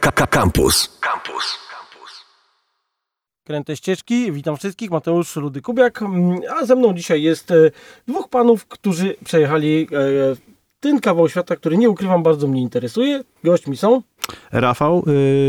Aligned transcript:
Campus. 0.00 0.98
Campus. 1.00 1.58
Kręte 3.44 3.76
ścieżki, 3.76 4.32
witam 4.32 4.56
wszystkich, 4.56 4.90
Mateusz 4.90 5.36
Rudy 5.36 5.62
Kubiak, 5.62 6.02
mm, 6.02 6.40
a 6.56 6.64
ze 6.64 6.76
mną 6.76 6.94
dzisiaj 6.94 7.22
jest 7.22 7.50
e, 7.50 7.54
dwóch 8.08 8.28
panów, 8.28 8.66
którzy 8.66 9.16
przejechali 9.24 9.88
e, 9.92 10.36
ten 10.80 11.00
kawał 11.00 11.28
świata, 11.28 11.56
który 11.56 11.76
nie 11.76 11.90
ukrywam, 11.90 12.22
bardzo 12.22 12.46
mnie 12.46 12.62
interesuje. 12.62 13.24
Gośćmi 13.44 13.76
są 13.76 14.02
Rafał, 14.52 15.04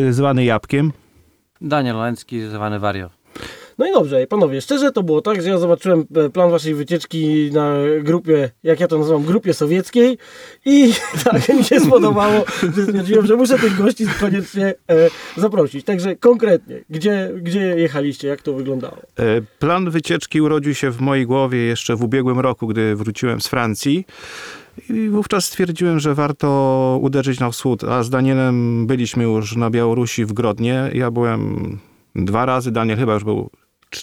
y, 0.09 0.13
zwany 0.13 0.45
Jabłkiem. 0.45 0.91
Daniel 1.61 1.95
Łęcki, 1.95 2.41
zwany 2.41 2.79
Wario. 2.79 3.09
No 3.77 3.87
i 3.87 3.93
dobrze, 3.93 4.27
panowie, 4.27 4.61
szczerze 4.61 4.91
to 4.91 5.03
było 5.03 5.21
tak, 5.21 5.41
że 5.41 5.49
ja 5.49 5.57
zobaczyłem 5.57 6.05
e, 6.15 6.29
plan 6.29 6.51
waszej 6.51 6.73
wycieczki 6.73 7.49
na 7.53 7.73
grupie, 8.03 8.49
jak 8.63 8.79
ja 8.79 8.87
to 8.87 8.97
nazywam, 8.97 9.23
grupie 9.23 9.53
sowieckiej 9.53 10.17
i 10.65 10.93
tak 11.23 11.49
mi 11.49 11.63
się 11.63 11.79
spodobało, 11.79 12.45
że 12.75 12.83
stwierdziłem, 12.83 13.25
że 13.25 13.35
muszę 13.35 13.59
tych 13.59 13.77
gości 13.77 14.05
koniecznie 14.19 14.65
e, 14.89 15.09
zaprosić. 15.37 15.85
Także 15.85 16.15
konkretnie, 16.15 16.83
gdzie, 16.89 17.31
gdzie 17.41 17.59
jechaliście, 17.59 18.27
jak 18.27 18.41
to 18.41 18.53
wyglądało? 18.53 18.97
E, 19.19 19.41
Plan 19.59 19.89
wycieczki 19.89 20.41
urodził 20.41 20.73
się 20.73 20.91
w 20.91 21.01
mojej 21.01 21.25
głowie 21.25 21.59
jeszcze 21.59 21.95
w 21.95 22.03
ubiegłym 22.03 22.39
roku, 22.39 22.67
gdy 22.67 22.95
wróciłem 22.95 23.41
z 23.41 23.47
Francji. 23.47 24.05
I 24.89 25.09
wówczas 25.09 25.45
stwierdziłem, 25.45 25.99
że 25.99 26.15
warto 26.15 26.99
uderzyć 27.01 27.39
na 27.39 27.51
wschód, 27.51 27.83
a 27.83 28.03
z 28.03 28.09
Danielem 28.09 28.87
byliśmy 28.87 29.23
już 29.23 29.55
na 29.55 29.69
Białorusi 29.69 30.25
w 30.25 30.33
Grodnie. 30.33 30.91
Ja 30.93 31.11
byłem 31.11 31.77
dwa 32.15 32.45
razy, 32.45 32.71
Daniel 32.71 32.97
chyba 32.97 33.13
już 33.13 33.23
był 33.23 33.49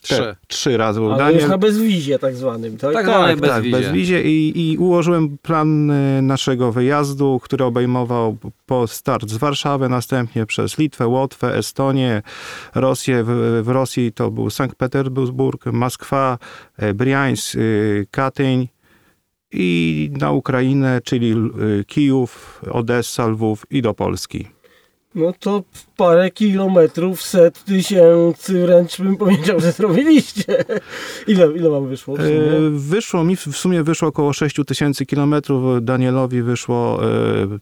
Trzy. 0.00 0.36
trzy 0.48 0.76
razy 0.76 1.00
był 1.00 1.08
Ale 1.12 1.18
Daniel. 1.18 1.40
już 1.40 1.50
na 1.50 1.58
bezwizie 1.58 2.18
tak 2.18 2.34
zwanym, 2.36 2.76
tak? 2.76 2.92
Tak, 2.94 3.06
Tak, 3.06 3.40
tak, 3.40 3.62
wizie. 3.62 3.76
bez 3.76 3.92
wizie 3.92 4.22
i, 4.22 4.70
i 4.72 4.78
ułożyłem 4.78 5.38
plan 5.38 5.90
y, 5.90 6.22
naszego 6.22 6.72
wyjazdu, 6.72 7.40
który 7.42 7.64
obejmował 7.64 8.36
po 8.66 8.86
start 8.86 9.28
z 9.30 9.36
Warszawy, 9.36 9.88
następnie 9.88 10.46
przez 10.46 10.78
Litwę, 10.78 11.06
Łotwę, 11.06 11.56
Estonię, 11.56 12.22
Rosję. 12.74 13.24
W, 13.26 13.60
w 13.64 13.68
Rosji 13.68 14.12
to 14.12 14.30
był 14.30 14.50
Sankt 14.50 14.76
Petersburg, 14.76 15.66
Moskwa, 15.66 16.38
e, 16.76 16.94
Briańsk, 16.94 17.54
y, 17.54 18.06
Katyń 18.10 18.68
i 19.52 20.10
na 20.20 20.30
Ukrainę, 20.30 21.00
czyli 21.04 21.32
y, 21.80 21.84
Kijów, 21.84 22.60
Odessa, 22.70 23.26
Lwów 23.26 23.66
i 23.70 23.82
do 23.82 23.94
Polski. 23.94 24.48
No 25.14 25.32
to 25.40 25.62
parę 26.02 26.30
kilometrów, 26.30 27.22
set 27.22 27.64
tysięcy, 27.64 28.62
wręcz 28.62 29.00
bym 29.00 29.16
powiedział, 29.16 29.60
że 29.60 29.72
zrobiliście. 29.72 30.64
Ile, 31.26 31.52
ile 31.52 31.70
wam 31.70 31.88
wyszło 31.88 32.18
E? 32.18 32.20
Wyszło 32.70 33.24
mi, 33.24 33.36
w 33.36 33.56
sumie 33.56 33.82
wyszło 33.82 34.08
około 34.08 34.32
6 34.32 34.56
tysięcy 34.66 35.06
kilometrów. 35.06 35.84
Danielowi 35.84 36.42
wyszło 36.42 37.00
e, 37.04 37.08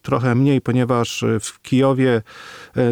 trochę 0.02 0.34
mniej, 0.34 0.60
ponieważ 0.60 1.22
e, 1.22 1.40
w 1.40 1.62
Kijowie 1.62 2.22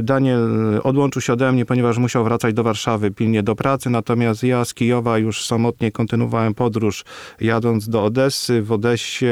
Daniel 0.03 0.49
odłączył 0.85 1.23
się 1.23 1.33
ode 1.33 1.53
mnie, 1.53 1.67
ponieważ 1.67 1.99
musiał 1.99 2.25
wracać 2.25 2.55
do 2.55 2.63
Warszawy 2.63 3.11
pilnie 3.11 3.43
do 3.43 3.55
pracy. 3.55 3.91
Natomiast 3.91 4.43
ja 4.43 4.65
z 4.65 4.75
Kijowa 4.75 5.19
już 5.19 5.47
samotnie 5.47 5.93
kontynuowałem 5.93 6.55
podróż, 6.55 7.05
jadąc 7.41 7.89
do 7.89 8.05
Odessy. 8.05 8.63
W 8.63 8.73
Odessie 8.73 9.27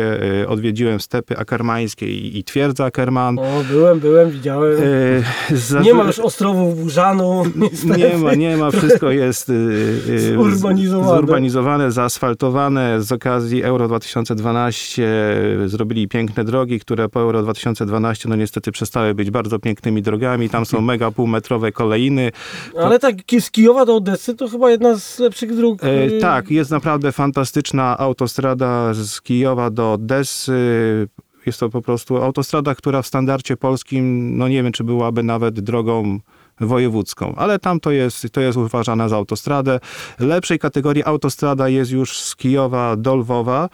odwiedziłem 0.48 1.00
stepy 1.00 1.38
akermańskie 1.38 2.06
i, 2.06 2.38
i 2.38 2.44
twierdza 2.44 2.84
Akerman. 2.84 3.38
O, 3.38 3.64
byłem, 3.70 4.00
byłem, 4.00 4.30
widziałem. 4.30 4.76
E, 5.52 5.82
Nie 5.82 5.94
ma 5.94 6.05
już 6.06 6.18
ostrowów 6.18 6.82
Burzanu. 6.82 7.42
niestety. 7.56 7.98
nie 7.98 8.18
ma, 8.18 8.34
nie 8.34 8.56
ma, 8.56 8.70
wszystko 8.70 9.10
jest 9.10 9.48
y, 9.48 9.52
y, 10.08 10.34
Zurbanizowane. 10.34 11.16
zurbanizowane, 11.16 11.92
zaasfaltowane. 11.92 13.02
Z 13.02 13.12
okazji 13.12 13.62
Euro 13.62 13.88
2012 13.88 15.08
zrobili 15.66 16.08
piękne 16.08 16.44
drogi, 16.44 16.80
które 16.80 17.08
po 17.08 17.20
Euro 17.20 17.42
2012 17.42 18.28
no 18.28 18.36
niestety 18.36 18.72
przestały 18.72 19.14
być 19.14 19.30
bardzo 19.30 19.58
pięknymi 19.58 20.02
drogami. 20.02 20.50
Tam 20.50 20.66
są 20.66 20.80
mega 20.80 21.10
półmetrowe 21.10 21.72
kolejny. 21.72 22.32
Ale 22.78 22.98
tak, 22.98 23.16
z 23.40 23.50
Kijowa 23.50 23.84
do 23.84 23.96
Odessy 23.96 24.34
to 24.34 24.48
chyba 24.48 24.70
jedna 24.70 24.96
z 24.98 25.18
lepszych 25.18 25.56
dróg. 25.56 25.84
E, 25.84 26.06
y, 26.06 26.20
tak, 26.20 26.50
jest 26.50 26.70
naprawdę 26.70 27.12
fantastyczna 27.12 27.98
autostrada 27.98 28.94
z 28.94 29.20
Kijowa 29.20 29.70
do 29.70 29.92
Odessy. 29.92 31.08
Jest 31.46 31.60
to 31.60 31.68
po 31.70 31.82
prostu 31.82 32.16
autostrada, 32.16 32.74
która 32.74 33.02
w 33.02 33.06
standardzie 33.06 33.56
polskim, 33.56 34.36
no 34.38 34.48
nie 34.48 34.62
wiem, 34.62 34.72
czy 34.72 34.84
byłaby 34.84 35.22
nawet 35.22 35.60
drogą 35.60 36.20
wojewódzką, 36.60 37.34
ale 37.36 37.58
tam 37.58 37.80
to 37.80 37.90
jest, 37.90 38.26
to 38.32 38.40
jest 38.40 38.58
uważana 38.58 39.08
za 39.08 39.16
autostradę. 39.16 39.80
Lepszej 40.18 40.58
kategorii 40.58 41.04
autostrada 41.04 41.68
jest 41.68 41.90
już 41.90 42.20
z 42.20 42.36
Kijowa 42.36 42.96
do 42.96 43.16
Lwowa. 43.16 43.68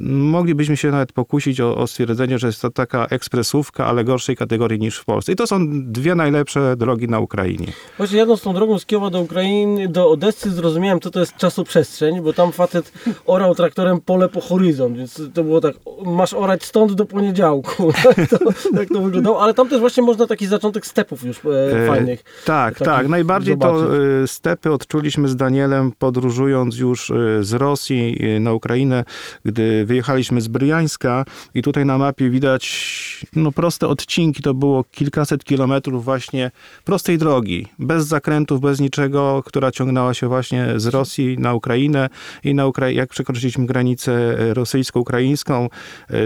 Moglibyśmy 0.00 0.76
się 0.76 0.90
nawet 0.90 1.12
pokusić 1.12 1.60
o, 1.60 1.76
o 1.76 1.86
stwierdzenie, 1.86 2.38
że 2.38 2.46
jest 2.46 2.62
to 2.62 2.70
taka 2.70 3.06
ekspresówka, 3.06 3.86
ale 3.86 4.04
gorszej 4.04 4.36
kategorii 4.36 4.80
niż 4.80 4.98
w 4.98 5.04
Polsce. 5.04 5.32
I 5.32 5.36
to 5.36 5.46
są 5.46 5.58
dwie 5.92 6.14
najlepsze 6.14 6.76
drogi 6.76 7.08
na 7.08 7.20
Ukrainie. 7.20 7.66
Właśnie 7.96 8.18
jadąc 8.18 8.42
tą 8.42 8.54
drogą 8.54 8.78
z 8.78 8.86
Kijowa 8.86 9.10
do 9.10 9.20
Ukrainy, 9.20 9.88
do 9.88 10.10
Odessy 10.10 10.50
zrozumiałem, 10.50 11.00
co 11.00 11.10
to 11.10 11.20
jest 11.20 11.36
czasoprzestrzeń, 11.36 12.20
bo 12.20 12.32
tam 12.32 12.52
facet 12.52 12.92
orał 13.26 13.54
traktorem 13.54 14.00
pole 14.00 14.28
po 14.28 14.40
horyzont, 14.40 14.96
więc 14.96 15.22
to 15.34 15.44
było 15.44 15.60
tak, 15.60 15.74
masz 16.04 16.34
orać 16.34 16.64
stąd 16.64 16.92
do 16.92 17.04
poniedziałku. 17.04 17.92
Tak 17.92 18.16
to, 18.30 18.38
tak 18.76 18.88
to 18.88 19.00
wyglądało, 19.00 19.42
ale 19.42 19.54
tam 19.54 19.68
też 19.68 19.80
właśnie 19.80 20.02
można 20.02 20.26
taki 20.26 20.46
zaczątek 20.46 20.86
stepów 20.86 21.22
już 21.22 21.40
e, 21.44 21.84
E, 21.84 22.16
Tak, 22.44 22.74
takich 22.74 22.86
tak. 22.86 23.08
Najbardziej 23.08 23.58
to 23.58 23.78
zobaczyć. 23.78 24.00
y, 24.24 24.28
stepy 24.28 24.72
odczuliśmy 24.72 25.28
z 25.28 25.36
Danielem 25.36 25.92
podróżując 25.98 26.78
już 26.78 27.10
y, 27.10 27.38
z 27.40 27.52
Rosji 27.52 28.18
y, 28.36 28.40
na 28.40 28.52
Ukrainę, 28.52 29.04
gdy 29.44 29.84
wyjechaliśmy 29.84 30.40
z 30.40 30.48
Bryjańska 30.48 31.24
i 31.54 31.62
tutaj 31.62 31.86
na 31.86 31.98
mapie 31.98 32.30
widać 32.30 33.26
no, 33.36 33.52
proste 33.52 33.88
odcinki, 33.88 34.42
to 34.42 34.54
było 34.54 34.84
kilkaset 34.84 35.44
kilometrów 35.44 36.04
właśnie 36.04 36.50
prostej 36.84 37.18
drogi, 37.18 37.66
bez 37.78 38.06
zakrętów, 38.06 38.60
bez 38.60 38.80
niczego, 38.80 39.42
która 39.46 39.70
ciągnęła 39.70 40.14
się 40.14 40.28
właśnie 40.28 40.68
z 40.76 40.86
Rosji 40.86 41.36
na 41.38 41.54
Ukrainę 41.54 42.08
i 42.44 42.54
na 42.54 42.66
Ukra- 42.66 42.92
jak 42.92 43.10
przekroczyliśmy 43.10 43.66
granicę 43.66 44.36
rosyjsko-ukraińską, 44.54 45.68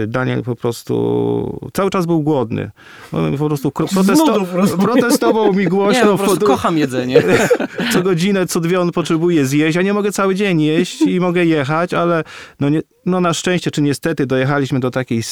Daniel 0.07 0.43
po 0.43 0.55
prostu 0.55 1.69
cały 1.73 1.89
czas 1.89 2.05
był 2.05 2.21
głodny. 2.21 2.71
On 3.11 3.37
po 3.37 3.47
prostu 3.47 3.69
protesto- 3.69 4.77
protestował 4.77 5.53
mi 5.53 5.67
Nie, 5.87 5.88
głośno. 5.91 6.17
po 6.17 6.23
prostu 6.23 6.45
kocham 6.45 6.77
jedzenie. 6.77 7.23
co 7.93 8.01
godzinę, 8.01 8.47
co 8.47 8.59
dwie 8.59 8.81
on 8.81 8.91
potrzebuje 8.91 9.45
zjeść. 9.45 9.75
Ja 9.75 9.81
nie 9.81 9.93
mogę 9.93 10.11
cały 10.11 10.35
dzień 10.35 10.61
jeść 10.61 11.01
i 11.01 11.19
mogę 11.19 11.45
jechać, 11.45 11.93
ale 11.93 12.23
no, 12.59 12.69
nie, 12.69 12.81
no 13.05 13.21
na 13.21 13.33
szczęście, 13.33 13.71
czy 13.71 13.81
niestety 13.81 14.25
dojechaliśmy 14.25 14.79
do 14.79 14.91
takiej 14.91 15.23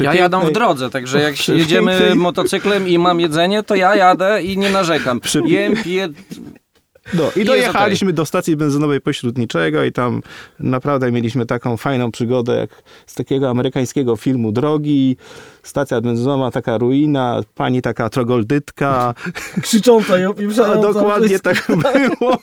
Ja 0.00 0.14
jadam 0.14 0.46
w 0.46 0.52
drodze, 0.52 0.90
także 0.90 1.20
jak 1.20 1.48
jedziemy 1.48 2.14
motocyklem 2.14 2.88
i 2.88 2.98
mam 2.98 3.20
jedzenie, 3.20 3.62
to 3.62 3.74
ja 3.74 3.96
jadę 3.96 4.42
i 4.42 4.58
nie 4.58 4.70
narzekam. 4.70 5.20
Przy- 5.20 5.42
Jem, 5.46 5.76
piję, 5.76 6.08
No, 7.14 7.30
I 7.36 7.44
dojechaliśmy 7.44 8.12
do 8.12 8.26
stacji 8.26 8.56
benzynowej 8.56 9.00
pośredniczego 9.00 9.84
i 9.84 9.92
tam 9.92 10.22
naprawdę 10.60 11.12
mieliśmy 11.12 11.46
taką 11.46 11.76
fajną 11.76 12.10
przygodę, 12.10 12.56
jak 12.56 12.82
z 13.06 13.14
takiego 13.14 13.50
amerykańskiego 13.50 14.16
filmu 14.16 14.52
Drogi. 14.52 15.16
Stacja 15.62 16.00
benzynowa, 16.00 16.50
taka 16.50 16.78
ruina, 16.78 17.40
pani 17.54 17.82
taka 17.82 18.08
trogoldytka. 18.08 19.14
Krzycząca 19.62 20.18
i 20.18 20.22
A 20.24 20.30
opieprzająca. 20.30 20.92
dokładnie 20.92 21.28
wszystko. 21.28 21.76
tak 21.82 22.18
było. 22.18 22.38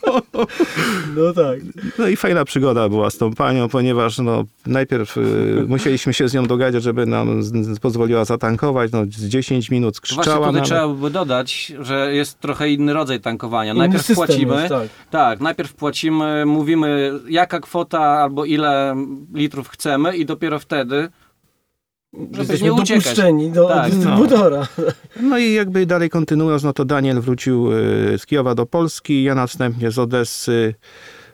No 1.16 1.32
tak. 1.34 1.58
No 1.98 2.08
i 2.08 2.16
fajna 2.16 2.44
przygoda 2.44 2.88
była 2.88 3.10
z 3.10 3.18
tą 3.18 3.34
panią, 3.34 3.68
ponieważ 3.68 4.18
no, 4.18 4.44
najpierw 4.66 5.16
y, 5.16 5.64
musieliśmy 5.68 6.14
się 6.14 6.28
z 6.28 6.34
nią 6.34 6.46
dogadać, 6.46 6.82
żeby 6.82 7.06
nam 7.06 7.42
z, 7.42 7.66
z, 7.66 7.78
pozwoliła 7.78 8.24
zatankować. 8.24 8.92
No, 8.92 9.04
z 9.04 9.24
10 9.24 9.70
minut 9.70 9.94
Właśnie 9.94 10.02
krzyczała 10.22 10.46
tutaj 10.46 10.52
nam. 10.54 10.64
trzeba 10.64 10.88
by 10.88 11.10
dodać, 11.10 11.72
że 11.80 12.14
jest 12.14 12.40
trochę 12.40 12.70
inny 12.70 12.92
rodzaj 12.92 13.20
tankowania. 13.20 13.72
Inny 13.72 13.78
Najpierw 13.78 14.14
płacimy, 14.14 14.54
jest, 14.54 14.68
tak. 14.68 14.88
tak, 15.10 15.40
najpierw 15.40 15.74
płacimy, 15.74 16.46
mówimy 16.46 17.12
jaka 17.28 17.60
kwota 17.60 18.00
albo 18.00 18.44
ile 18.44 18.96
litrów 19.34 19.68
chcemy 19.68 20.16
i 20.16 20.26
dopiero 20.26 20.58
wtedy, 20.58 21.08
żeby 22.14 22.38
Jesteśmy 22.38 22.64
nie 22.66 22.72
uciekać. 22.72 23.04
dopuszczeni 23.04 23.50
do 23.50 23.68
Tak, 23.68 23.92
no. 23.92 23.96
dystrybutora. 23.98 24.68
No 25.20 25.38
i 25.38 25.52
jakby 25.52 25.86
dalej 25.86 26.10
kontynuując, 26.10 26.62
no 26.64 26.72
to 26.72 26.84
Daniel 26.84 27.20
wrócił 27.20 27.72
y, 27.72 28.18
z 28.18 28.26
Kijowa 28.26 28.54
do 28.54 28.66
Polski, 28.66 29.22
ja 29.22 29.34
następnie 29.34 29.90
z 29.90 29.98
Odessy. 29.98 30.74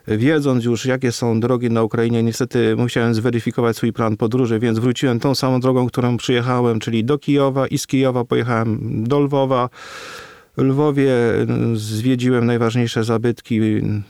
Wiedząc 0.07 0.63
już, 0.65 0.85
jakie 0.85 1.11
są 1.11 1.39
drogi 1.39 1.69
na 1.69 1.83
Ukrainie, 1.83 2.23
niestety 2.23 2.75
musiałem 2.75 3.13
zweryfikować 3.13 3.77
swój 3.77 3.93
plan 3.93 4.17
podróży, 4.17 4.59
więc 4.59 4.79
wróciłem 4.79 5.19
tą 5.19 5.35
samą 5.35 5.59
drogą, 5.59 5.87
którą 5.87 6.17
przyjechałem, 6.17 6.79
czyli 6.79 7.05
do 7.05 7.17
Kijowa 7.17 7.67
i 7.67 7.77
z 7.77 7.87
Kijowa 7.87 8.25
pojechałem 8.25 9.03
do 9.03 9.19
Lwowa. 9.19 9.69
Lwowie 10.57 11.11
y, 11.73 11.75
zwiedziłem 11.75 12.45
najważniejsze 12.45 13.03
zabytki 13.03 13.61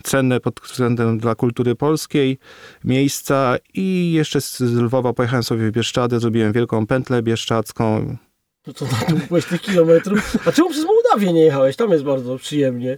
cenne 0.04 0.40
pod 0.40 0.60
względem 0.60 1.18
dla 1.18 1.36
kultury 1.36 1.76
polskiej, 1.76 2.38
miejsca 2.84 3.56
i 3.74 4.12
jeszcze 4.12 4.42
z 4.42 4.62
Lwowa 4.62 5.14
pojechałem 5.14 5.44
sobie 5.44 5.68
w 5.68 5.72
Bieszczady, 5.72 6.20
zrobiłem 6.20 6.54
wielką 6.54 6.88
pętlę 6.88 7.24
bieszczadzką. 7.24 8.18
To 8.64 8.74
co 8.74 8.86
na 8.86 9.42
tych 9.42 9.62
kilometrów. 9.62 10.38
A 10.48 10.52
czemu 10.52 10.70
przez 10.70 10.86
Mołdawię 10.86 11.34
nie 11.34 11.42
jechałeś? 11.42 11.76
Tam 11.76 11.92
jest 11.92 12.04
bardzo 12.04 12.38
przyjemnie. 12.38 12.98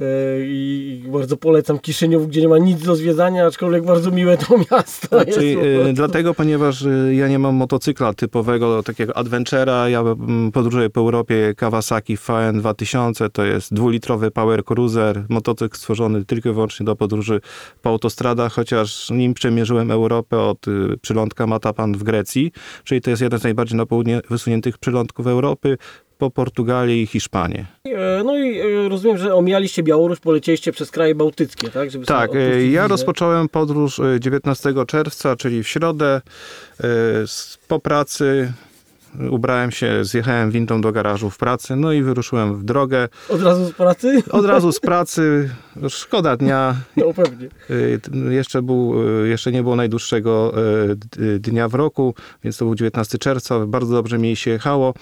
E, 0.00 0.04
I 0.40 1.04
bardzo 1.12 1.36
polecam 1.36 1.78
Kiszyniów, 1.78 2.28
gdzie 2.28 2.40
nie 2.40 2.48
ma 2.48 2.58
nic 2.58 2.82
do 2.82 2.96
zwiedzania, 2.96 3.46
aczkolwiek 3.46 3.84
bardzo 3.84 4.10
miłe 4.10 4.36
to 4.38 4.58
miasto 4.58 5.08
Znaczy, 5.08 5.46
jest. 5.46 5.88
e, 5.88 5.92
dlatego, 5.92 6.34
ponieważ 6.34 6.84
e, 6.84 7.14
ja 7.14 7.28
nie 7.28 7.38
mam 7.38 7.54
motocykla 7.54 8.14
typowego, 8.14 8.82
takiego 8.82 9.16
adventura, 9.16 9.88
ja 9.88 10.04
podróżuję 10.52 10.90
po 10.90 11.00
Europie 11.00 11.54
Kawasaki 11.56 12.16
VN 12.16 12.58
2000, 12.58 13.30
to 13.30 13.44
jest 13.44 13.74
dwulitrowy 13.74 14.30
power 14.30 14.64
cruiser, 14.64 15.24
motocykl 15.28 15.76
stworzony 15.76 16.24
tylko 16.24 16.48
i 16.48 16.52
wyłącznie 16.52 16.86
do 16.86 16.96
podróży 16.96 17.40
po 17.82 17.90
autostradach, 17.90 18.52
chociaż 18.52 19.10
nim 19.10 19.34
przemierzyłem 19.34 19.90
Europę 19.90 20.38
od 20.40 20.68
y, 20.68 20.98
przylądka 21.02 21.46
Matapan 21.46 21.92
w 21.92 22.02
Grecji, 22.02 22.52
czyli 22.84 23.00
to 23.00 23.10
jest 23.10 23.22
jeden 23.22 23.40
z 23.40 23.44
najbardziej 23.44 23.76
na 23.76 23.86
południe 23.86 24.20
wysuniętych 24.30 24.78
przylądków 24.78 25.26
Europy, 25.26 25.76
po 26.18 26.30
Portugalię 26.30 27.02
i 27.02 27.06
Hiszpanię. 27.06 27.66
E, 27.86 28.22
No 28.24 28.38
i 28.38 28.58
e, 28.58 28.88
rozumiem, 28.88 29.18
że 29.18 29.34
omijaliście 29.34 29.82
Białoruś, 29.82 30.20
polecieliście 30.20 30.72
przez 30.72 30.90
kraje 30.90 31.14
bałtyckie, 31.14 31.70
tak? 31.70 31.90
Żeby 31.90 32.06
Tak, 32.06 32.30
e, 32.34 32.66
ja 32.66 32.88
rozpocząłem 32.88 33.48
podróż 33.48 34.00
e, 34.00 34.20
19 34.20 34.74
czerwca, 34.86 35.36
czyli 35.36 35.62
w 35.62 35.68
środę. 35.68 36.20
Po 37.68 37.80
pracy 37.80 38.52
ubrałem 39.30 39.70
się, 39.70 40.04
zjechałem 40.04 40.50
windą 40.50 40.80
do 40.80 40.92
garażu 40.92 41.30
w 41.30 41.38
pracy, 41.38 41.76
no 41.76 41.92
i 41.92 42.02
wyruszyłem 42.02 42.56
w 42.56 42.64
drogę. 42.64 43.08
Od 43.28 43.42
razu 43.42 43.66
z 43.66 43.72
pracy? 43.72 44.22
Od 44.30 44.44
razu 44.46 44.72
z 44.72 44.80
pracy, 44.80 45.50
szkoda 45.88 46.36
dnia. 46.36 46.74
No 46.96 47.04
pewnie. 47.14 47.48
t- 48.02 48.10
Jeszcze, 48.34 48.62
był, 48.62 48.94
e, 49.24 49.28
jeszcze 49.28 49.52
nie 49.52 49.62
było 49.62 49.76
najdłuższego 49.76 50.52
d- 50.96 51.38
dnia 51.38 51.68
w 51.68 51.74
roku, 51.74 52.14
więc 52.44 52.56
to 52.56 52.64
był 52.64 52.74
19 52.74 53.18
czerwca. 53.18 53.66
Bardzo 53.66 53.94
dobrze 53.94 54.18
mi 54.18 54.36
się 54.36 54.50
jechało. 54.50 54.94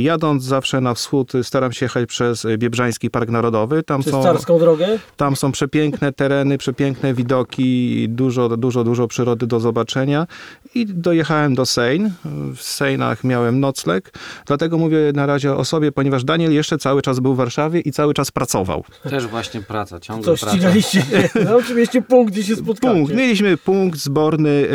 Jadąc 0.00 0.42
zawsze 0.44 0.80
na 0.80 0.94
wschód, 0.94 1.32
staram 1.42 1.72
się 1.72 1.86
jechać 1.86 2.08
przez 2.08 2.46
Biebrzański 2.58 3.10
Park 3.10 3.30
Narodowy. 3.30 3.82
Tam 3.82 4.00
Przez 4.00 4.12
są 4.12 4.22
carską 4.22 4.58
drogę? 4.58 4.86
tam 5.16 5.36
są 5.36 5.52
przepiękne 5.52 6.12
tereny, 6.12 6.58
przepiękne 6.58 7.14
widoki, 7.14 8.06
dużo, 8.08 8.48
dużo, 8.56 8.84
dużo 8.84 9.08
przyrody 9.08 9.46
do 9.46 9.60
zobaczenia. 9.60 10.26
I 10.74 10.86
dojechałem 10.86 11.54
do 11.54 11.66
Sejn. 11.66 12.10
W 12.56 12.62
Sejnach 12.62 13.24
miałem 13.28 13.60
nocleg. 13.60 14.12
Dlatego 14.46 14.78
mówię 14.78 14.98
na 15.14 15.26
razie 15.26 15.54
o 15.54 15.64
sobie, 15.64 15.92
ponieważ 15.92 16.24
Daniel 16.24 16.52
jeszcze 16.52 16.78
cały 16.78 17.02
czrzasz 17.02 17.20
był 17.20 17.34
w 17.34 17.36
Warszawie 17.36 17.80
i 17.80 17.92
cały 17.92 18.14
czas 18.14 18.30
pracował. 18.30 18.84
Też 19.10 19.26
właśnie 19.26 19.60
praca, 19.62 20.00
ciągle 20.00 20.34
praca. 20.36 20.50
ścigaliście? 20.52 21.02
No 21.44 21.56
oczywiście 21.56 22.02
punkt, 22.02 22.32
gdzie 22.32 22.44
się 22.44 22.56
spotkacie. 22.56 22.94
Punkt. 22.94 23.14
Mieliśmy 23.14 23.56
punkt 23.56 23.98
zborny 23.98 24.48
y, 24.48 24.66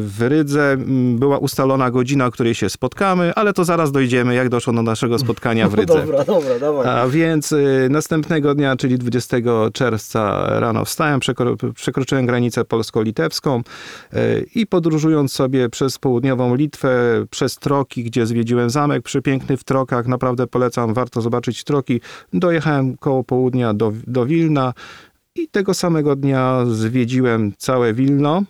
w 0.00 0.16
Rydze. 0.20 0.72
Mm, 0.72 1.18
Była 1.18 1.38
ustalona 1.38 1.90
godzina, 1.90 2.26
o 2.26 2.30
której 2.30 2.54
się 2.54 2.68
spotkamy, 2.70 3.32
ale 3.34 3.52
to 3.52 3.64
zaraz 3.64 3.92
dojdziemy, 3.92 4.34
jak 4.34 4.48
doszło 4.48 4.72
do 4.72 4.82
naszego 4.82 5.18
spotkania 5.18 5.68
w 5.68 5.70
No 5.70 5.76
Rydze. 5.76 5.94
dobra, 5.94 6.24
dobra, 6.24 6.58
dawaj. 6.58 6.88
A 6.88 7.08
więc 7.08 7.52
y, 7.52 7.88
następnego 7.90 8.54
dnia, 8.54 8.76
czyli 8.76 8.98
20 8.98 9.36
czerwca 9.72 10.46
rano 10.60 10.84
wstałem, 10.84 11.20
przekro, 11.20 11.56
przekroczyłem 11.74 12.26
granicę 12.26 12.64
polsko-litewską 12.64 13.60
y, 14.14 14.46
i 14.54 14.66
podróżując 14.66 15.32
sobie 15.32 15.68
przez 15.68 15.98
południową 15.98 16.54
Litwę, 16.54 16.90
przez 17.30 17.56
Troki, 17.86 18.04
gdzie 18.04 18.26
zwiedziłem 18.26 18.70
zamek 18.70 19.02
przepiękny 19.02 19.56
w 19.56 19.64
Trokach, 19.64 20.06
naprawdę 20.06 20.46
polecam, 20.46 20.94
warto 20.94 21.20
zobaczyć 21.20 21.64
Troki, 21.64 22.00
dojechałem 22.32 22.96
koło 22.96 23.24
południa 23.24 23.74
do, 23.74 23.92
do 24.06 24.26
Wilna 24.26 24.72
i 25.34 25.48
tego 25.48 25.74
samego 25.74 26.16
dnia 26.16 26.64
zwiedziłem 26.66 27.52
całe 27.58 27.94
Wilno. 27.94 28.42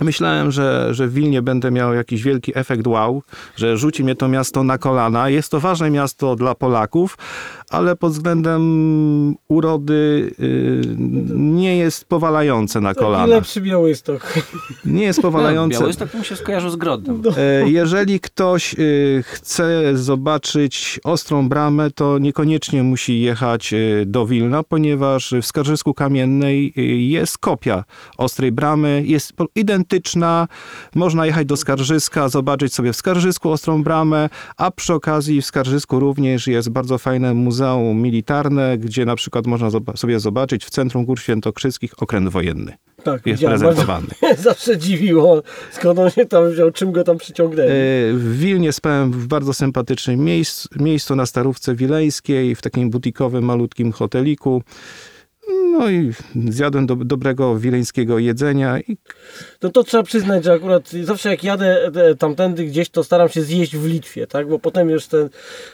Myślałem, 0.00 0.50
że, 0.50 0.94
że 0.94 1.08
w 1.08 1.12
Wilnie 1.12 1.42
będę 1.42 1.70
miał 1.70 1.94
jakiś 1.94 2.22
wielki 2.22 2.58
efekt 2.58 2.86
wow, 2.86 3.22
że 3.56 3.76
rzuci 3.76 4.04
mnie 4.04 4.14
to 4.14 4.28
miasto 4.28 4.62
na 4.62 4.78
kolana. 4.78 5.28
Jest 5.28 5.50
to 5.50 5.60
ważne 5.60 5.90
miasto 5.90 6.36
dla 6.36 6.54
Polaków, 6.54 7.18
ale 7.70 7.96
pod 7.96 8.12
względem 8.12 8.62
urody 9.48 10.30
y, 10.40 10.82
nie 11.34 11.76
jest 11.76 12.04
powalające 12.04 12.80
na 12.80 12.94
kolana. 12.94 13.26
lepszy 13.26 13.60
Białystok. 13.60 14.34
Nie 14.84 15.02
jest 15.04 15.18
No, 15.18 15.22
powalające. 15.22 15.80
Białystok 15.80 16.14
mi 16.14 16.24
się 16.24 16.36
skojarzył 16.36 16.70
z 16.70 16.76
Grodnem. 16.76 17.22
E, 17.36 17.68
Jeżeli 17.70 18.20
ktoś 18.20 18.74
y, 18.78 19.24
chce 19.26 19.96
zobaczyć 19.96 21.00
Ostrą 21.04 21.48
Bramę, 21.48 21.90
to 21.90 22.18
niekoniecznie 22.18 22.82
musi 22.82 23.20
jechać 23.20 23.72
y, 23.72 24.04
do 24.06 24.26
Wilna, 24.26 24.62
ponieważ 24.62 25.34
w 25.42 25.46
Skarżysku 25.46 25.94
Kamiennej 25.94 26.72
jest 27.10 27.38
kopia 27.38 27.84
Ostrej 28.18 28.52
Bramy, 28.52 29.02
jest 29.06 29.32
identyczna. 29.54 30.48
Można 30.94 31.26
jechać 31.26 31.46
do 31.46 31.56
Skarżyska, 31.56 32.28
zobaczyć 32.28 32.74
sobie 32.74 32.92
w 32.92 32.96
Skarżysku 32.96 33.50
Ostrą 33.50 33.82
Bramę, 33.82 34.28
a 34.56 34.70
przy 34.70 34.94
okazji 34.94 35.42
w 35.42 35.46
Skarżysku 35.46 36.00
również 36.00 36.46
jest 36.46 36.68
bardzo 36.70 36.98
fajne 36.98 37.34
muzeum 37.34 37.57
militarne, 37.94 38.78
gdzie 38.78 39.04
na 39.04 39.16
przykład 39.16 39.46
można 39.46 39.70
sobie 39.96 40.20
zobaczyć 40.20 40.64
w 40.64 40.70
Centrum 40.70 41.04
Gór 41.04 41.20
Świętokrzyskich 41.20 42.02
okręt 42.02 42.28
wojenny. 42.28 42.76
Tak, 43.04 43.26
Jest 43.26 43.44
prezentowany. 43.44 44.06
Bardzo 44.22 44.42
zawsze 44.50 44.78
dziwiło, 44.78 45.42
skąd 45.72 45.98
on 45.98 46.10
się 46.10 46.26
tam 46.26 46.50
wziął, 46.50 46.70
czym 46.70 46.92
go 46.92 47.04
tam 47.04 47.18
przyciągnęli. 47.18 47.68
E, 47.68 47.72
W 48.12 48.38
Wilnie 48.38 48.72
spałem 48.72 49.12
w 49.12 49.26
bardzo 49.26 49.54
sympatycznym 49.54 50.24
miejscu, 50.24 50.68
miejscu 50.76 51.16
na 51.16 51.26
Starówce 51.26 51.74
Wileńskiej, 51.74 52.54
w 52.54 52.62
takim 52.62 52.90
butikowym, 52.90 53.44
malutkim 53.44 53.92
hoteliku. 53.92 54.62
No 55.48 55.90
i 55.90 56.12
zjadłem 56.48 56.86
do, 56.86 56.96
dobrego 56.96 57.56
wileńskiego 57.56 58.18
jedzenia 58.18 58.80
i 58.80 58.98
No 59.62 59.70
to 59.70 59.84
trzeba 59.84 60.02
przyznać, 60.02 60.44
że 60.44 60.52
akurat 60.52 60.90
zawsze 61.02 61.28
jak 61.30 61.44
jadę 61.44 61.90
e, 61.94 62.14
tamtędy 62.14 62.64
gdzieś, 62.64 62.88
to 62.88 63.04
staram 63.04 63.28
się 63.28 63.42
zjeść 63.42 63.76
w 63.76 63.86
Litwie, 63.86 64.26
tak? 64.26 64.48
Bo 64.48 64.58
potem 64.58 64.90
już 64.90 65.06
ten, 65.06 65.28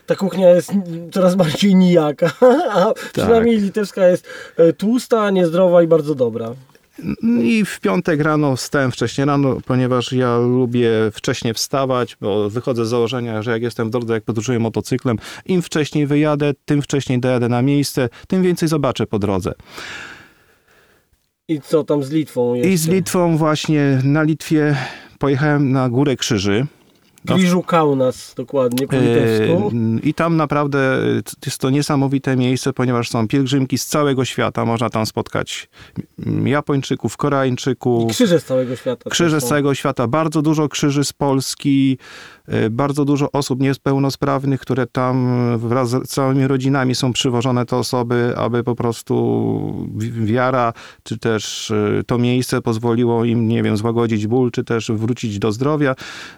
ta 0.07 0.17
kuchnia 0.17 0.51
jest 0.51 0.73
coraz 1.13 1.35
bardziej 1.35 1.75
nijaka, 1.75 2.33
a 2.73 2.85
Tak. 2.85 3.13
przynajmniej 3.13 3.57
litewska 3.61 4.09
jest 4.09 4.27
e, 4.57 4.73
tłusta, 4.73 5.31
niezdrowa 5.31 5.83
i 5.83 5.87
bardzo 5.87 6.15
dobra. 6.15 6.55
I 7.43 7.65
w 7.65 7.81
piątek 7.81 8.21
rano 8.21 8.57
wstałem 8.57 8.93
wcześniej 8.93 9.25
rano, 9.27 9.57
ponieważ 9.67 10.13
ja 10.13 10.39
lubię 10.39 10.91
wcześniej 11.13 11.55
wstawać, 11.55 12.17
bo 12.21 12.51
wychodzę 12.51 12.87
z 12.87 12.89
założenia, 12.89 13.43
że 13.43 13.51
jak 13.51 13.63
jestem 13.63 13.89
w 13.89 13.91
drodze, 13.91 14.15
jak 14.15 14.25
podróżuję 14.25 14.59
motocyklem, 14.59 15.17
im 15.47 15.63
wcześniej 15.63 16.07
wyjadę, 16.07 16.53
tym 16.65 16.83
wcześniej 16.83 17.21
dojadę 17.21 17.49
na 17.49 17.63
miejsce, 17.63 18.09
tym 18.29 18.43
więcej 18.43 18.69
zobaczę 18.69 19.07
po 19.07 19.19
drodze. 19.19 19.55
I 21.49 21.61
co 21.61 21.85
tam 21.85 22.05
z 22.05 22.11
Litwą 22.11 22.55
jest? 22.55 22.69
I 22.69 22.77
z 22.77 22.89
Litwą 22.89 23.37
właśnie 23.37 24.01
na 24.05 24.23
Litwie 24.23 24.77
pojechałem 25.19 25.73
na 25.73 25.89
Górę 25.89 26.17
Krzyży. 26.17 26.67
Kriżu 27.27 27.63
Kaunas, 27.63 28.35
dokładnie, 28.37 28.87
po 28.89 28.97
litewsku. 28.97 29.73
E, 29.75 30.01
I 30.03 30.15
tam 30.15 30.37
naprawdę 30.37 30.79
e, 30.79 31.23
jest 31.47 31.59
to 31.59 31.71
niesamowite 31.71 32.37
miejsce, 32.37 32.73
ponieważ 32.73 33.11
są 33.11 33.29
pielgrzymki 33.29 33.79
z 33.79 33.87
całego 33.87 34.25
świata. 34.25 34.65
Można 34.65 34.91
tam 34.91 35.07
spotkać 35.07 35.69
Japończyków, 36.45 37.17
Koreańczyków, 37.17 38.11
I 38.11 38.13
krzyże 38.15 38.41
z 38.41 38.45
całego 38.45 38.77
świata. 38.77 39.11
krzyże 39.11 39.41
z 39.41 39.45
całego 39.45 39.75
świata. 39.75 40.07
Bardzo 40.07 40.43
dużo 40.43 40.69
krzyży 40.69 41.05
z 41.05 41.13
Polski, 41.13 41.99
bardzo 42.71 43.05
dużo 43.05 43.33
osób 43.33 43.61
niepełnosprawnych, 43.61 44.61
które 44.61 44.87
tam 44.87 45.27
wraz 45.59 45.91
z 45.91 46.09
całymi 46.09 46.47
rodzinami 46.47 46.95
są 46.95 47.13
przywożone 47.13 47.67
te 47.67 47.77
osoby, 47.77 48.35
aby 48.37 48.65
po 48.65 48.75
prostu 48.75 49.89
wi- 49.97 50.13
wiara, 50.13 50.73
czy 51.03 51.19
też 51.19 51.71
e, 51.71 52.03
to 52.07 52.19
miejsce 52.19 52.63
pozwoliło 52.63 53.25
im, 53.25 53.49
nie 53.49 53.63
wiem, 53.63 53.77
złagodzić 53.77 54.27
ból, 54.27 54.51
czy 54.51 54.65
też 54.65 54.91
wrócić 54.95 55.39
do 55.39 55.53
zdrowia. 55.53 55.95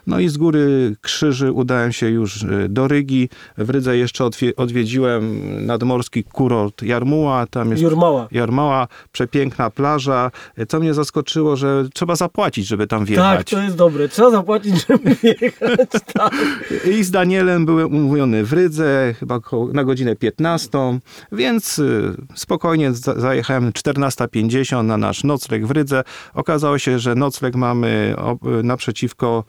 No 0.07 0.19
i 0.19 0.29
z 0.29 0.37
góry 0.37 0.95
krzyży 1.01 1.51
udałem 1.51 1.91
się 1.91 2.09
już 2.09 2.45
do 2.69 2.87
Rygi. 2.87 3.29
W 3.57 3.69
Rydze 3.69 3.97
jeszcze 3.97 4.23
odwie- 4.23 4.53
odwiedziłem 4.57 5.41
nadmorski 5.65 6.23
kurort 6.23 6.81
Jarmuła. 6.83 7.47
Tam 7.47 7.71
jest 7.71 7.83
Jurmała. 7.83 8.27
Jarmała, 8.31 8.87
przepiękna 9.11 9.69
plaża. 9.69 10.31
Co 10.67 10.79
mnie 10.79 10.93
zaskoczyło, 10.93 11.55
że 11.55 11.85
trzeba 11.93 12.15
zapłacić, 12.15 12.67
żeby 12.67 12.87
tam 12.87 12.99
Tak, 12.99 13.07
wjechać. 13.07 13.49
to 13.49 13.61
jest 13.61 13.75
dobre. 13.75 14.09
Trzeba 14.09 14.29
zapłacić, 14.31 14.87
żeby 14.87 15.15
wjechać. 15.15 15.89
I 16.99 17.03
z 17.03 17.11
Danielem 17.11 17.65
byłem 17.65 17.95
umówiony 17.95 18.43
w 18.43 18.53
Rydze, 18.53 19.15
chyba 19.19 19.39
na 19.73 19.83
godzinę 19.83 20.15
15, 20.15 20.99
więc 21.31 21.79
y, 21.79 22.15
spokojnie 22.35 22.93
za- 22.93 23.19
zajechałem 23.19 23.71
14.50 23.71 24.83
na 24.83 24.97
nasz 24.97 25.23
nocleg 25.23 25.65
w 25.65 25.71
Rydze. 25.71 26.03
Okazało 26.33 26.79
się, 26.79 26.99
że 26.99 27.15
nocleg 27.15 27.55
mamy 27.55 28.15
naprzeciwko, 28.63 29.43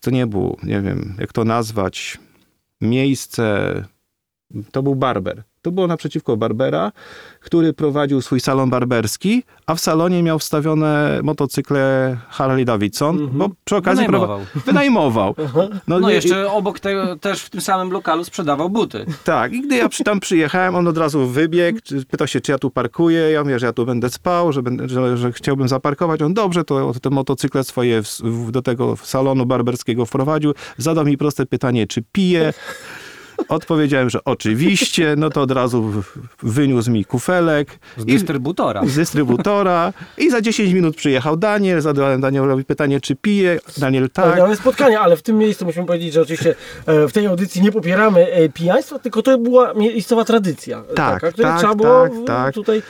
to 0.00 0.10
nie 0.10 0.26
było, 0.26 0.56
nie 0.62 0.80
wiem 0.80 1.14
jak 1.18 1.32
to 1.32 1.44
nazwać, 1.44 2.18
miejsce, 2.80 3.74
to 4.72 4.82
był 4.82 4.94
barber. 4.94 5.42
To 5.62 5.72
było 5.72 5.86
naprzeciwko 5.86 6.36
Barbera, 6.36 6.92
który 7.40 7.72
prowadził 7.72 8.22
swój 8.22 8.40
salon 8.40 8.70
barberski, 8.70 9.42
a 9.66 9.74
w 9.74 9.80
salonie 9.80 10.22
miał 10.22 10.38
wstawione 10.38 11.20
motocykle 11.22 12.16
Harley 12.28 12.64
Davidson, 12.64 13.14
Mhm. 13.18 13.38
bo 13.38 13.48
przy 13.64 13.76
okazji 13.76 14.06
Wynajmował. 14.06 14.40
wynajmował. 14.66 15.34
No 15.88 16.10
i- 16.10 16.14
jeszcze 16.14 16.52
obok 16.52 16.80
tego 16.80 17.16
też 17.16 17.42
w 17.42 17.50
tym 17.50 17.60
samym 17.60 17.92
lokalu 17.92 18.24
sprzedawał 18.24 18.70
buty. 18.70 19.06
Tak, 19.24 19.52
i 19.52 19.62
gdy 19.62 19.76
ja 19.76 19.88
przy, 19.88 20.04
tam 20.04 20.20
przyjechałem, 20.20 20.74
on 20.74 20.88
od 20.88 20.98
razu 20.98 21.26
wybiegł, 21.26 21.78
pytał 22.10 22.26
się, 22.26 22.40
czy 22.40 22.52
ja 22.52 22.58
tu 22.58 22.70
parkuję. 22.70 23.20
Ja 23.30 23.42
mówię, 23.44 23.58
że 23.58 23.66
ja 23.66 23.72
tu 23.72 23.86
będę 23.86 24.10
spał, 24.10 24.52
że, 24.52 24.62
będę, 24.62 24.88
że, 24.88 25.16
że 25.16 25.32
chciałbym 25.32 25.68
zaparkować. 25.68 26.22
On 26.22 26.34
dobrze, 26.34 26.64
to 26.64 26.92
te 27.02 27.10
motocykle 27.10 27.64
swoje 27.64 28.02
w, 28.02 28.06
w, 28.20 28.50
do 28.50 28.62
tego 28.62 28.96
salonu 28.96 29.46
barberskiego 29.46 30.06
wprowadził. 30.06 30.52
Zadał 30.78 31.04
mi 31.04 31.18
proste 31.18 31.46
pytanie, 31.46 31.86
czy 31.86 32.02
piję. 32.12 32.52
Odpowiedziałem, 33.48 34.10
że 34.10 34.24
oczywiście, 34.24 35.14
no 35.18 35.30
to 35.30 35.40
od 35.42 35.50
razu 35.50 35.92
wyniósł 36.42 36.90
mi 36.90 37.04
kufelek. 37.04 37.78
Z 37.96 38.02
i- 38.02 38.04
dystrybutora. 38.06 38.82
z 38.86 38.94
dystrybutora 38.94 39.92
i 40.18 40.30
za 40.30 40.40
10 40.40 40.72
minut 40.72 40.96
przyjechał 40.96 41.36
Daniel, 41.36 41.80
zadałem 41.80 42.20
Danielowi 42.20 42.64
pytanie, 42.64 43.00
czy 43.00 43.16
pije. 43.16 43.58
Daniel 43.78 44.10
tak. 44.10 44.38
Mamy 44.38 44.56
spotkania, 44.56 45.00
ale 45.00 45.16
w 45.16 45.22
tym 45.22 45.38
miejscu 45.38 45.64
musimy 45.64 45.86
powiedzieć, 45.86 46.12
że 46.12 46.22
oczywiście 46.22 46.54
e, 46.86 47.08
w 47.08 47.12
tej 47.12 47.26
audycji 47.26 47.62
nie 47.62 47.72
popieramy 47.72 48.32
e, 48.32 48.48
pijaństwa, 48.48 48.98
tylko 48.98 49.22
to 49.22 49.38
była 49.38 49.74
miejscowa 49.74 50.24
tradycja. 50.24 50.78
e, 50.90 50.94
Tak, 50.94 51.20
taka, 51.22 51.42
tak, 51.42 51.58
trzeba 51.58 51.74
było 51.74 52.08
tak, 52.08 52.26
tak. 52.26 52.54
tutaj 52.54 52.82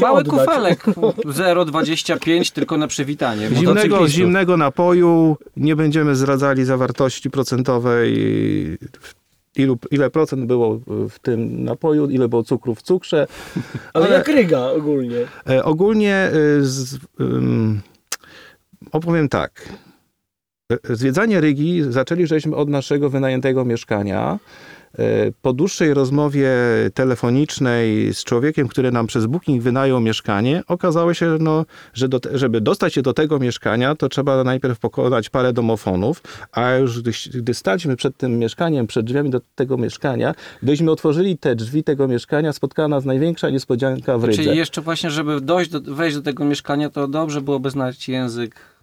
Mały 0.00 0.18
oddać. 0.20 0.46
kufelek 0.46 0.84
0,25 1.66 2.52
tylko 2.52 2.76
na 2.76 2.86
przywitanie. 2.86 3.48
Zimnego, 3.54 4.08
zimnego 4.08 4.56
napoju, 4.56 5.36
nie 5.56 5.76
będziemy 5.76 6.16
zdradzali 6.16 6.64
zawartości 6.64 7.30
procentowej, 7.30 8.18
ilu, 9.58 9.78
ile 9.90 10.10
procent 10.10 10.44
było 10.44 10.80
w 11.10 11.18
tym 11.22 11.64
napoju, 11.64 12.10
ile 12.10 12.28
było 12.28 12.42
cukru 12.42 12.74
w 12.74 12.82
cukrze. 12.82 13.26
Ale 13.94 14.08
jak 14.08 14.28
ryga 14.28 14.66
ogólnie. 14.66 15.26
E, 15.48 15.64
ogólnie 15.64 16.30
y, 16.34 16.66
z, 16.66 16.98
ym, 17.20 17.80
opowiem 18.92 19.28
tak. 19.28 19.68
E, 20.72 20.96
Zwiedzanie 20.96 21.40
Rygi 21.40 21.82
zaczęli 21.88 22.26
żeśmy 22.26 22.56
od 22.56 22.68
naszego 22.68 23.10
wynajętego 23.10 23.64
mieszkania. 23.64 24.38
E, 24.98 25.02
Po 25.42 25.52
dłuższej 25.52 25.94
rozmowie 25.94 26.50
telefonicznej 26.94 28.14
z 28.14 28.24
człowiekiem, 28.24 28.68
który 28.68 28.92
nam 28.92 29.06
przez 29.06 29.26
Booking 29.26 29.62
wynajął 29.62 30.00
mieszkanie, 30.00 30.62
okazało 30.66 31.14
się, 31.14 31.36
no, 31.40 31.64
że 31.94 32.08
do, 32.08 32.20
żeby 32.32 32.60
dostać 32.60 32.94
się 32.94 33.02
do 33.02 33.12
tego 33.12 33.38
mieszkania, 33.38 33.94
to 33.94 34.08
trzeba 34.08 34.44
najpierw 34.44 34.78
pokonać 34.78 35.30
parę 35.30 35.52
domofonów, 35.52 36.22
a 36.52 36.74
już 36.74 37.02
gdy, 37.02 37.10
gdy 37.34 37.54
staliśmy 37.54 37.96
przed 37.96 38.16
tym 38.16 38.38
mieszkaniem, 38.38 38.86
przed 38.86 39.06
drzwiami 39.06 39.30
do 39.30 39.40
tego 39.54 39.76
mieszkania, 39.76 40.34
gdyśmy 40.62 40.90
otworzyli 40.90 41.38
te 41.38 41.56
drzwi 41.56 41.84
tego 41.84 42.08
mieszkania, 42.08 42.52
spotkała 42.52 42.88
nas 42.88 43.04
największa 43.04 43.50
niespodzianka 43.50 44.18
w 44.18 44.24
Rydze. 44.24 44.42
Czyli 44.42 44.56
jeszcze 44.56 44.82
właśnie, 44.82 45.10
żeby 45.10 45.40
dojść 45.40 45.70
do, 45.70 45.94
wejść 45.94 46.16
do 46.16 46.22
tego 46.22 46.44
mieszkania, 46.44 46.90
to 46.90 47.08
dobrze 47.08 47.40
byłoby 47.40 47.70
znać 47.70 48.08
język 48.08 48.77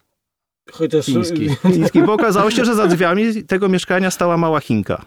Chociaż 0.72 1.06
chiński. 1.06 1.50
chiński, 1.74 2.04
bo 2.04 2.14
okazało 2.14 2.52
się, 2.52 2.66
że 2.66 2.76
za 2.76 2.88
drzwiami 2.88 3.44
tego 3.44 3.70
mieszkania 3.70 4.12
stała 4.12 4.38
mała 4.38 4.60
Chinka. 4.60 5.06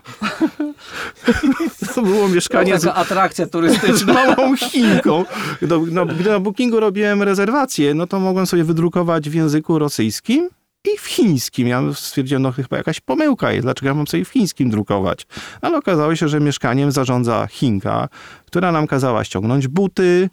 To 1.95 2.03
było 2.03 2.29
mieszkanie 2.29 2.79
z 2.79 2.83
Taka 2.83 2.95
atrakcja 2.95 3.47
turystyczna. 3.47 4.15
małą 4.15 4.57
Chinką. 4.57 5.25
Do, 5.62 5.83
no, 5.91 6.07
gdy 6.07 6.31
na 6.31 6.41
Bookingu 6.41 6.81
robiłem 6.81 7.23
rezerwację, 7.23 7.95
no 7.95 8.07
to 8.07 8.21
mogłem 8.21 8.47
sobie 8.47 8.65
wydrukować 8.65 9.31
w 9.31 9.35
języku 9.35 9.79
rosyjskim 9.79 10.49
i 10.95 10.99
w 10.99 11.07
chińskim. 11.07 11.69
Ja 11.69 11.83
stwierdziłem, 11.95 12.43
no 12.43 12.53
chyba 12.53 12.77
jakaś 12.77 13.00
pomyłka 13.00 13.53
jest, 13.53 13.67
dlaczego 13.67 13.88
ja 13.88 13.95
mam 13.95 14.07
sobie 14.07 14.25
w 14.25 14.29
chińskim 14.29 14.71
drukować? 14.71 15.27
Ale 15.61 15.79
okazało 15.79 16.17
się, 16.17 16.29
że 16.29 16.41
mieszkaniem 16.41 16.93
zarządza 16.93 17.47
Chinka, 17.50 18.09
która 18.47 18.73
nam 18.73 18.87
kazała 18.87 19.25
ściągnąć 19.25 19.69
buty, 19.69 20.31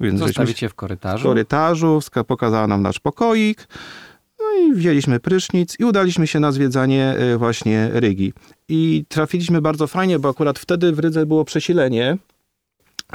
więc 0.00 0.20
je 0.20 0.68
w 0.68 0.72
w 0.72 0.74
korytarzu. 0.74 1.28
korytarzu, 1.28 1.98
wska- 1.98 2.24
pokazała 2.24 2.66
nam 2.66 2.82
nasz 2.82 3.00
pokoik. 3.00 3.68
No 4.40 4.44
i 4.60 4.72
wzięliśmy 4.74 5.20
prysznic 5.20 5.76
i 5.80 5.84
udaliśmy 5.84 6.26
się 6.26 6.40
na 6.40 6.52
zwiedzanie 6.52 7.14
e, 7.18 7.36
właśnie 7.38 7.90
Rygi. 7.92 8.32
I 8.68 9.04
trafiliśmy 9.08 9.60
bardzo 9.62 9.86
fajnie, 9.86 10.18
bo 10.18 10.28
akurat 10.28 10.58
wtedy 10.58 10.92
w 10.92 10.98
Rydze 10.98 11.26
było 11.26 11.44
przesilenie. 11.44 12.18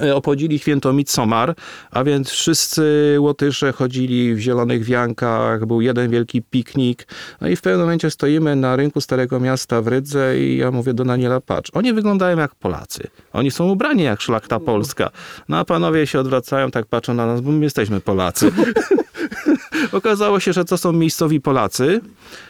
E, 0.01 0.15
Obchodzili 0.15 0.59
święto 0.59 0.93
Midsommar, 0.93 1.55
a 1.91 2.03
więc 2.03 2.29
wszyscy 2.29 3.15
Łotysze 3.19 3.71
chodzili 3.71 4.35
w 4.35 4.39
zielonych 4.39 4.83
wiankach, 4.83 5.65
był 5.65 5.81
jeden 5.81 6.11
wielki 6.11 6.41
piknik. 6.41 7.07
No 7.41 7.47
i 7.47 7.55
w 7.55 7.61
pewnym 7.61 7.81
momencie 7.81 8.11
stoimy 8.11 8.55
na 8.55 8.75
rynku 8.75 9.01
Starego 9.01 9.39
Miasta 9.39 9.81
w 9.81 9.87
Rydze 9.87 10.39
i 10.39 10.57
ja 10.57 10.71
mówię 10.71 10.93
do 10.93 11.05
Daniela, 11.05 11.41
patrz, 11.41 11.71
oni 11.73 11.93
wyglądają 11.93 12.37
jak 12.37 12.55
Polacy. 12.55 13.07
Oni 13.33 13.51
są 13.51 13.69
ubrani 13.69 14.03
jak 14.03 14.21
szlachta 14.21 14.59
polska. 14.59 15.09
No 15.49 15.57
a 15.57 15.65
panowie 15.65 16.07
się 16.07 16.19
odwracają, 16.19 16.71
tak 16.71 16.85
patrzą 16.85 17.13
na 17.13 17.25
nas, 17.25 17.41
bo 17.41 17.51
my 17.51 17.63
jesteśmy 17.63 17.99
Polacy. 17.99 18.51
Okazało 19.91 20.39
się, 20.39 20.53
że 20.53 20.65
to 20.65 20.77
są 20.77 20.91
miejscowi 20.91 21.41
Polacy, 21.41 22.01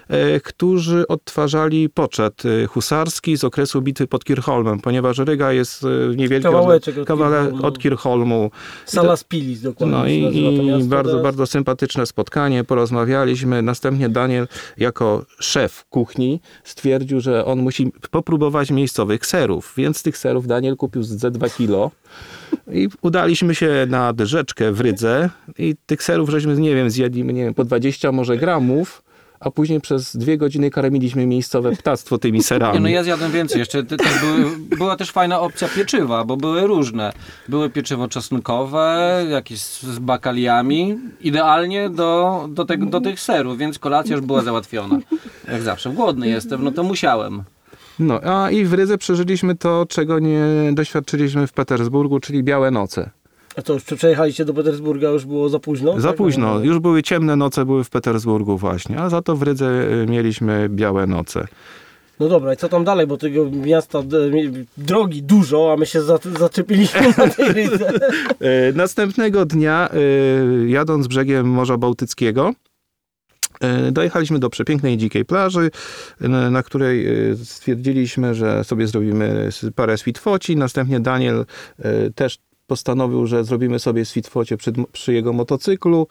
e, 0.07 0.39
którzy 0.39 1.07
odtwarzali 1.07 1.89
poczet 1.89 2.43
e, 2.45 2.67
husarski 2.67 3.37
z 3.37 3.43
okresu 3.43 3.81
bitwy 3.81 4.07
pod 4.07 4.25
Kirchholmem, 4.25 4.79
ponieważ 4.79 5.17
Ryga 5.17 5.51
jest 5.51 5.83
e, 5.83 6.15
niewielki 6.15 6.43
Kawałeczek 6.43 6.95
od 6.97 7.63
od 7.63 7.79
Kirchholmu. 7.79 8.51
Sala 8.85 9.17
Spilis 9.17 9.61
dokładnie 9.61 9.97
No 9.97 10.07
i, 10.07 10.81
i 10.81 10.83
bardzo, 10.83 11.11
teraz. 11.11 11.23
bardzo 11.23 11.47
sympatyczne 11.47 12.05
spotkanie, 12.05 12.63
porozmawialiśmy. 12.63 13.61
Następnie 13.61 14.09
Daniel 14.09 14.47
jako 14.77 15.25
szef 15.39 15.85
kuchni 15.89 16.39
stwierdził, 16.63 17.21
że 17.21 17.45
on 17.45 17.59
musi 17.59 17.91
popróbować 18.11 18.71
miejscowych 18.71 19.25
serów, 19.25 19.73
więc 19.77 19.97
z 19.97 20.03
tych 20.03 20.17
serów 20.17 20.47
Daniel 20.47 20.75
kupił 20.75 21.03
ze 21.03 21.31
2 21.31 21.49
kilo. 21.49 21.91
I 22.71 22.89
udaliśmy 23.01 23.55
się 23.55 23.85
na 23.89 24.13
rzeczkę 24.23 24.71
w 24.71 24.81
Rydze 24.81 25.29
i 25.57 25.75
tych 25.85 26.03
serów 26.03 26.29
żeśmy, 26.29 26.55
nie 26.55 26.75
wiem, 26.75 26.89
zjedli, 26.89 27.23
nie 27.23 27.43
wiem, 27.43 27.53
po 27.53 27.63
20 27.63 28.11
może 28.11 28.37
gramów, 28.37 29.03
a 29.43 29.51
później 29.51 29.81
przez 29.81 30.17
dwie 30.17 30.37
godziny 30.37 30.71
karmiliśmy 30.71 31.25
miejscowe 31.25 31.71
ptactwo 31.71 32.17
tymi 32.17 32.43
serami. 32.43 32.73
Nie, 32.73 32.79
no 32.79 32.89
ja 32.89 33.03
zjadłem 33.03 33.31
więcej 33.31 33.59
jeszcze. 33.59 33.83
Te, 33.83 33.97
też 33.97 34.19
były, 34.19 34.57
była 34.77 34.95
też 34.95 35.11
fajna 35.11 35.39
opcja 35.39 35.67
pieczywa, 35.67 36.25
bo 36.25 36.37
były 36.37 36.67
różne. 36.67 37.13
Były 37.49 37.69
pieczywo 37.69 38.07
czosnkowe, 38.07 39.25
jakieś 39.29 39.59
z 39.61 39.99
bakaliami. 39.99 40.99
Idealnie 41.21 41.89
do, 41.89 42.45
do, 42.49 42.65
tego, 42.65 42.85
do 42.85 43.01
tych 43.01 43.19
serów, 43.19 43.57
więc 43.57 43.79
kolacja 43.79 44.15
już 44.15 44.25
była 44.25 44.41
załatwiona. 44.41 44.99
Jak 45.51 45.61
zawsze, 45.61 45.89
głodny 45.89 46.29
jestem, 46.29 46.63
no 46.63 46.71
to 46.71 46.83
musiałem. 46.83 47.43
No, 47.99 48.19
a 48.23 48.51
i 48.51 48.65
w 48.65 48.73
Rydze 48.73 48.97
przeżyliśmy 48.97 49.55
to, 49.55 49.85
czego 49.89 50.19
nie 50.19 50.45
doświadczyliśmy 50.73 51.47
w 51.47 51.53
Petersburgu, 51.53 52.19
czyli 52.19 52.43
białe 52.43 52.71
noce. 52.71 53.09
A 53.57 53.61
to 53.61 53.73
już 53.73 53.83
przejechaliście 53.83 54.45
do 54.45 54.53
Petersburga, 54.53 55.09
już 55.09 55.25
było 55.25 55.49
za 55.49 55.59
późno? 55.59 55.99
Za 55.99 56.07
Tak? 56.07 56.17
późno. 56.17 56.59
Już 56.59 56.79
były 56.79 57.03
ciemne 57.03 57.35
noce, 57.35 57.65
były 57.65 57.83
w 57.83 57.89
Petersburgu 57.89 58.57
właśnie, 58.57 58.99
a 58.99 59.09
za 59.09 59.21
to 59.21 59.35
w 59.35 59.41
Rydze 59.43 59.87
y, 60.03 60.05
mieliśmy 60.09 60.69
białe 60.69 61.07
noce. 61.07 61.47
No 62.19 62.27
dobra, 62.27 62.53
i 62.53 62.57
co 62.57 62.69
tam 62.69 62.83
dalej, 62.83 63.07
bo 63.07 63.17
tego 63.17 63.51
miasta, 63.51 63.99
drogi 64.77 65.23
dużo, 65.23 65.73
a 65.73 65.77
my 65.77 65.85
się 65.85 66.01
za, 66.01 66.19
zaczepiliśmy 66.39 67.01
na 67.17 67.27
tej 67.27 67.53
rydze. 67.53 67.89
E, 68.39 68.73
Następnego 68.75 69.45
dnia, 69.45 69.89
e, 69.89 70.69
jadąc 70.69 71.07
brzegiem 71.07 71.47
Morza 71.49 71.77
Bałtyckiego, 71.77 72.53
dojechaliśmy 73.91 74.39
do 74.39 74.49
przepięknej 74.49 74.97
dzikiej 74.97 75.25
plaży, 75.25 75.71
na- 76.19 76.63
której 76.63 77.07
e, 77.31 77.35
stwierdziliśmy, 77.35 78.35
że 78.35 78.63
sobie 78.63 78.87
zrobimy 78.87 79.49
parę 79.75 79.97
switfoci. 79.97 80.55
Następnie 80.57 80.99
Daniel 80.99 81.45
e, 81.79 82.09
też 82.09 82.37
postanowił, 82.67 83.27
że 83.27 83.43
zrobimy 83.43 83.79
sobie 83.79 84.05
switfocie 84.05 84.57
przy, 84.57 84.73
przy 84.91 85.13
jego 85.13 85.33
motocyklu. 85.33 86.07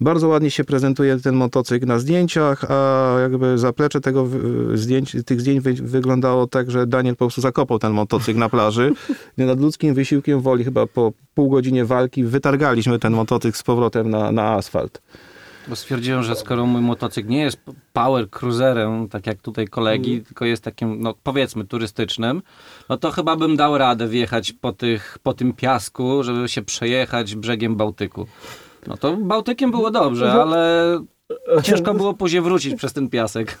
Bardzo 0.00 0.28
ładnie 0.28 0.50
się 0.50 0.64
prezentuje 0.64 1.20
ten 1.20 1.34
motocykl 1.34 1.86
na 1.86 1.98
zdjęciach, 1.98 2.64
a 2.70 3.16
jakby 3.20 3.58
zaplecze 3.58 4.00
tego 4.00 4.28
zdjęć, 4.74 5.16
tych 5.26 5.40
zdjęć 5.40 5.60
wy, 5.60 5.74
wyglądało 5.74 6.46
tak, 6.46 6.70
że 6.70 6.86
Daniel 6.86 7.14
po 7.14 7.18
prostu 7.18 7.40
zakopał 7.40 7.78
ten 7.78 7.92
motocykl 7.92 8.38
na 8.38 8.48
plaży. 8.48 8.92
Nad 9.36 9.60
ludzkim 9.60 9.94
wysiłkiem 9.94 10.40
woli 10.40 10.64
chyba 10.64 10.86
po 10.86 11.12
pół 11.34 11.50
godzinie 11.50 11.84
walki 11.84 12.24
wytargaliśmy 12.24 12.98
ten 12.98 13.12
motocykl 13.12 13.58
z 13.58 13.62
powrotem 13.62 14.10
na, 14.10 14.32
na 14.32 14.54
asfalt. 14.54 15.02
Bo 15.68 15.76
stwierdziłem, 15.76 16.22
że 16.22 16.36
skoro 16.36 16.66
mój 16.66 16.82
motocykl 16.82 17.28
nie 17.28 17.40
jest 17.40 17.58
power 17.92 18.30
cruiserem, 18.30 19.08
tak 19.08 19.26
jak 19.26 19.42
tutaj 19.42 19.66
kolegi, 19.66 20.20
tylko 20.20 20.44
jest 20.44 20.64
takim, 20.64 21.00
no 21.00 21.14
powiedzmy, 21.22 21.64
turystycznym, 21.64 22.42
no 22.88 22.96
to 22.96 23.10
chyba 23.10 23.36
bym 23.36 23.56
dał 23.56 23.78
radę 23.78 24.08
wjechać 24.08 24.52
po, 24.52 24.72
tych, 24.72 25.18
po 25.22 25.34
tym 25.34 25.52
piasku, 25.52 26.22
żeby 26.22 26.48
się 26.48 26.62
przejechać 26.62 27.34
brzegiem 27.34 27.76
Bałtyku. 27.76 28.26
No 28.86 28.96
to 28.96 29.16
Bałtykiem 29.16 29.70
było 29.70 29.90
dobrze, 29.90 30.32
ale 30.32 31.00
ciężko 31.62 31.94
było 31.94 32.14
później 32.14 32.42
wrócić 32.42 32.74
przez 32.74 32.92
ten 32.92 33.08
piasek. 33.08 33.58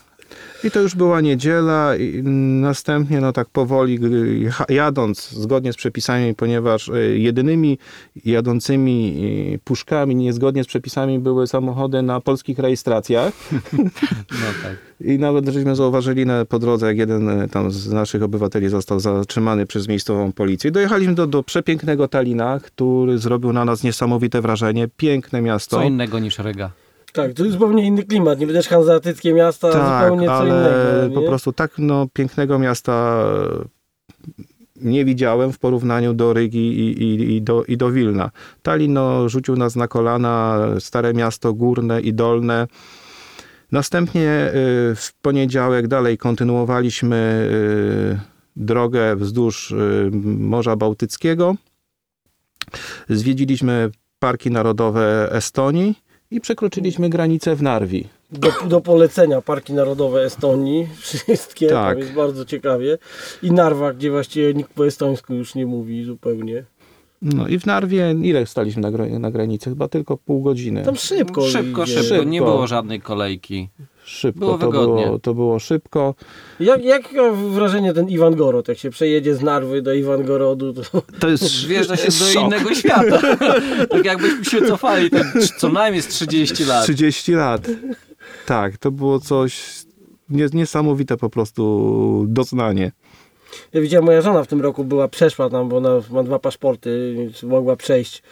I 0.64 0.70
to 0.70 0.80
już 0.80 0.94
była 0.94 1.20
niedziela 1.20 1.96
i 1.96 2.22
następnie 2.62 3.20
no 3.20 3.32
tak 3.32 3.48
powoli 3.48 3.98
jadąc 4.68 5.30
zgodnie 5.30 5.72
z 5.72 5.76
przepisami, 5.76 6.34
ponieważ 6.34 6.88
y, 6.88 7.18
jedynymi 7.18 7.78
jadącymi 8.24 9.14
y, 9.54 9.58
puszkami 9.64 10.14
niezgodnie 10.14 10.64
z 10.64 10.66
przepisami 10.66 11.18
były 11.18 11.46
samochody 11.46 12.02
na 12.02 12.20
polskich 12.20 12.58
rejestracjach. 12.58 13.32
No 14.30 14.46
tak. 14.62 14.76
I 15.00 15.18
nawet 15.18 15.48
żeśmy 15.48 15.76
zauważyli 15.76 16.26
na, 16.26 16.44
po 16.44 16.58
drodze, 16.58 16.86
jak 16.86 16.98
jeden 16.98 17.28
e, 17.28 17.48
tam 17.48 17.70
z 17.70 17.92
naszych 17.92 18.22
obywateli 18.22 18.68
został 18.68 19.00
zatrzymany 19.00 19.66
przez 19.66 19.88
miejscową 19.88 20.32
policję. 20.32 20.70
Dojechaliśmy 20.70 21.14
do, 21.14 21.26
do 21.26 21.42
przepięknego 21.42 22.08
Talina, 22.08 22.60
który 22.60 23.18
zrobił 23.18 23.52
na 23.52 23.64
nas 23.64 23.82
niesamowite 23.82 24.40
wrażenie. 24.40 24.88
Piękne 24.96 25.42
miasto. 25.42 25.76
Co 25.76 25.82
innego 25.82 26.18
niż 26.18 26.38
Ryga. 26.38 26.70
Tak, 27.18 27.32
to 27.32 27.44
jest 27.44 27.52
zupełnie 27.52 27.86
inny 27.86 28.02
klimat, 28.02 28.40
niby 28.40 28.52
też 28.52 28.68
hanzeatyckie 28.68 29.34
miasta, 29.34 29.72
tak, 29.72 30.02
zupełnie 30.02 30.26
co 30.26 30.46
innego. 30.46 31.20
po 31.20 31.26
prostu 31.26 31.52
tak 31.52 31.70
no, 31.78 32.06
pięknego 32.12 32.58
miasta 32.58 33.24
e, 33.62 33.64
nie 34.76 35.04
widziałem 35.04 35.52
w 35.52 35.58
porównaniu 35.58 36.14
do 36.14 36.32
Rygi 36.32 36.80
i, 36.80 37.02
i, 37.02 37.36
i, 37.36 37.42
do, 37.42 37.64
i 37.64 37.76
do 37.76 37.90
Wilna. 37.90 38.30
Tallinn 38.62 38.92
no, 38.92 39.28
rzucił 39.28 39.56
nas 39.56 39.76
na 39.76 39.88
kolana, 39.88 40.58
stare 40.78 41.14
miasto 41.14 41.54
górne 41.54 42.00
i 42.00 42.14
dolne. 42.14 42.66
Następnie 43.72 44.30
y, 44.30 44.52
w 44.96 45.12
poniedziałek 45.22 45.88
dalej 45.88 46.18
kontynuowaliśmy 46.18 47.48
y, 48.16 48.20
drogę 48.56 49.16
wzdłuż 49.16 49.74
Morza 50.38 50.76
Bałtyckiego. 50.76 51.54
Zwiedziliśmy 53.08 53.90
parki 54.18 54.50
narodowe 54.50 55.28
Estonii 55.32 56.07
i 56.30 56.40
przekroczyliśmy 56.40 57.08
granicę 57.08 57.56
w 57.56 57.62
Narwi. 57.62 58.04
Do, 58.32 58.52
do 58.68 58.80
polecenia 58.80 59.42
Parki 59.42 59.72
Narodowe 59.72 60.22
Estonii. 60.24 60.88
Wszystkie, 61.00 61.68
Tak. 61.68 61.94
tam 61.94 61.98
jest 61.98 62.12
bardzo 62.12 62.44
ciekawie. 62.44 62.98
I 63.42 63.52
Narwa, 63.52 63.92
gdzie 63.92 64.10
właściwie 64.10 64.54
nikt 64.54 64.72
po 64.74 64.86
estońsku 64.86 65.34
już 65.34 65.54
nie 65.54 65.66
mówi 65.66 66.04
zupełnie. 66.04 66.64
No 67.22 67.48
i 67.48 67.58
w 67.58 67.66
Narwie 67.66 68.14
ile 68.22 68.46
staliśmy 68.46 68.82
na, 68.82 69.18
na 69.18 69.30
granicy? 69.30 69.70
Chyba 69.70 69.88
tylko 69.88 70.16
pół 70.16 70.42
godziny. 70.42 70.82
Tam 70.84 70.96
szybko 70.96 71.42
Szybko, 71.48 71.82
idzie. 71.84 72.02
szybko, 72.02 72.24
nie 72.24 72.40
było 72.40 72.66
żadnej 72.66 73.00
kolejki. 73.00 73.68
Szybko, 74.08 74.40
było 74.40 74.58
to, 74.58 74.66
wygodnie. 74.66 75.04
było, 75.06 75.18
to 75.18 75.34
było 75.34 75.58
szybko. 75.58 76.14
Jak, 76.60 76.84
jak 76.84 77.08
wrażenie 77.50 77.92
ten 77.94 78.08
Iwangorod, 78.08 78.68
jak 78.68 78.78
się 78.78 78.90
przejedzie 78.90 79.34
z 79.34 79.42
Narwy 79.42 79.82
do 79.82 79.94
Iwangorodu, 79.94 80.72
to 80.72 80.82
To 81.20 81.28
jest 81.28 81.66
Wjeżdża 81.66 81.96
się 81.96 82.04
jest 82.04 82.18
do 82.18 82.24
szok. 82.24 82.42
innego 82.44 82.74
świata. 82.74 83.20
tak 83.90 84.04
jakbyśmy 84.04 84.44
się 84.44 84.62
cofali 84.66 85.10
ten, 85.10 85.32
co 85.58 85.68
najmniej 85.68 86.02
z 86.02 86.08
30 86.08 86.64
lat. 86.64 86.84
30 86.84 87.32
lat. 87.32 87.66
Tak, 88.46 88.76
to 88.76 88.90
było 88.90 89.20
coś 89.20 89.84
nie, 90.30 90.46
niesamowite 90.52 91.16
po 91.16 91.30
prostu 91.30 92.24
doznanie. 92.28 92.92
Ja 93.72 93.80
widziałem, 93.80 94.04
moja 94.06 94.20
żona 94.22 94.42
w 94.44 94.46
tym 94.46 94.60
roku 94.60 94.84
była, 94.84 95.08
przeszła 95.08 95.50
tam, 95.50 95.68
bo 95.68 95.76
ona 95.76 95.90
ma 96.10 96.22
dwa 96.22 96.38
paszporty, 96.38 97.14
więc 97.16 97.42
mogła 97.42 97.76
przejść 97.76 98.22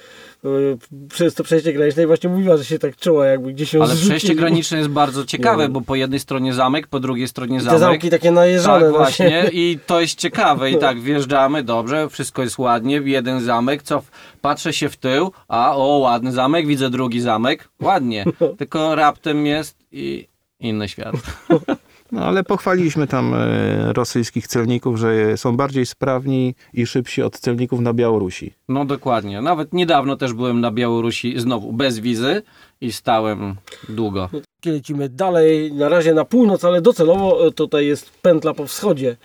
przez 1.08 1.34
to 1.34 1.44
przejście 1.44 1.72
graniczne 1.72 2.02
i 2.02 2.06
właśnie 2.06 2.30
mówiła, 2.30 2.56
że 2.56 2.64
się 2.64 2.78
tak 2.78 2.96
czuła, 2.96 3.26
jakby 3.26 3.52
gdzieś 3.52 3.74
ją 3.74 3.80
Ale 3.82 3.90
zrzucili. 3.90 4.10
przejście 4.10 4.34
graniczne 4.34 4.78
jest 4.78 4.90
bardzo 4.90 5.24
ciekawe, 5.24 5.68
bo 5.68 5.80
po 5.80 5.94
jednej 5.94 6.20
stronie 6.20 6.54
zamek, 6.54 6.86
po 6.86 7.00
drugiej 7.00 7.28
stronie 7.28 7.58
Te 7.58 7.64
zamek. 7.64 7.80
zamki 7.80 8.10
takie 8.10 8.30
najeżone 8.30 8.80
Tak, 8.80 8.90
właśnie. 8.92 9.50
I 9.52 9.78
to 9.86 10.00
jest 10.00 10.18
ciekawe. 10.18 10.70
I 10.70 10.78
tak, 10.86 11.00
wjeżdżamy, 11.00 11.62
dobrze, 11.62 12.08
wszystko 12.08 12.42
jest 12.42 12.58
ładnie, 12.58 13.00
jeden 13.04 13.40
zamek, 13.40 13.82
co, 13.82 14.02
patrzę 14.40 14.72
się 14.72 14.88
w 14.88 14.96
tył, 14.96 15.32
a 15.48 15.76
o, 15.76 15.86
ładny 15.98 16.32
zamek, 16.32 16.66
widzę 16.66 16.90
drugi 16.90 17.20
zamek, 17.20 17.68
ładnie. 17.82 18.24
Tylko 18.58 18.94
raptem 18.94 19.46
jest 19.46 19.76
i 19.92 20.28
inny 20.60 20.88
świat. 20.88 21.14
No, 22.12 22.24
ale 22.24 22.44
pochwaliliśmy 22.44 23.06
tam 23.06 23.34
e, 23.34 23.92
rosyjskich 23.92 24.46
celników, 24.46 24.98
że 24.98 25.36
są 25.36 25.56
bardziej 25.56 25.86
sprawni 25.86 26.54
i 26.72 26.86
szybsi 26.86 27.22
od 27.22 27.38
celników 27.38 27.80
na 27.80 27.92
Białorusi. 27.94 28.54
No 28.68 28.84
dokładnie. 28.84 29.40
Nawet 29.40 29.72
niedawno 29.72 30.16
też 30.16 30.32
byłem 30.32 30.60
na 30.60 30.70
Białorusi, 30.70 31.40
znowu 31.40 31.72
bez 31.72 31.98
wizy 31.98 32.42
i 32.80 32.92
stałem 32.92 33.54
długo. 33.88 34.28
Lecimy 34.66 35.08
dalej, 35.08 35.72
na 35.72 35.88
razie 35.88 36.14
na 36.14 36.24
północ, 36.24 36.64
ale 36.64 36.80
docelowo 36.80 37.46
e, 37.46 37.50
tutaj 37.50 37.86
jest 37.86 38.10
pętla 38.22 38.54
po 38.54 38.66
wschodzie 38.66 39.16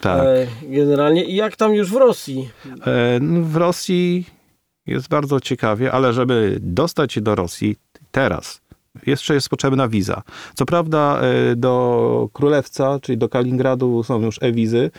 Tak. 0.00 0.22
e, 0.22 0.46
generalnie. 0.62 1.24
I 1.24 1.34
jak 1.34 1.56
tam 1.56 1.74
już 1.74 1.90
w 1.90 1.96
Rosji? 1.96 2.48
E, 2.86 3.18
no, 3.20 3.42
w 3.42 3.56
Rosji 3.56 4.26
jest 4.86 5.08
bardzo 5.08 5.40
ciekawie, 5.40 5.92
ale 5.92 6.12
żeby 6.12 6.58
dostać 6.60 7.12
się 7.12 7.20
do 7.20 7.34
Rosji 7.34 7.76
teraz, 8.10 8.60
jeszcze 9.06 9.34
jest 9.34 9.48
potrzebna 9.48 9.88
wiza. 9.88 10.22
Co 10.54 10.66
prawda 10.66 11.20
e, 11.20 11.56
do 11.56 12.28
Królewca, 12.32 12.98
czyli 13.02 13.18
do 13.18 13.28
Kaliningradu 13.28 14.02
są 14.02 14.22
już 14.22 14.38
e-wizy. 14.42 14.90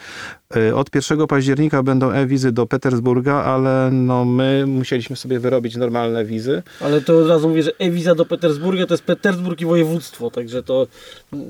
E, 0.55 0.75
Od 0.75 0.95
1 0.95 1.27
października 1.27 1.83
będą 1.83 2.11
e-wizy 2.11 2.51
do 2.51 2.67
Petersburga, 2.67 3.33
ale 3.33 3.89
no 3.91 4.25
my 4.25 4.65
musieliśmy 4.67 5.15
sobie 5.15 5.39
wyrobić 5.39 5.75
normalne 5.75 6.25
wizy. 6.25 6.63
Ale 6.81 7.01
to 7.01 7.17
od 7.17 7.27
razu 7.27 7.49
mówię, 7.49 7.63
że 7.63 7.71
e-wiza 7.79 8.15
do 8.15 8.25
Petersburga 8.25 8.85
to 8.85 8.93
jest 8.93 9.03
Petersburg 9.03 9.61
i 9.61 9.65
województwo, 9.65 10.31
także 10.31 10.63
to 10.63 10.87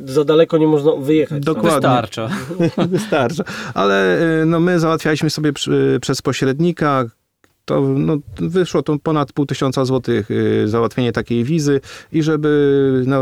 za 0.05 0.23
daleko 0.23 0.57
nie 0.57 0.67
można 0.67 0.91
wyjechać. 0.95 1.43
Dokładnie. 1.43 1.71
Wystarcza. 1.71 2.29
Wystarczy. 2.88 3.43
Ale 3.73 4.21
y, 4.41 4.45
no, 4.45 4.59
my 4.59 4.79
załatwialiśmy 4.79 5.29
sobie 5.29 5.53
przy, 5.53 6.00
przez 6.01 6.21
pośrednika. 6.21 7.05
To 7.65 7.82
no, 7.82 8.17
wyszło 8.38 8.84
to 8.84 9.00
ponad 9.00 9.34
pół 9.34 9.46
tysiąca 9.46 9.86
złotych 9.86 10.32
y, 10.32 10.67
załatwienie 10.67 11.12
takiej 11.12 11.43
wizy 11.43 11.82
i 12.12 12.24
żeby 12.24 13.03
no, 13.08 13.22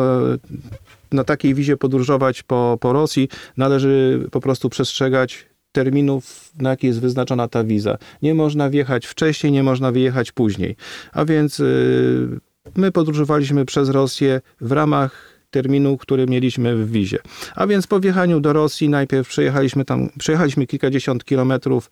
na 1.12 1.24
takiej 1.24 1.54
wizie 1.54 1.78
podróżować 1.78 2.44
po, 2.44 2.78
po 2.82 2.94
Rosji 2.94 3.30
należy 3.58 4.28
po 4.32 4.42
prostu 4.42 4.70
przestrzegać 4.70 5.46
terminów, 5.72 6.52
na 6.60 6.70
jakie 6.70 6.88
jest 6.88 7.02
wyznaczona 7.02 7.48
ta 7.48 7.64
wiza. 7.64 7.98
Nie 8.22 8.34
można 8.34 8.70
wjechać 8.70 9.06
wcześniej, 9.06 9.52
nie 9.52 9.64
można 9.64 9.92
wyjechać 9.92 10.32
później. 10.32 10.76
A 11.12 11.26
więc 11.26 11.60
y, 11.60 12.40
my 12.76 12.92
podróżowaliśmy 12.92 13.66
przez 13.66 13.90
Rosję 13.90 14.42
w 14.62 14.72
ramach 14.72 15.32
terminu, 15.52 15.98
który 15.98 16.26
mieliśmy 16.26 16.76
w 16.76 16.92
wizie. 16.92 17.18
A 17.56 17.68
więc 17.68 17.88
po 17.88 18.00
wjechaniu 18.00 18.40
do 18.40 18.54
Rosji 18.54 18.90
najpierw 18.90 19.28
przejechaliśmy 19.28 19.86
tam, 19.86 20.10
przejechaliśmy 20.20 20.68
kilkadziesiąt 20.68 21.26
kilometrów 21.26 21.90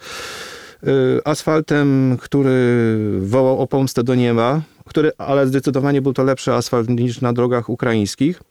asfaltem, 1.26 2.18
który 2.22 2.98
wołał 3.20 3.60
o 3.60 3.68
pomstę 3.68 4.04
do 4.04 4.16
nieba, 4.16 4.62
który, 4.86 5.12
ale 5.18 5.48
zdecydowanie 5.48 6.02
był 6.02 6.14
to 6.14 6.24
lepszy 6.24 6.54
asfalt 6.54 6.90
niż 6.90 7.22
na 7.22 7.34
drogach 7.34 7.70
ukraińskich. 7.70 8.42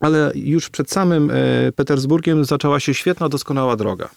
Ale 0.00 0.32
już 0.34 0.70
przed 0.70 0.90
samym 0.90 1.30
e, 1.30 1.34
Petersburgiem 1.72 2.44
zaczęła 2.44 2.80
się 2.80 2.94
świetna, 2.94 3.28
doskonała 3.28 3.76
droga. 3.76 4.08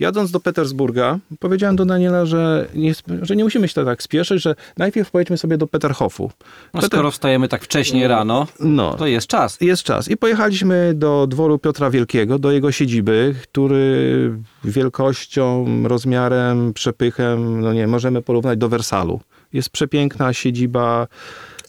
Jadąc 0.00 0.30
do 0.30 0.40
Petersburga, 0.40 1.18
powiedziałem 1.38 1.76
do 1.76 1.84
Daniela, 1.84 2.26
że 2.26 2.66
nie, 2.74 2.92
że 3.22 3.36
nie 3.36 3.44
musimy 3.44 3.68
się 3.68 3.84
tak 3.84 4.02
spieszyć, 4.02 4.42
że 4.42 4.54
najpierw 4.78 5.10
pojedźmy 5.10 5.36
sobie 5.38 5.58
do 5.58 5.66
Peterhofu. 5.66 6.30
No, 6.74 6.80
Peter- 6.80 6.86
skoro 6.98 7.10
wstajemy 7.10 7.48
tak 7.48 7.64
wcześnie 7.64 8.08
rano, 8.08 8.46
No, 8.60 8.94
to 8.94 9.06
jest 9.06 9.26
czas. 9.26 9.58
jest 9.60 9.82
czas. 9.82 10.08
I 10.08 10.16
pojechaliśmy 10.16 10.92
do 10.94 11.26
dworu 11.26 11.58
Piotra 11.58 11.90
Wielkiego, 11.90 12.38
do 12.38 12.52
jego 12.52 12.72
siedziby, 12.72 13.34
który 13.42 14.32
wielkością, 14.64 15.66
rozmiarem, 15.88 16.72
przepychem, 16.72 17.60
no 17.60 17.72
nie, 17.72 17.86
możemy 17.86 18.22
porównać 18.22 18.58
do 18.58 18.68
Wersalu. 18.68 19.20
Jest 19.52 19.70
przepiękna 19.70 20.32
siedziba, 20.32 21.06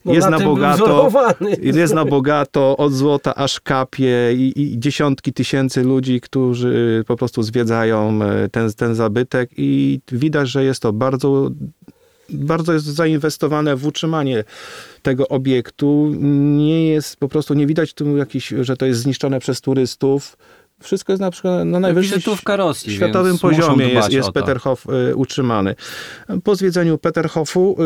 No, 0.05 0.13
jest 0.13 0.29
na 0.29 0.37
na, 0.37 0.45
bogato. 0.45 1.09
Jest 1.61 1.93
na 1.93 2.05
bogato, 2.05 2.77
od 2.77 2.93
złota 2.93 3.35
aż 3.35 3.59
kapie 3.59 4.33
i, 4.33 4.61
i 4.61 4.79
dziesiątki 4.79 5.33
tysięcy 5.33 5.83
ludzi, 5.83 6.21
którzy 6.21 7.03
po 7.07 7.15
prostu 7.15 7.43
zwiedzają 7.43 8.19
e, 8.23 8.49
ten, 8.49 8.73
ten 8.73 8.95
zabytek 8.95 9.49
i 9.57 9.99
widać, 10.11 10.49
że 10.49 10.63
jest 10.63 10.81
to 10.81 10.93
bardzo, 10.93 11.51
bardzo 12.29 12.73
jest 12.73 12.85
zainwestowane 12.85 13.75
w 13.75 13.85
utrzymanie 13.85 14.43
tego 15.01 15.27
obiektu. 15.27 16.11
Nie 16.57 16.87
jest 16.87 17.17
po 17.17 17.27
prostu, 17.27 17.53
nie 17.53 17.67
widać 17.67 17.93
tu 17.93 18.17
jakiś, 18.17 18.53
że 18.61 18.77
to 18.77 18.85
jest 18.85 18.99
zniszczone 18.99 19.39
przez 19.39 19.61
turystów. 19.61 20.37
Wszystko 20.83 21.13
jest 21.13 21.21
na 21.21 21.31
przykład 21.31 21.65
na 21.65 21.79
najwyższym 21.79 22.21
Rosji, 22.47 22.93
światowym 22.93 23.37
poziomie 23.37 23.87
jest, 23.87 24.11
jest. 24.11 24.31
Peterhof 24.31 24.85
y, 25.09 25.15
utrzymany. 25.15 25.75
Po 26.43 26.55
zwiedzeniu 26.55 26.97
Peterhofu 26.97 27.77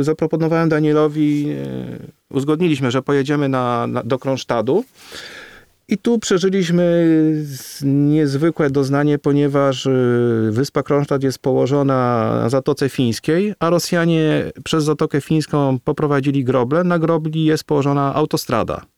y, 0.00 0.04
zaproponowałem 0.04 0.68
Danielowi, 0.68 1.50
y, 1.50 2.36
uzgodniliśmy, 2.36 2.90
że 2.90 3.02
pojedziemy 3.02 3.48
na, 3.48 3.86
na, 3.86 4.02
do 4.02 4.18
Kronsztadu. 4.18 4.84
I 5.88 5.98
tu 5.98 6.18
przeżyliśmy 6.18 7.06
niezwykłe 7.82 8.70
doznanie, 8.70 9.18
ponieważ 9.18 9.86
y, 9.86 10.48
wyspa 10.50 10.82
Kronstadt 10.82 11.22
jest 11.22 11.38
położona 11.38 12.30
na 12.42 12.48
Zatoce 12.48 12.88
Fińskiej, 12.88 13.54
a 13.58 13.70
Rosjanie 13.70 14.52
przez 14.64 14.84
Zatokę 14.84 15.20
Fińską 15.20 15.78
poprowadzili 15.84 16.44
groble. 16.44 16.84
Na 16.84 16.98
grobli 16.98 17.44
jest 17.44 17.64
położona 17.64 18.14
autostrada. 18.14 18.91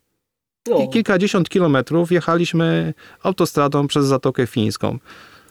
No, 0.68 0.78
I 0.78 0.88
kilkadziesiąt 0.88 1.48
kilometrów 1.48 2.12
jechaliśmy 2.12 2.94
autostradą 3.22 3.86
przez 3.86 4.06
Zatokę 4.06 4.46
Fińską. 4.46 4.98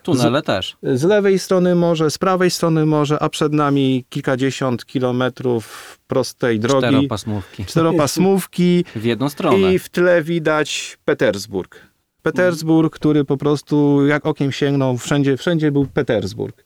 Tunele 0.04 0.42
też. 0.42 0.78
Z 0.84 1.04
lewej 1.04 1.40
strony 1.40 1.76
morze, 1.76 2.12
z 2.12 2.18
prawej 2.18 2.52
strony 2.52 2.86
morze, 2.86 3.20
a 3.20 3.30
przed 3.30 3.54
nami 3.54 4.06
kilkadziesiąt 4.10 4.86
kilometrów 4.86 6.00
prostej 6.08 6.60
drogi. 6.60 6.88
Czteropasmówki. 6.88 7.66
Czteropasmówki 7.70 8.86
W 8.96 9.04
jedną 9.04 9.30
stronę. 9.30 9.74
i 9.74 9.80
w 9.80 9.90
tle 9.90 10.24
widać 10.24 10.98
Petersburg. 11.06 11.80
Petersburg, 12.22 12.96
który 12.96 13.26
po 13.26 13.38
prostu 13.38 14.08
jak 14.08 14.26
okiem 14.26 14.52
sięgnął, 14.52 14.98
wszędzie, 14.98 15.38
wszędzie 15.38 15.72
był 15.72 15.86
Petersburg. 15.86 16.66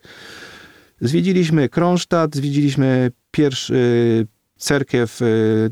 Zwiedziliśmy 1.01 1.69
Kronstadt, 1.69 2.35
zwiedziliśmy 2.35 3.11
pierwszy 3.31 4.27
cerkiew 4.57 5.19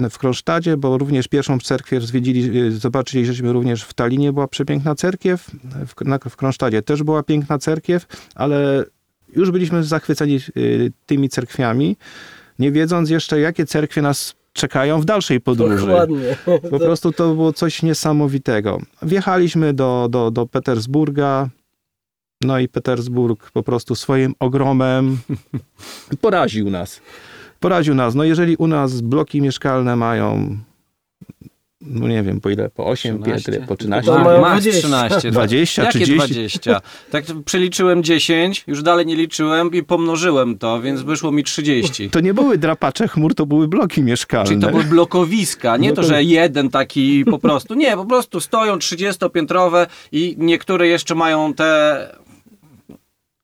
w 0.10 0.18
Kronsztadzie, 0.18 0.78
bo 0.78 0.98
również 0.98 1.28
pierwszą 1.28 1.60
cerkiew 1.60 2.04
zwiedzili, 2.04 2.60
y, 2.60 2.72
zobaczyliśmy 2.72 3.54
również 3.54 3.84
w 3.84 3.94
Talinie, 3.94 4.34
była 4.34 4.48
przepiękna 4.48 4.96
cerkiew, 4.96 5.52
w, 5.88 6.06
na, 6.06 6.20
w 6.20 6.36
Kronsztadzie 6.36 6.82
też 6.82 7.04
była 7.04 7.24
piękna 7.24 7.58
cerkiew, 7.58 8.06
ale 8.36 8.86
już 9.36 9.52
byliśmy 9.52 9.84
zachwyceni 9.84 10.40
y, 10.58 10.92
tymi 11.06 11.30
cerkwiami, 11.30 11.98
nie 12.60 12.72
wiedząc 12.72 13.10
jeszcze, 13.10 13.40
jakie 13.40 13.66
cerkwie 13.66 14.02
nas 14.02 14.36
czekają 14.54 15.02
w 15.02 15.06
dalszej 15.06 15.42
podróży. 15.42 15.88
dokładnie. 15.88 16.38
Po 16.70 16.80
prostu 16.86 17.12
to 17.12 17.34
było 17.34 17.54
coś 17.54 17.84
niesamowitego. 17.84 18.82
Wjechaliśmy 19.02 19.74
do, 19.74 20.08
do, 20.12 20.32
do 20.32 20.46
Petersburga, 20.46 21.50
no 22.42 22.60
i 22.60 22.68
Petersburg 22.68 23.52
po 23.52 23.64
prostu 23.64 23.96
swoim 23.96 24.36
ogromem 24.40 25.18
poraził 26.22 26.70
nas. 26.70 27.02
Poraził 27.66 27.96
nas. 27.96 28.16
No 28.16 28.24
jeżeli 28.24 28.56
u 28.56 28.68
nas 28.68 29.02
bloki 29.02 29.42
mieszkalne 29.42 29.96
mają 29.96 30.58
no 31.82 32.08
nie 32.08 32.24
wiem, 32.24 32.42
po 32.42 32.50
ile, 32.50 32.70
po 32.70 32.86
8 32.86 33.24
13? 33.24 33.52
piętry, 33.52 33.68
po 33.68 33.76
To 33.76 33.76
13. 33.76 34.12
mają 34.12 34.42
Max 34.42 34.62
20. 34.62 34.88
13. 34.88 35.32
20, 35.32 35.84
Jakie 35.84 36.00
30? 36.00 36.18
20? 36.18 36.82
Tak 37.12 37.26
przeliczyłem 37.46 38.04
10, 38.04 38.64
już 38.68 38.84
dalej 38.84 39.06
nie 39.06 39.16
liczyłem 39.16 39.72
i 39.72 39.84
pomnożyłem 39.84 40.58
to, 40.58 40.82
więc 40.82 41.02
wyszło 41.02 41.32
mi 41.32 41.44
30. 41.44 42.10
To 42.10 42.20
nie 42.20 42.34
były 42.34 42.58
drapacze 42.58 43.08
chmur, 43.08 43.36
to 43.36 43.46
były 43.46 43.68
bloki 43.68 44.04
mieszkalne. 44.04 44.48
Czyli 44.48 44.62
to 44.62 44.70
były 44.70 44.84
blokowiska, 44.84 45.78
nie 45.78 45.94
to, 45.94 46.04
że 46.04 46.24
jeden 46.24 46.70
taki 46.70 47.26
po 47.26 47.40
prostu. 47.40 47.74
Nie, 47.74 47.96
po 47.96 48.06
prostu 48.06 48.40
stoją 48.40 48.76
30-piętrowe 48.76 49.88
i 50.12 50.36
niektóre 50.38 50.88
jeszcze 50.88 51.16
mają 51.16 51.54
te 51.54 51.98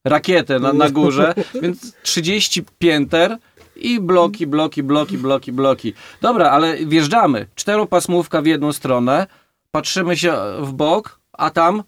rakiety 0.06 0.60
na, 0.60 0.74
na 0.74 0.90
górze, 0.90 1.34
więc 1.62 1.96
30 2.04 2.64
pięter 2.80 3.38
i 3.88 4.00
bloki, 4.00 4.48
bloki, 4.48 4.84
bloki, 4.84 5.18
bloki, 5.18 5.52
bloki. 5.52 5.94
Dobra, 6.22 6.50
ale 6.50 6.78
wjeżdżamy. 6.78 7.48
Czteropasmówka 7.56 8.42
w 8.42 8.46
jedną 8.46 8.74
stronę, 8.74 9.28
patrzymy 9.72 10.18
się 10.18 10.34
w 10.60 10.72
bok, 10.74 11.20
a 11.34 11.50
tam 11.50 11.84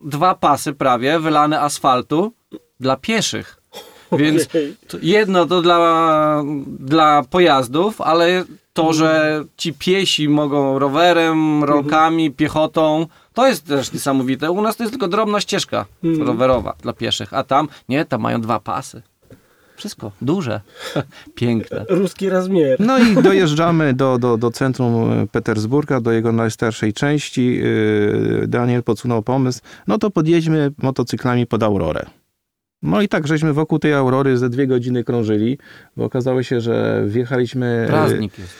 dwa 0.00 0.34
pasy 0.34 0.72
prawie 0.72 1.18
wylane 1.20 1.60
asfaltu 1.60 2.32
dla 2.80 2.96
pieszych. 2.96 3.56
Więc 4.12 4.48
jedno 5.02 5.46
to 5.46 5.62
dla, 5.62 6.42
dla 6.66 7.22
pojazdów, 7.30 8.00
ale 8.00 8.44
to, 8.72 8.92
że 8.92 9.44
ci 9.56 9.72
piesi 9.72 10.28
mogą 10.28 10.78
rowerem, 10.78 11.64
rolkami, 11.64 12.30
piechotą, 12.30 13.06
to 13.34 13.46
jest 13.46 13.66
też 13.66 13.92
niesamowite. 13.92 14.50
U 14.50 14.62
nas 14.62 14.76
to 14.76 14.82
jest 14.82 14.92
tylko 14.92 15.08
drobna 15.08 15.40
ścieżka 15.40 15.86
Mhm. 16.04 16.26
rowerowa 16.26 16.74
dla 16.82 16.92
pieszych, 16.92 17.34
a 17.34 17.44
tam 17.44 17.68
nie, 17.88 18.04
tam 18.04 18.20
mają 18.20 18.40
dwa 18.40 18.60
pasy. 18.60 19.02
Wszystko 19.82 20.12
duże, 20.20 20.60
piękne. 21.34 21.84
Ruski 21.88 22.28
rozmiar. 22.28 22.80
No 22.80 22.98
i 22.98 23.22
dojeżdżamy 23.22 23.94
do, 23.94 24.18
do, 24.18 24.36
do 24.36 24.50
centrum 24.50 25.12
e, 25.12 25.26
Petersburga, 25.26 26.00
do 26.00 26.12
jego 26.12 26.32
najstarszej 26.32 26.92
części. 26.92 27.56
Yy, 27.56 28.44
Daniel 28.48 28.82
podsunął 28.82 29.22
pomysł, 29.22 29.60
no 29.86 29.98
to 29.98 30.10
podjedźmy 30.10 30.70
motocyklami 30.82 31.46
pod 31.46 31.62
Aurorę. 31.62 32.06
No 32.82 33.02
i 33.02 33.08
tak, 33.08 33.26
żeśmy 33.26 33.52
wokół 33.52 33.78
tej 33.78 33.92
Aurory 33.92 34.38
ze 34.38 34.48
dwie 34.48 34.66
godziny 34.66 35.04
krążyli, 35.04 35.58
bo 35.96 36.04
okazało 36.04 36.42
się, 36.42 36.60
że 36.60 37.04
wjechaliśmy, 37.06 37.84
Praznik 37.88 38.38
jest. 38.38 38.54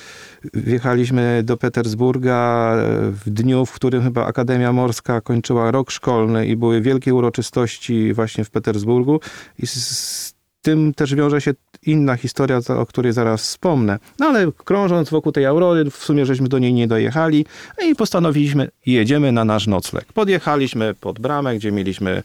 wjechaliśmy 0.55 1.43
do 1.45 1.57
Petersburga 1.57 2.73
e, 2.77 3.11
w 3.11 3.31
dniu, 3.31 3.67
w 3.67 3.73
którym 3.73 4.03
chyba 4.03 4.27
Akademia 4.27 4.73
Morska 4.73 5.21
kończyła 5.21 5.71
rok 5.71 5.91
szkolny 5.91 6.47
i 6.47 6.57
były 6.57 6.81
wielkie 6.81 7.15
uroczystości 7.15 8.13
właśnie 8.13 8.45
w 8.45 8.51
Petersburgu 8.51 9.21
i 9.59 9.67
z 9.67 10.42
tym 10.63 10.95
też 10.95 11.15
wiąże 11.15 11.41
się 11.41 11.55
inna 11.87 12.17
historia, 12.17 12.61
o 12.69 12.87
której 12.87 13.13
zaraz 13.13 13.43
wspomnę. 13.43 13.99
No 14.19 14.27
ale 14.27 14.53
krążąc 14.65 15.11
wokół 15.11 15.33
tej 15.33 15.47
Aurory, 15.47 15.91
w 15.91 15.97
sumie 15.97 16.27
żeśmy 16.27 16.49
do 16.49 16.59
niej 16.59 16.75
nie 16.75 16.89
dojechali 16.89 17.47
no 17.81 17.87
i 17.87 17.95
postanowiliśmy, 17.95 18.69
jedziemy 18.87 19.33
na 19.33 19.45
nasz 19.45 19.67
nocleg. 19.67 20.13
Podjechaliśmy 20.13 20.95
pod 20.95 21.21
bramę, 21.21 21.57
gdzie 21.57 21.73
mieliśmy 21.73 22.23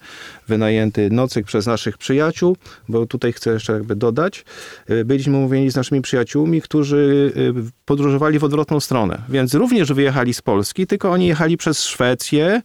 wynajęty 0.47 1.09
nocyk 1.09 1.45
przez 1.45 1.67
naszych 1.67 1.97
przyjaciół, 1.97 2.57
bo 2.89 3.05
tutaj 3.05 3.33
chcę 3.33 3.53
jeszcze 3.53 3.73
jakby 3.73 3.95
dodać, 3.95 4.45
y, 4.89 5.05
byliśmy 5.05 5.37
umówieni 5.37 5.71
z 5.71 5.75
naszymi 5.75 6.01
przyjaciółmi, 6.01 6.61
którzy 6.61 7.31
y, 7.37 7.53
podróżowali 7.85 8.39
w 8.39 8.43
odwrotną 8.43 8.79
stronę, 8.79 9.21
więc 9.29 9.53
również 9.53 9.93
wyjechali 9.93 10.33
z 10.33 10.41
Polski, 10.41 10.87
tylko 10.87 11.11
oni 11.11 11.27
jechali 11.27 11.57
przez 11.57 11.83
Szwecję, 11.83 12.61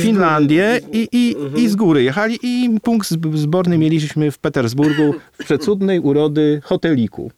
Finlandię 0.00 0.80
i, 0.92 1.08
i, 1.12 1.36
i 1.62 1.68
z 1.68 1.76
góry 1.76 2.02
jechali 2.02 2.38
i 2.42 2.80
punkt 2.82 3.10
zb- 3.10 3.36
zborny 3.36 3.78
mieliśmy 3.78 4.30
w 4.30 4.38
Petersburgu 4.38 5.14
w 5.32 5.44
przecudnej 5.44 6.00
urody 6.00 6.60
hoteliku. 6.64 7.30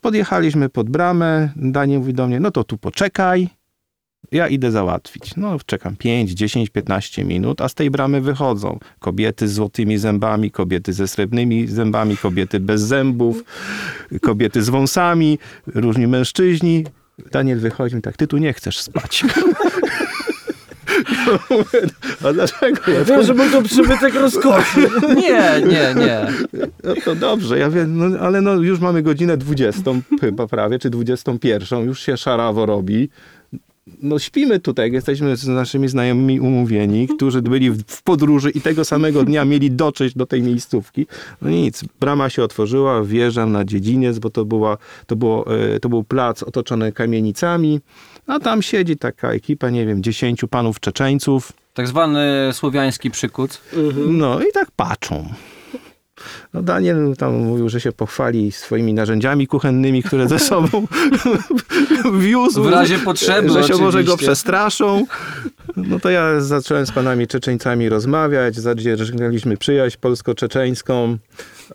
Podjechaliśmy 0.00 0.68
pod 0.68 0.90
bramę, 0.90 1.48
Daniel 1.56 1.98
mówi 1.98 2.14
do 2.14 2.26
mnie, 2.26 2.40
no 2.40 2.50
to 2.50 2.64
tu 2.64 2.78
poczekaj, 2.78 3.48
ja 4.32 4.48
idę 4.48 4.70
załatwić. 4.70 5.36
No 5.36 5.56
czekam 5.66 5.96
5, 5.96 6.30
10, 6.30 6.70
15 6.70 7.24
minut, 7.24 7.60
a 7.60 7.68
z 7.68 7.74
tej 7.74 7.90
bramy 7.90 8.20
wychodzą 8.20 8.78
kobiety 8.98 9.48
z 9.48 9.52
złotymi 9.52 9.98
zębami, 9.98 10.50
kobiety 10.50 10.92
ze 10.92 11.08
srebrnymi 11.08 11.66
zębami, 11.66 12.16
kobiety 12.16 12.60
bez 12.60 12.80
zębów, 12.82 13.44
kobiety 14.22 14.62
z 14.62 14.68
wąsami, 14.68 15.38
różni 15.66 16.06
mężczyźni. 16.06 16.84
Daniel 17.32 17.58
wychodzi 17.60 17.96
i 17.96 18.02
tak, 18.02 18.16
ty 18.16 18.26
tu 18.26 18.38
nie 18.38 18.52
chcesz 18.52 18.78
spać. 18.80 19.24
A 22.24 22.32
dlaczego? 22.32 22.90
Ja 22.90 23.04
Wiem, 23.04 23.22
że 23.22 23.34
był 23.34 23.50
to 23.50 23.62
przybytek 23.62 24.14
rozkoszy. 24.14 24.88
Nie, 25.16 25.62
nie, 25.66 25.94
nie. 25.94 26.26
No 26.84 26.94
to 27.04 27.14
dobrze, 27.14 27.58
ja 27.58 27.70
wiem, 27.70 27.98
no, 27.98 28.18
ale 28.18 28.40
no 28.40 28.54
już 28.54 28.80
mamy 28.80 29.02
godzinę 29.02 29.36
20 29.36 29.82
chyba 30.20 30.46
prawie, 30.46 30.78
czy 30.78 30.90
21, 30.90 31.84
już 31.84 32.00
się 32.00 32.16
szarawo 32.16 32.66
robi. 32.66 33.08
No 34.02 34.18
śpimy 34.18 34.60
tutaj, 34.60 34.92
jesteśmy 34.92 35.36
z 35.36 35.48
naszymi 35.48 35.88
znajomymi 35.88 36.40
umówieni, 36.40 37.08
którzy 37.08 37.42
byli 37.42 37.70
w, 37.70 38.02
podróży 38.02 38.50
i 38.50 38.60
tego 38.60 38.84
samego 38.84 39.24
dnia 39.24 39.44
mieli 39.44 39.70
dotrzeć 39.70 40.14
do 40.14 40.26
tej 40.26 40.42
miejscówki. 40.42 41.06
No 41.42 41.50
nic, 41.50 41.84
brama 42.00 42.30
się 42.30 42.42
otworzyła, 42.42 43.04
wjeżdżam 43.04 43.52
na 43.52 43.64
dziedziniec, 43.64 44.18
bo 44.18 44.30
to, 44.30 44.44
była, 44.44 44.78
to, 45.06 45.16
było, 45.16 45.56
e, 45.74 45.80
to 45.80 45.88
był 45.88 46.04
plac 46.04 46.42
otoczony 46.42 46.92
kamienicami, 46.92 47.80
a 48.26 48.40
tam 48.40 48.62
siedzi 48.62 48.96
taka 48.96 49.32
ekipa, 49.32 49.70
nie 49.70 49.86
wiem, 49.86 50.02
10 50.02 50.40
panów 50.50 50.80
Czeczeńców, 50.80 51.52
Tak 51.74 51.88
zwany 51.88 52.50
słowiański 52.52 53.10
przykuc. 53.10 53.60
no 54.08 54.40
i 54.40 54.52
tak 54.52 54.70
patrzą. 54.76 55.28
No 56.54 56.62
Daniel 56.62 57.14
tam 57.18 57.34
mówił, 57.34 57.68
że 57.68 57.80
się 57.80 57.92
pochwali 57.92 58.52
swoimi 58.52 58.94
narzędziami 58.94 59.46
kuchennymi, 59.46 60.02
które 60.02 60.28
ze 60.28 60.38
sobą 60.38 60.86
wiózł. 62.20 62.62
W 62.62 62.68
razie 62.68 62.98
potrzeby 62.98 63.50
Że 63.50 63.64
się 63.64 63.76
może 63.76 64.04
go 64.04 64.12
oczywiście. 64.12 64.16
przestraszą. 64.32 65.06
No 65.76 66.00
to 66.00 66.10
ja 66.10 66.40
zacząłem 66.40 66.86
z 66.86 66.92
panami 66.92 67.26
Czeczeńcami 67.26 67.88
rozmawiać, 67.88 68.56
zadzierżnęliśmy 68.56 69.56
przyjaźń 69.56 69.96
polsko-czeczeńską. 70.00 71.16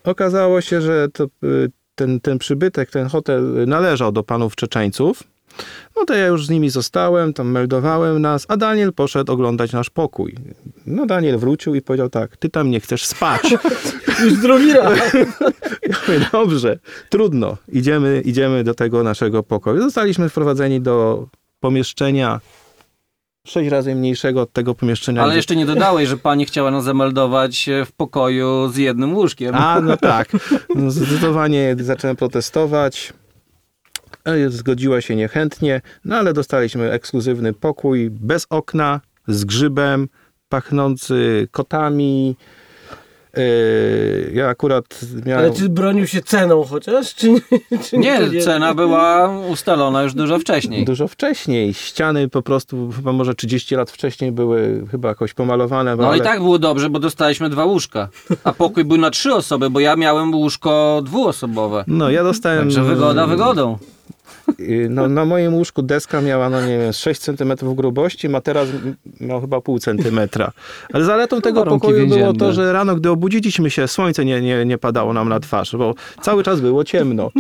Okazało 0.04 0.62
się, 0.62 0.82
że 0.82 1.08
to, 1.14 1.24
y, 1.24 1.72
ten, 1.96 2.20
ten 2.20 2.38
przybytek, 2.40 2.90
ten 2.90 3.08
hotel 3.08 3.68
należał 3.68 4.12
do 4.12 4.24
panów 4.24 4.56
Czeczeńców. 4.56 5.24
No 5.98 6.06
to 6.06 6.14
ja 6.16 6.28
już 6.28 6.46
z 6.46 6.50
nimi 6.50 6.70
zostałem, 6.70 7.34
tam 7.34 7.52
meldowałem 7.52 8.22
nas, 8.22 8.46
a 8.48 8.58
Daniel 8.58 8.94
poszedł 8.94 9.32
oglądać 9.34 9.72
nasz 9.74 9.90
pokój. 9.90 10.36
No 10.86 11.06
Daniel 11.06 11.38
wrócił 11.38 11.76
i 11.76 11.82
powiedział 11.82 12.10
tak, 12.10 12.38
ty 12.38 12.50
tam 12.50 12.70
nie 12.72 12.80
chcesz 12.80 13.06
spać. 13.06 13.42
Już 14.24 14.34
drugi 14.38 14.74
raz. 14.74 15.00
Ja 15.84 15.96
mówię, 16.08 16.26
dobrze, 16.32 16.80
trudno, 17.10 17.58
idziemy, 17.72 18.22
idziemy 18.26 18.64
do 18.64 18.74
tego 18.74 19.04
naszego 19.04 19.44
pokoju. 19.44 19.82
Zostaliśmy 19.82 20.30
wprowadzeni 20.30 20.82
do 20.82 21.28
pomieszczenia 21.60 22.40
sześć 23.48 23.70
razy 23.72 23.96
mniejszego 23.96 24.42
od 24.42 24.54
tego 24.54 24.76
pomieszczenia. 24.76 25.22
Ale 25.22 25.32
gdzie- 25.32 25.38
jeszcze 25.38 25.56
nie 25.56 25.66
dodałeś, 25.66 26.10
że 26.10 26.18
pani 26.18 26.46
chciała 26.46 26.72
nas 26.72 26.84
zameldować 26.84 27.70
w 27.86 27.92
pokoju 27.92 28.70
z 28.74 28.78
jednym 28.78 29.16
łóżkiem. 29.16 29.56
A, 29.56 29.82
no 29.82 29.98
tak. 29.98 30.30
No, 30.76 30.92
Zdecydowanie 30.92 31.76
zacząłem 31.80 32.16
protestować. 32.16 33.14
Zgodziła 34.48 35.02
się 35.02 35.16
niechętnie, 35.16 35.82
no 36.06 36.16
ale 36.16 36.34
dostaliśmy 36.34 36.92
ekskluzywny 36.92 37.54
pokój 37.54 38.10
bez 38.10 38.48
okna, 38.50 39.02
z 39.28 39.46
grzybem, 39.46 40.08
pachnący 40.50 41.48
kotami. 41.52 42.36
E, 43.38 43.42
Ja 44.34 44.48
akurat 44.48 44.86
miałem... 45.26 45.46
Ale 45.46 45.54
czy 45.54 45.70
bronił 45.70 46.08
się 46.08 46.22
ceną 46.22 46.64
chociaż? 46.64 47.16
Czy 47.16 47.30
nie? 47.32 47.42
Czy 47.90 47.98
Nie, 47.98 48.20
to 48.20 48.46
cena 48.46 48.74
była 48.74 49.38
ustalona 49.48 50.04
już 50.04 50.14
dużo 50.14 50.40
wcześniej. 50.40 50.86
Dużo 50.86 51.08
wcześniej. 51.08 51.74
Ściany 51.74 52.28
po 52.30 52.42
prostu 52.42 52.90
chyba 52.96 53.12
może 53.14 53.36
30 53.36 53.76
lat 53.76 53.92
wcześniej 53.92 54.32
były 54.32 54.88
chyba 54.92 55.10
jakoś 55.10 55.34
pomalowane. 55.34 55.96
No 55.96 56.08
ale... 56.08 56.18
i 56.18 56.22
tak 56.22 56.40
było 56.40 56.60
dobrze, 56.60 56.90
bo 56.90 57.00
dostaliśmy 57.00 57.50
dwa 57.50 57.66
łóżka. 57.66 58.10
A 58.44 58.54
pokój 58.54 58.86
był 58.86 58.98
na 58.98 59.10
trzy 59.12 59.34
osoby, 59.34 59.70
bo 59.70 59.80
ja 59.80 59.96
miałem 59.96 60.36
łóżko 60.36 61.02
dwuosobowe. 61.06 61.84
No 61.88 62.10
ja 62.10 62.24
dostałem... 62.24 62.60
Także 62.60 62.84
wygoda 62.84 63.28
wygodą. 63.28 63.78
No, 64.90 65.08
na 65.08 65.26
moim 65.26 65.54
łóżku 65.54 65.82
deska 65.82 66.22
miała, 66.22 66.50
no 66.50 66.62
nie 66.62 66.78
wiem, 66.80 66.94
z 66.94 66.98
6 66.98 67.22
cm 67.22 67.54
grubości, 67.76 68.30
materac 68.30 68.70
m- 68.70 68.96
miał 69.20 69.42
chyba 69.42 69.62
pół 69.62 69.80
centymetra. 69.80 70.52
Ale 70.94 71.06
zaletą 71.06 71.42
tego 71.42 71.60
warunki 71.60 71.82
pokoju 71.82 71.98
było 72.08 72.16
więzienne. 72.18 72.40
to, 72.40 72.54
że 72.54 72.74
rano, 72.74 72.96
gdy 72.96 73.10
obudziliśmy 73.10 73.70
się, 73.70 73.88
słońce 73.88 74.26
nie, 74.26 74.42
nie, 74.42 74.66
nie 74.66 74.78
padało 74.78 75.14
nam 75.14 75.30
na 75.30 75.40
twarz, 75.40 75.76
bo 75.76 75.96
cały 76.22 76.44
czas 76.44 76.62
było 76.62 76.84
ciemno. 76.84 77.32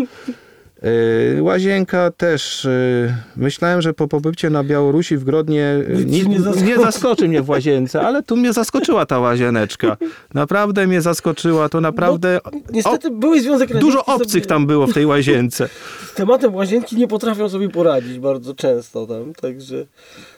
Y, 1.37 1.43
Łazienka 1.43 2.11
też. 2.11 2.65
y, 2.65 3.15
Myślałem, 3.35 3.81
że 3.81 3.93
po 3.93 4.07
pobycie 4.07 4.49
na 4.49 4.63
Białorusi 4.63 5.17
w 5.17 5.23
Grodnie 5.23 5.75
y, 5.89 6.05
Nic 6.05 6.25
nie 6.27 6.29
nie 6.35 6.39
zaskoczy. 6.39 6.77
zaskoczy. 6.81 7.27
mnie 7.27 7.41
w 7.41 7.49
łazience, 7.49 8.01
ale 8.01 8.23
tu 8.23 8.35
mnie 8.37 8.53
zaskoczyła 8.53 9.05
ta 9.05 9.19
łazieneczka. 9.19 9.97
Naprawdę 10.33 10.87
mnie 10.87 11.01
zaskoczyła, 11.01 11.69
to 11.69 11.81
naprawdę 11.81 12.39
Niestety 12.71 13.09
były 13.11 13.41
Związek 13.41 13.77
dużo 13.79 14.05
obcych 14.05 14.31
sobie 14.31 14.45
tam 14.45 14.67
było 14.67 14.87
w 14.87 14.93
tej 14.93 15.05
łazience. 15.05 15.69
Z 16.11 16.13
tematem 16.19 16.55
łazienki 16.55 16.95
nie 16.95 17.07
potrafią 17.07 17.49
sobie 17.49 17.69
poradzić 17.69 18.19
bardzo 18.19 18.53
często 18.55 19.07
tam, 19.07 19.33
także 19.33 19.85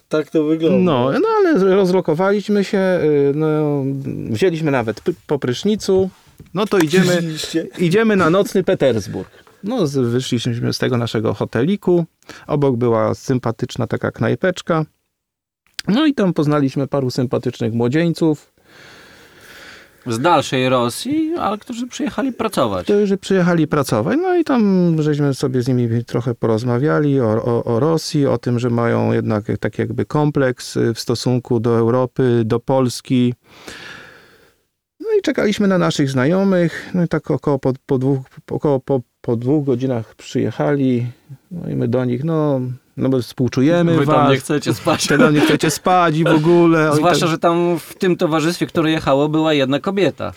tak 0.10 0.30
to 0.30 0.44
wygląda. 0.44 0.78
No, 0.92 1.12
no 1.20 1.28
ale 1.40 1.76
rozlokowaliśmy 1.76 2.64
się, 2.64 3.00
no, 3.36 3.84
wzięliśmy 4.30 4.72
nawet 4.72 5.02
p- 5.02 5.12
po 5.28 5.40
prysznicu, 5.40 6.10
no 6.54 6.66
to 6.66 6.78
idziemy, 6.78 7.22
idziemy 7.78 8.16
na 8.16 8.30
nocny 8.30 8.64
Petersburg. 8.64 9.30
No, 9.63 9.88
wyszliśmy 9.88 10.74
z 10.74 10.78
tego 10.78 10.97
naszego 10.97 11.34
hoteliku. 11.34 12.06
Obok 12.47 12.76
była 12.76 13.15
sympatyczna 13.15 13.88
taka 13.88 14.12
knajpeczka. 14.12 14.86
No 15.88 16.06
i 16.06 16.13
tam 16.13 16.34
poznaliśmy 16.34 16.88
paru 16.88 17.10
sympatycznych 17.12 17.74
młodzieńców, 17.74 18.54
Z 20.08 20.19
dalszej 20.19 20.69
Rosji, 20.69 21.34
ale 21.39 21.58
którzy 21.58 21.88
przyjechali 21.88 22.34
pracować. 22.34 22.84
którzy 22.84 23.17
przyjechali 23.17 23.67
pracować. 23.67 24.17
No 24.21 24.36
i 24.36 24.43
tam 24.43 24.95
żeśmy 25.02 25.34
sobie 25.34 25.62
z 25.62 25.67
nimi 25.67 26.06
trochę 26.06 26.36
porozmawiali 26.36 27.19
o, 27.21 27.43
o, 27.45 27.63
o 27.63 27.80
Rosji, 27.80 28.28
o 28.28 28.38
tym, 28.38 28.60
że 28.60 28.69
mają 28.69 29.12
jednak 29.12 29.45
tak 29.60 29.80
jakby 29.80 30.06
kompleks 30.06 30.78
y, 30.78 30.93
w 30.93 31.00
stosunku 31.00 31.60
do 31.60 31.78
Europy, 31.78 32.41
do 32.45 32.60
Polski. 32.60 33.34
No 35.00 35.08
i 35.19 35.21
czekaliśmy 35.21 35.67
na 35.67 35.78
naszych 35.78 36.10
znajomych. 36.10 36.89
No 36.93 37.04
i 37.04 37.08
tak 37.08 37.32
około 37.32 37.60
po, 37.60 37.74
po, 37.86 37.97
dwóch, 37.97 38.19
około 38.52 38.80
po, 38.80 39.02
po 39.22 39.36
dwóch 39.36 39.66
godzinach 39.66 40.16
przyjechali. 40.16 41.06
No 41.52 41.70
i 41.70 41.76
my 41.76 41.88
do 41.88 42.06
nich, 42.06 42.24
no, 42.24 42.62
no 42.98 43.10
bo 43.10 43.22
współczujemy 43.22 43.98
Wy 43.98 44.06
tam 44.06 44.16
was. 44.16 44.32
nie 44.32 44.38
chcecie 44.38 44.74
spać. 44.74 45.08
Czy 45.08 45.18
tam 45.18 45.34
nie 45.34 45.42
chcecie 45.42 45.72
spać 45.72 46.18
i 46.18 46.24
w 46.24 46.28
ogóle. 46.28 46.96
Zwłaszcza, 46.96 47.26
tak- 47.26 47.30
że 47.30 47.38
tam 47.40 47.80
w 47.80 47.96
tym 47.96 48.16
towarzystwie, 48.16 48.66
które 48.66 48.92
jechało, 48.92 49.30
była 49.30 49.54
jedna 49.54 49.80
kobieta. 49.80 50.34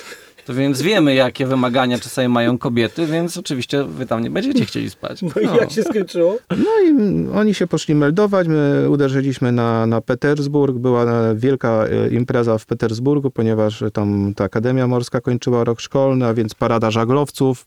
To 0.46 0.54
więc 0.54 0.82
wiemy, 0.82 1.14
jakie 1.14 1.46
wymagania 1.46 1.98
czasami 1.98 2.28
mają 2.28 2.58
kobiety, 2.58 3.06
więc 3.06 3.36
oczywiście 3.36 3.84
wy 3.84 4.06
tam 4.06 4.22
nie 4.22 4.30
będziecie 4.30 4.64
chcieli 4.64 4.90
spać. 4.90 5.22
No 5.22 5.30
i 5.42 5.56
jak 5.56 5.70
się 5.70 5.82
skończyło? 5.82 6.38
No 6.50 6.70
i 6.84 6.94
oni 7.34 7.54
się 7.54 7.66
poszli 7.66 7.94
meldować, 7.94 8.48
my 8.48 8.90
uderzyliśmy 8.90 9.52
na, 9.52 9.86
na 9.86 10.00
Petersburg, 10.00 10.76
była 10.76 11.04
e, 11.04 11.34
wielka 11.36 11.84
e, 11.86 12.08
impreza 12.08 12.58
w 12.58 12.66
Petersburgu, 12.66 13.30
ponieważ 13.30 13.84
tam 13.92 14.32
ta 14.36 14.44
Akademia 14.44 14.86
Morska 14.86 15.20
kończyła 15.20 15.64
rok 15.64 15.80
szkolny, 15.80 16.26
a 16.26 16.34
więc 16.34 16.54
parada 16.54 16.90
żaglowców 16.90 17.64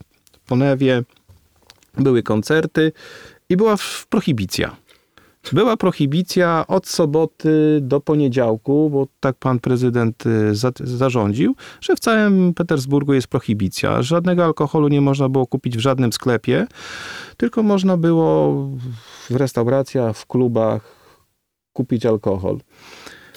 po 0.47 0.55
Newie, 0.55 1.03
były 1.97 2.23
koncerty 2.23 2.91
i 3.49 3.57
była 3.57 3.75
prohibicja. 4.09 4.75
Była 5.51 5.77
prohibicja 5.77 6.65
od 6.67 6.87
soboty 6.87 7.79
do 7.81 7.99
poniedziałku, 7.99 8.89
bo 8.89 9.07
tak 9.19 9.35
pan 9.35 9.59
prezydent 9.59 10.25
y, 10.25 10.55
za, 10.55 10.71
zarządził, 10.79 11.55
że 11.81 11.95
w 11.95 11.99
całym 11.99 12.53
Petersburgu 12.53 13.13
jest 13.13 13.27
prohibicja. 13.27 14.01
Żadnego 14.01 14.45
alkoholu 14.45 14.87
nie 14.87 15.01
można 15.01 15.29
było 15.29 15.47
kupić 15.47 15.77
w 15.77 15.79
żadnym 15.79 16.13
sklepie, 16.13 16.67
tylko 17.37 17.63
można 17.63 17.97
było 17.97 18.53
w 19.29 19.35
restauracjach, 19.35 20.17
w 20.17 20.25
klubach 20.25 20.97
kupić 21.73 22.05
alkohol. 22.05 22.59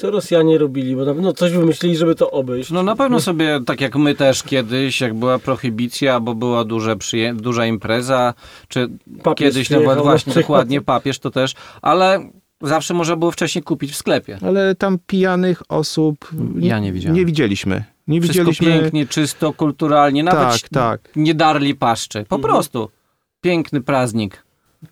Co 0.00 0.10
Rosjanie 0.10 0.58
robili? 0.58 0.96
Bo 0.96 1.04
na 1.04 1.14
pewno 1.14 1.32
coś 1.32 1.52
wymyślili, 1.52 1.96
żeby 1.96 2.14
to 2.14 2.30
obejść. 2.30 2.70
No 2.70 2.82
na 2.82 2.96
pewno 2.96 3.20
sobie, 3.20 3.60
tak 3.66 3.80
jak 3.80 3.96
my 3.96 4.14
też 4.14 4.42
kiedyś, 4.42 5.00
jak 5.00 5.14
była 5.14 5.38
prohibicja, 5.38 6.20
bo 6.20 6.34
była 6.34 6.64
duża, 6.64 6.96
przyje- 6.96 7.34
duża 7.36 7.66
impreza, 7.66 8.34
czy 8.68 8.88
Papież 9.22 9.48
kiedyś 9.54 9.70
nawet 9.70 9.86
na 9.88 10.02
właśnie 10.02 10.34
dokładnie 10.34 10.80
papież 10.80 11.18
to 11.18 11.30
też, 11.30 11.54
ale 11.82 12.30
zawsze 12.62 12.94
można 12.94 13.16
było 13.16 13.30
wcześniej 13.30 13.62
kupić 13.64 13.92
w 13.92 13.96
sklepie. 13.96 14.38
Ale 14.42 14.74
tam 14.74 14.98
pijanych 15.06 15.62
osób 15.68 16.30
Ja 16.58 16.78
nie 16.78 16.92
widziałem. 16.92 17.16
Nie 17.16 17.26
widzieliśmy. 17.26 17.84
Nie 18.08 18.20
Wszystko 18.20 18.44
widzieliśmy. 18.44 18.66
pięknie, 18.80 19.06
czysto, 19.06 19.52
kulturalnie, 19.52 20.24
nawet 20.24 20.60
Tak, 20.62 20.68
tak. 20.68 21.00
nie 21.16 21.34
darli 21.34 21.74
paszczy. 21.74 22.24
Po 22.28 22.36
Mhm. 22.36 22.52
prostu. 22.52 22.88
Piękny 23.40 23.80
praznik. 23.80 24.42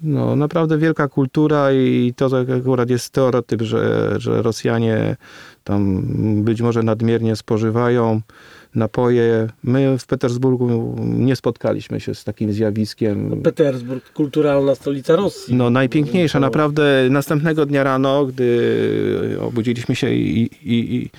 No, 0.00 0.36
naprawdę 0.36 0.78
wielka 0.78 1.08
kultura 1.08 1.72
i 1.72 2.12
to 2.16 2.30
tak 2.30 2.50
akurat 2.50 2.90
jest 2.90 3.04
stereotyp, 3.04 3.62
że, 3.62 4.14
że 4.18 4.42
Rosjanie 4.42 5.16
tam 5.64 6.02
być 6.44 6.62
może 6.62 6.82
nadmiernie 6.82 7.36
spożywają 7.36 8.20
napoje. 8.74 9.48
My 9.62 9.98
w 9.98 10.06
Petersburgu 10.06 10.96
nie 11.04 11.36
spotkaliśmy 11.36 12.00
się 12.00 12.14
z 12.14 12.24
takim 12.24 12.52
zjawiskiem. 12.52 13.42
Petersburg, 13.42 14.12
kulturalna 14.12 14.74
stolica 14.74 15.16
Rosji. 15.16 15.54
No 15.54 15.70
najpiękniejsza, 15.70 16.40
naprawdę 16.40 17.08
następnego 17.10 17.66
dnia 17.66 17.84
rano, 17.84 18.26
gdy 18.26 19.36
obudziliśmy 19.40 19.96
się 19.96 20.10
i, 20.10 20.50
i, 20.62 20.96
i 20.96 21.10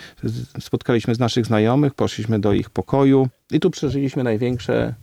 spotkaliśmy 0.60 1.16
z 1.16 1.20
naszych 1.20 1.46
znajomych, 1.46 1.94
poszliśmy 1.94 2.40
do 2.40 2.54
ich 2.54 2.70
pokoju 2.70 3.28
i 3.52 3.60
tu 3.60 3.70
przeżyliśmy 3.70 4.24
największe 4.24 4.94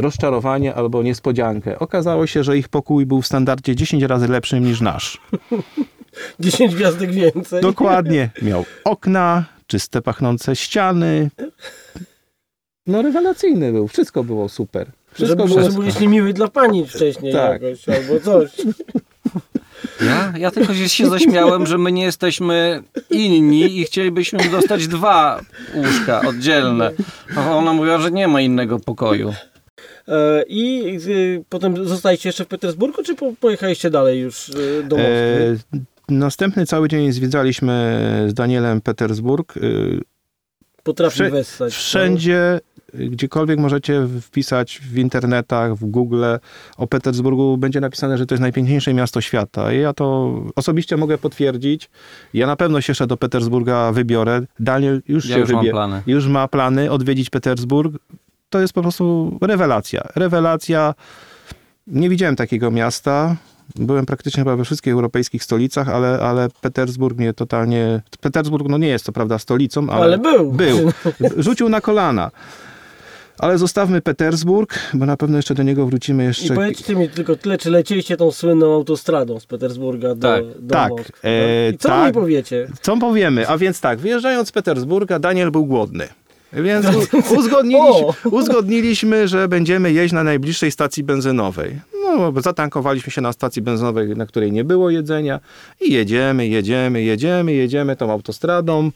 rozczarowanie 0.00 0.74
albo 0.74 1.02
niespodziankę. 1.02 1.78
Okazało 1.78 2.26
się, 2.26 2.44
że 2.44 2.58
ich 2.58 2.68
pokój 2.68 3.06
był 3.06 3.22
w 3.22 3.26
standardzie 3.26 3.76
10 3.76 4.02
razy 4.02 4.28
lepszym 4.28 4.64
niż 4.64 4.80
nasz. 4.80 5.20
10 6.40 6.74
gwiazdek 6.74 7.10
więcej. 7.10 7.62
Dokładnie. 7.62 8.30
Miał 8.42 8.64
okna, 8.84 9.44
czyste 9.66 10.02
pachnące 10.02 10.56
ściany. 10.56 11.30
No 12.86 13.02
rewelacyjny 13.02 13.72
był, 13.72 13.88
wszystko 13.88 14.24
było 14.24 14.48
super. 14.48 14.86
Wszystko 15.12 15.46
Żeby, 15.46 15.54
było 15.54 15.70
że 15.70 15.76
byliś 15.78 16.00
niemiły 16.00 16.32
dla 16.32 16.48
pani 16.48 16.86
wcześniej 16.86 17.32
Tak. 17.32 17.62
jakoś, 17.62 17.88
albo 17.88 18.20
coś. 18.20 18.50
Ja, 20.06 20.32
ja 20.38 20.50
tylko 20.50 20.74
się, 20.74 20.88
się 20.88 21.06
zaśmiałem, 21.06 21.66
że 21.66 21.78
my 21.78 21.92
nie 21.92 22.02
jesteśmy 22.02 22.82
inni 23.10 23.78
i 23.78 23.84
chcielibyśmy 23.84 24.38
dostać 24.50 24.88
dwa 24.88 25.40
łóżka 25.74 26.20
oddzielne. 26.28 26.90
A 27.36 27.56
ona 27.56 27.72
mówiła, 27.72 27.98
że 27.98 28.10
nie 28.10 28.28
ma 28.28 28.40
innego 28.40 28.78
pokoju. 28.78 29.34
E, 30.08 30.44
I 30.48 30.96
y, 31.08 31.44
potem 31.48 31.86
zostaliście 31.88 32.28
jeszcze 32.28 32.44
w 32.44 32.48
Petersburgu, 32.48 33.02
czy 33.02 33.14
po, 33.14 33.32
pojechaliście 33.40 33.90
dalej 33.90 34.20
już 34.20 34.48
y, 34.48 34.82
do 34.88 34.96
Moskwy? 34.96 35.58
E, 35.74 35.78
następny 36.08 36.66
cały 36.66 36.88
dzień 36.88 37.12
zwiedzaliśmy 37.12 38.00
z 38.28 38.34
Danielem 38.34 38.80
Petersburg. 38.80 39.56
E, 39.56 39.60
Potrafi 40.82 41.14
wsze- 41.14 41.30
wessać. 41.30 41.72
Wszędzie, 41.72 42.60
gdziekolwiek 42.94 43.58
możecie 43.58 44.06
wpisać 44.20 44.80
w 44.92 44.98
internetach, 44.98 45.74
w 45.74 45.84
Google 45.84 46.24
o 46.76 46.86
Petersburgu, 46.86 47.56
będzie 47.56 47.80
napisane, 47.80 48.18
że 48.18 48.26
to 48.26 48.34
jest 48.34 48.40
najpiękniejsze 48.40 48.94
miasto 48.94 49.20
świata. 49.20 49.72
I 49.72 49.80
ja 49.80 49.92
to 49.92 50.34
osobiście 50.56 50.96
mogę 50.96 51.18
potwierdzić. 51.18 51.90
Ja 52.34 52.46
na 52.46 52.56
pewno 52.56 52.80
się 52.80 52.90
jeszcze 52.90 53.06
do 53.06 53.16
Petersburga 53.16 53.92
wybiorę. 53.92 54.40
Daniel 54.60 55.02
już 55.08 55.28
Ja 55.28 55.34
się 55.34 55.40
już 55.40 55.50
mam 55.50 55.64
wybie- 55.64 55.70
plany. 55.70 56.02
już 56.06 56.26
ma 56.26 56.48
plany 56.48 56.90
odwiedzić 56.90 57.30
Petersburg. 57.30 57.94
To 58.50 58.60
jest 58.60 58.72
po 58.72 58.82
prostu 58.82 59.38
rewelacja. 59.42 60.02
Rewelacja. 60.16 60.94
Nie 61.86 62.08
widziałem 62.08 62.36
takiego 62.36 62.70
miasta. 62.70 63.36
Byłem 63.76 64.06
praktycznie 64.06 64.40
chyba 64.40 64.56
we 64.56 64.64
wszystkich 64.64 64.92
europejskich 64.92 65.44
stolicach, 65.44 65.88
ale, 65.88 66.20
ale 66.20 66.48
Petersburg 66.60 67.18
mnie 67.18 67.34
totalnie... 67.34 68.02
Petersburg 68.20 68.68
no 68.68 68.78
nie 68.78 68.88
jest 68.88 69.04
co 69.04 69.12
prawda 69.12 69.38
stolicą, 69.38 69.90
ale, 69.90 70.02
Ale 70.02 70.18
był. 70.18 70.52
był. 70.52 70.92
Rzucił 71.36 71.68
na 71.68 71.80
kolana. 71.80 72.30
Ale 73.38 73.58
zostawmy 73.58 74.00
Petersburg, 74.00 74.78
bo 74.94 75.06
na 75.06 75.16
pewno 75.16 75.36
jeszcze 75.36 75.54
do 75.54 75.62
niego 75.62 75.86
wrócimy 75.86 76.24
I 76.24 76.26
jeszcze... 76.26 76.54
powiedzcie 76.54 76.96
mi 76.96 77.08
tylko 77.08 77.36
tyle, 77.36 77.58
czy 77.58 77.70
lecieliście 77.70 78.16
tą 78.16 78.32
słynną 78.32 78.74
autostradą 78.74 79.40
z 79.40 79.46
Petersburga 79.46 80.14
do, 80.14 80.28
Tak, 80.28 80.44
do 80.60 80.74
tak, 80.74 80.90
Moskwy? 80.90 81.28
e, 81.28 81.70
I 81.70 81.78
co 81.78 81.88
tak. 81.88 82.06
mi 82.06 82.12
powiecie? 82.20 82.68
Co 82.82 82.96
powiemy? 82.96 83.48
A 83.48 83.58
więc 83.58 83.80
tak, 83.80 83.98
wyjeżdżając 83.98 84.48
z 84.48 84.52
Petersburga, 84.52 85.18
Daniel 85.18 85.50
był 85.50 85.66
głodny. 85.66 86.08
Więc 86.52 86.86
u- 86.86 87.34
uzgodniliśmy, 87.38 88.06
uzgodniliśmy, 88.30 89.28
że 89.28 89.48
będziemy 89.48 89.92
jeść 89.92 90.12
na 90.14 90.24
najbliższej 90.24 90.70
stacji 90.70 91.04
benzynowej. 91.04 91.80
No, 92.04 92.32
zatankowaliśmy 92.40 93.12
się 93.12 93.20
na 93.20 93.32
stacji 93.32 93.62
benzynowej, 93.62 94.08
na 94.08 94.26
której 94.26 94.52
nie 94.52 94.64
było 94.64 94.90
jedzenia 94.90 95.40
i 95.80 95.92
jedziemy, 95.92 96.46
jedziemy, 96.48 97.02
jedziemy, 97.02 97.52
jedziemy 97.52 97.96
tą 97.96 98.12
autostradą. 98.12 98.90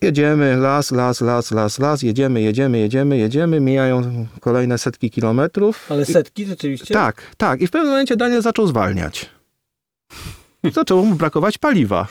Jedziemy, 0.00 0.56
las, 0.56 0.90
las, 0.90 1.20
las, 1.20 1.50
las, 1.50 1.78
las, 1.78 2.02
jedziemy, 2.02 2.42
jedziemy, 2.42 2.78
jedziemy, 2.78 3.18
jedziemy, 3.18 3.60
mijają 3.60 4.26
kolejne 4.40 4.78
setki 4.78 5.10
kilometrów. 5.10 5.86
Ale 5.90 6.04
setki 6.04 6.46
rzeczywiście? 6.46 6.94
Tak, 6.94 7.22
tak. 7.36 7.60
I 7.60 7.66
w 7.66 7.70
pewnym 7.70 7.90
momencie 7.90 8.16
Daniel 8.16 8.42
zaczął 8.42 8.66
zwalniać. 8.66 9.30
Zaczęło 10.74 11.02
mu 11.02 11.14
brakować 11.14 11.58
paliwa. 11.58 12.06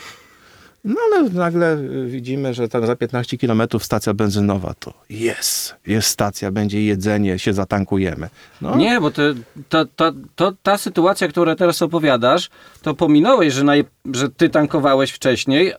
No 0.83 0.95
ale 1.05 1.29
nagle 1.29 1.77
y, 1.77 2.07
widzimy, 2.07 2.53
że 2.53 2.69
tam 2.69 2.85
za 2.85 2.95
15 2.95 3.37
km 3.37 3.61
stacja 3.79 4.13
benzynowa 4.13 4.73
to 4.79 4.93
jest, 5.09 5.75
jest 5.87 6.07
stacja, 6.07 6.51
będzie 6.51 6.85
jedzenie, 6.85 7.39
się 7.39 7.53
zatankujemy. 7.53 8.29
No, 8.61 8.75
Nie, 8.75 9.01
bo 9.01 9.11
to, 9.11 9.21
to, 9.69 9.85
to, 9.85 10.11
to, 10.35 10.53
ta 10.63 10.77
sytuacja, 10.77 11.27
którą 11.27 11.55
teraz 11.55 11.81
opowiadasz, 11.81 12.49
to 12.81 12.93
pominąłeś, 12.93 13.53
że, 13.53 13.63
naj, 13.63 13.85
że 14.13 14.29
ty 14.29 14.49
tankowałeś 14.49 15.11
wcześniej, 15.11 15.73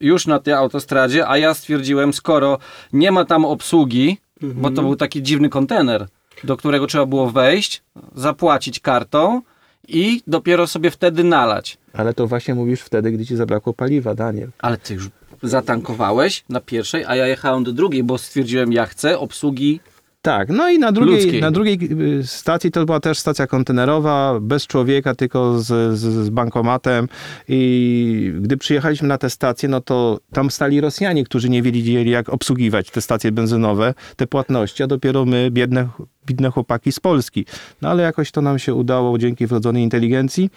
już 0.00 0.26
na 0.26 0.38
tej 0.38 0.54
autostradzie, 0.54 1.28
a 1.28 1.38
ja 1.38 1.54
stwierdziłem, 1.54 2.12
skoro 2.12 2.58
nie 2.92 3.12
ma 3.12 3.24
tam 3.24 3.44
obsługi, 3.44 4.18
bo 4.40 4.70
to 4.70 4.82
był 4.82 4.96
taki 4.96 5.22
dziwny 5.22 5.48
kontener, 5.48 6.06
do 6.44 6.56
którego 6.56 6.86
trzeba 6.86 7.06
było 7.06 7.30
wejść, 7.30 7.82
zapłacić 8.14 8.80
kartą 8.80 9.42
i 9.88 10.22
dopiero 10.26 10.66
sobie 10.66 10.90
wtedy 10.90 11.24
nalać. 11.24 11.78
Ale 11.92 12.14
to 12.14 12.26
właśnie 12.26 12.54
mówisz 12.54 12.80
wtedy, 12.80 13.12
gdy 13.12 13.26
ci 13.26 13.36
zabrakło 13.36 13.74
paliwa, 13.74 14.14
Daniel. 14.14 14.50
Ale 14.58 14.76
ty 14.76 14.94
już 14.94 15.10
zatankowałeś 15.42 16.44
na 16.48 16.60
pierwszej, 16.60 17.04
a 17.04 17.16
ja 17.16 17.26
jechałem 17.26 17.64
do 17.64 17.72
drugiej, 17.72 18.04
bo 18.04 18.18
stwierdziłem, 18.18 18.72
ja 18.72 18.86
chcę 18.86 19.18
obsługi 19.18 19.80
Tak, 20.24 20.48
no 20.48 20.70
i 20.70 20.78
na 20.78 20.92
drugiej, 20.92 21.14
Ludzkiej. 21.14 21.40
na 21.40 21.50
drugiej 21.50 21.78
y, 22.20 22.26
stacji 22.26 22.70
to 22.70 22.84
była 22.84 23.00
też 23.00 23.18
stacja 23.18 23.46
kontenerowa, 23.46 24.38
bez 24.40 24.66
człowieka, 24.66 25.14
tylko 25.14 25.58
z, 25.58 25.98
z, 25.98 26.00
z 26.00 26.30
bankomatem. 26.30 27.08
I 27.48 28.32
gdy 28.40 28.56
przyjechaliśmy 28.56 29.08
na 29.08 29.18
tę 29.18 29.30
stację, 29.30 29.68
no 29.68 29.80
to 29.80 30.18
tam 30.32 30.50
stali 30.50 30.80
Rosjanie, 30.80 31.24
którzy 31.24 31.48
nie 31.48 31.62
wiedzieli, 31.62 32.10
jak 32.10 32.28
obsługiwać 32.28 32.90
te 32.90 33.00
stacje 33.00 33.32
benzynowe, 33.32 33.94
te 34.16 34.26
płatności, 34.26 34.82
a 34.82 34.86
dopiero 34.86 35.24
my, 35.24 35.50
biedne, 35.50 35.88
biedne 36.26 36.50
chłopaki 36.50 36.92
z 36.92 37.00
Polski. 37.00 37.46
No 37.82 37.88
ale 37.88 38.02
jakoś 38.02 38.30
to 38.30 38.42
nam 38.42 38.58
się 38.58 38.74
udało 38.74 39.18
dzięki 39.18 39.46
wrodzonej 39.46 39.82
inteligencji. 39.82 40.50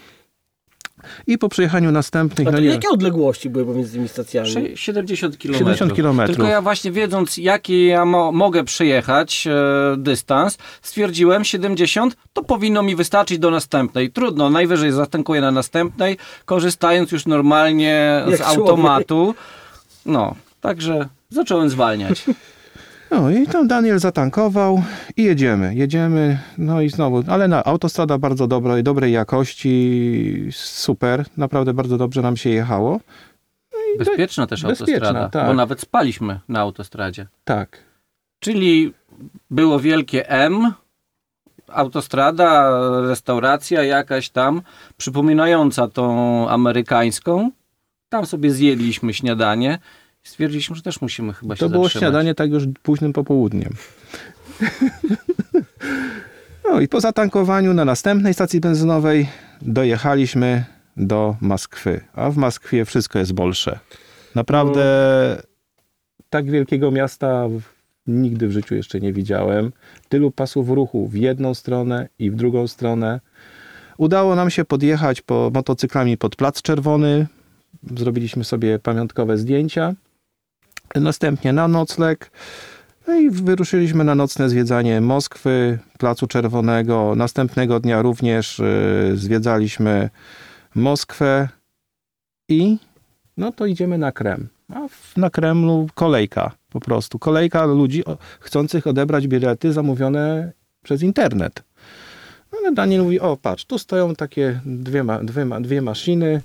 I 1.28 1.38
po 1.38 1.50
przejechaniu 1.50 1.92
następnych... 1.92 2.48
A 2.48 2.52
no 2.52 2.60
jakie 2.60 2.90
odległości 2.90 3.50
były 3.50 3.66
pomiędzy 3.66 3.94
tymi 3.94 4.08
stacjami? 4.08 4.50
Sze- 4.52 4.78
70 4.78 5.38
km. 5.38 5.54
70 5.54 5.94
kilometrów. 5.96 6.38
Tylko 6.38 6.50
ja 6.52 6.62
właśnie 6.62 6.92
wiedząc, 6.92 7.38
jaki 7.38 7.86
ja 7.86 8.06
mo- 8.06 8.32
mogę 8.32 8.64
przejechać 8.64 9.48
e, 9.48 9.52
dystans, 9.98 10.58
stwierdziłem 10.82 11.46
70, 11.46 12.16
to 12.34 12.44
powinno 12.44 12.84
mi 12.84 12.96
wystarczyć 12.96 13.40
do 13.40 13.52
następnej. 13.52 14.12
Trudno, 14.12 14.50
najwyżej 14.50 14.92
zatankuję 14.92 15.42
na 15.42 15.52
następnej, 15.52 16.18
korzystając 16.46 17.12
już 17.12 17.26
normalnie 17.26 18.24
Jak 18.30 18.38
z 18.38 18.42
automatu. 18.42 19.36
No, 20.06 20.36
także 20.62 21.08
zacząłem 21.30 21.70
zwalniać. 21.70 22.26
No 23.12 23.32
i 23.32 23.48
tam 23.48 23.68
Daniel 23.68 24.00
zatankował 24.00 24.84
i 25.18 25.24
jedziemy. 25.24 25.76
Jedziemy, 25.76 26.40
no 26.58 26.82
i 26.82 26.90
znowu, 26.90 27.24
ale 27.28 27.48
na 27.48 27.64
autostrada 27.64 28.18
bardzo 28.18 28.48
dobra, 28.48 28.84
dobrej 28.84 29.14
jakości, 29.14 30.50
super, 30.52 31.26
naprawdę 31.38 31.74
bardzo 31.74 31.98
dobrze 31.98 32.22
nam 32.22 32.38
się 32.38 32.50
jechało. 32.50 33.00
Bezpieczna 33.98 34.48
też 34.48 34.64
Bezpieczna, 34.64 34.94
autostrada, 34.94 35.30
tak. 35.30 35.48
bo 35.48 35.54
nawet 35.54 35.82
spaliśmy 35.82 36.40
na 36.50 36.60
autostradzie. 36.60 37.28
Tak. 37.44 37.78
Czyli 38.40 38.94
było 39.52 39.80
wielkie 39.80 40.30
M, 40.30 40.74
autostrada, 41.68 42.80
restauracja 43.02 43.84
jakaś 43.84 44.30
tam, 44.30 44.62
przypominająca 44.98 45.88
tą 45.88 46.50
amerykańską. 46.50 47.52
Tam 48.10 48.26
sobie 48.26 48.52
zjedliśmy 48.52 49.14
śniadanie. 49.14 49.80
Stwierdziliśmy, 50.28 50.76
że 50.76 50.82
też 50.82 51.02
musimy 51.02 51.34
chyba 51.34 51.56
się 51.56 51.60
To 51.60 51.70
było 51.70 51.84
zatrzymać. 51.84 52.02
śniadanie 52.02 52.36
tak 52.36 52.52
już 52.52 52.64
późnym 52.84 53.14
popołudniem. 53.14 53.74
No 56.70 56.80
i 56.80 56.88
po 56.88 57.02
zatankowaniu 57.02 57.74
na 57.74 57.86
następnej 57.86 58.34
stacji 58.34 58.60
benzynowej 58.60 59.28
dojechaliśmy 59.62 60.64
do 60.98 61.36
Moskwy. 61.42 62.02
A 62.14 62.30
w 62.30 62.38
Moskwie 62.38 62.86
wszystko 62.86 63.20
jest 63.20 63.34
bolsze. 63.34 63.80
Naprawdę 64.36 64.84
tak 66.30 66.52
wielkiego 66.52 66.92
miasta 66.92 67.44
nigdy 68.08 68.48
w 68.48 68.52
życiu 68.52 68.76
jeszcze 68.76 69.00
nie 69.00 69.14
widziałem. 69.14 69.72
Tylu 70.10 70.32
pasów 70.32 70.70
ruchu 70.70 71.08
w 71.08 71.16
jedną 71.16 71.54
stronę 71.54 72.10
i 72.20 72.32
w 72.32 72.36
drugą 72.36 72.68
stronę. 72.68 73.20
Udało 73.98 74.36
nam 74.36 74.50
się 74.50 74.66
podjechać 74.66 75.22
po 75.22 75.52
motocyklami 75.54 76.18
pod 76.18 76.36
Plac 76.36 76.62
Czerwony. 76.62 77.28
Zrobiliśmy 77.98 78.44
sobie 78.44 78.80
pamiątkowe 78.80 79.38
zdjęcia. 79.38 79.94
Następnie 80.96 81.54
na 81.54 81.68
nocleg. 81.68 82.32
No 83.08 83.16
i 83.16 83.30
wyruszyliśmy 83.30 84.04
na 84.04 84.16
nocne 84.16 84.50
zwiedzanie 84.50 85.02
Moskwy, 85.02 85.80
Placu 85.98 86.28
Czerwonego. 86.28 87.14
Następnego 87.16 87.80
dnia 87.80 88.02
również 88.02 88.60
y, 88.60 89.12
zwiedzaliśmy 89.16 90.10
Moskwę 90.76 91.50
i 92.50 92.78
no 93.38 93.52
to 93.52 93.66
idziemy 93.66 93.98
na 93.98 94.12
Kreml. 94.12 94.46
A 94.74 94.80
na 95.18 95.30
Kremlu 95.30 95.88
kolejka 95.94 96.52
po 96.70 96.80
prostu. 96.80 97.20
Kolejka 97.20 97.66
ludzi 97.66 98.04
chcących 98.40 98.88
odebrać 98.88 99.28
bilety 99.28 99.74
zamówione 99.74 100.52
przez 100.84 101.02
internet. 101.02 101.64
No, 102.52 102.58
Ale 102.62 102.72
Daniel 102.72 103.04
mówi, 103.04 103.20
o 103.20 103.38
patrz, 103.38 103.66
tu 103.66 103.80
stoją 103.80 104.16
takie 104.16 104.60
dwie, 104.66 105.04
ma, 105.04 105.24
dwie, 105.24 105.46
ma, 105.46 105.62
dwie 105.62 105.82
maszyny. 105.82 106.42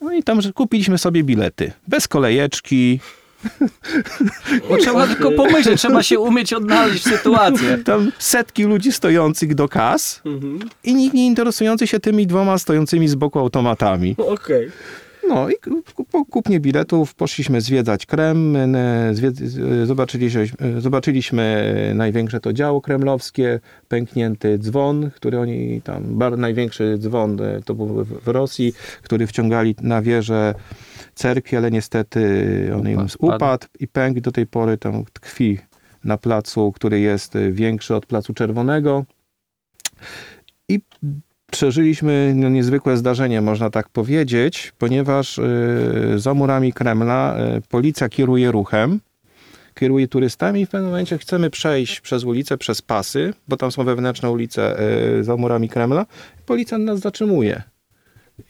No 0.00 0.12
i 0.12 0.22
tam 0.22 0.40
że 0.40 0.52
kupiliśmy 0.52 0.98
sobie 0.98 1.24
bilety. 1.24 1.72
Bez 1.88 2.08
kolejeczki, 2.08 3.00
Bo 4.68 4.76
trzeba 4.76 5.06
tylko 5.06 5.32
pomyśleć, 5.32 5.78
trzeba 5.80 6.02
się 6.02 6.18
umieć 6.18 6.52
odnaleźć 6.52 7.04
w 7.04 7.08
sytuacji. 7.08 7.66
tam 7.84 8.12
setki 8.18 8.64
ludzi 8.64 8.92
stojących 8.92 9.54
do 9.54 9.68
kas 9.68 10.20
Mhm. 10.24 10.58
i 10.84 10.94
nikt 10.94 11.14
nie 11.14 11.26
interesujący 11.26 11.86
się 11.86 12.00
tymi 12.00 12.26
dwoma 12.26 12.58
stojącymi 12.58 13.08
z 13.08 13.14
boku 13.14 13.38
automatami. 13.38 14.14
Okej. 14.18 14.70
No 15.28 15.50
i 15.50 15.54
po 16.10 16.24
kupnie 16.24 16.60
biletów 16.60 17.14
poszliśmy 17.14 17.60
zwiedzać 17.60 18.06
Kreml, 18.06 18.58
zobaczyliśmy, 19.84 20.46
zobaczyliśmy 20.78 21.92
największe 21.94 22.40
to 22.40 22.52
działo 22.52 22.80
kremlowskie, 22.80 23.60
pęknięty 23.88 24.58
dzwon, 24.58 25.10
który 25.10 25.40
oni 25.40 25.82
tam, 25.82 26.18
bar, 26.18 26.38
największy 26.38 26.98
dzwon 26.98 27.40
e, 27.40 27.62
to 27.62 27.74
był 27.74 28.04
w, 28.04 28.28
Rosji, 28.28 28.72
który 29.02 29.26
wciągali 29.26 29.76
na 29.82 30.02
wieżę 30.02 30.54
cerkwi, 31.14 31.56
ale 31.56 31.70
niestety 31.70 32.20
on 32.74 32.88
im 32.88 32.98
Upadł. 33.18 33.34
upadł 33.36 33.66
i 33.80 33.88
pękł 33.88 34.20
do 34.20 34.32
tej 34.32 34.46
pory 34.46 34.78
tam 34.78 35.04
tkwi 35.12 35.58
na 36.04 36.18
placu, 36.18 36.72
który 36.72 37.00
jest 37.00 37.36
e, 37.36 37.52
większy 37.52 37.94
od 37.94 38.06
placu 38.06 38.34
czerwonego. 38.34 39.04
I 40.68 40.80
przeżyliśmy 41.54 42.32
no, 42.36 42.48
niezwykłe 42.48 42.96
zdarzenie, 42.96 43.40
można 43.40 43.70
tak 43.70 43.88
powiedzieć, 43.88 44.72
ponieważ 44.78 45.38
y, 45.38 45.42
za 46.16 46.34
murami 46.34 46.72
Kremla 46.72 47.36
y, 47.56 47.60
policja 47.68 48.08
kieruje 48.08 48.50
ruchem, 48.50 49.00
kieruje 49.74 50.08
turystami 50.08 50.60
i 50.60 50.66
w 50.66 50.68
pewnym 50.68 50.90
momencie 50.90 51.18
chcemy 51.18 51.50
przejść 51.50 52.00
przez 52.00 52.24
ulicę, 52.24 52.58
przez 52.58 52.82
pasy, 52.82 53.34
bo 53.48 53.56
tam 53.56 53.72
są 53.72 53.84
wewnętrzne 53.84 54.30
ulice 54.30 54.80
y, 55.18 55.24
za 55.24 55.36
murami 55.36 55.68
Kremla. 55.68 56.06
Policjant 56.46 56.84
nas 56.84 57.00
zatrzymuje. 57.00 57.62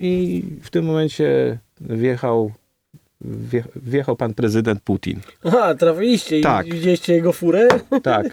I 0.01 0.43
w 0.63 0.71
tym 0.71 0.85
momencie 0.85 1.59
wjechał, 1.81 2.53
wje, 3.21 3.65
wjechał 3.77 4.17
pan 4.17 4.35
prezydent 4.35 4.81
Putin. 4.83 5.21
Aha, 5.45 5.75
trafiliście 5.75 6.41
Tak. 6.41 6.67
i 6.67 6.73
widzieliście 6.73 7.13
jego 7.13 7.33
furę? 7.33 7.69
Tak, 8.03 8.27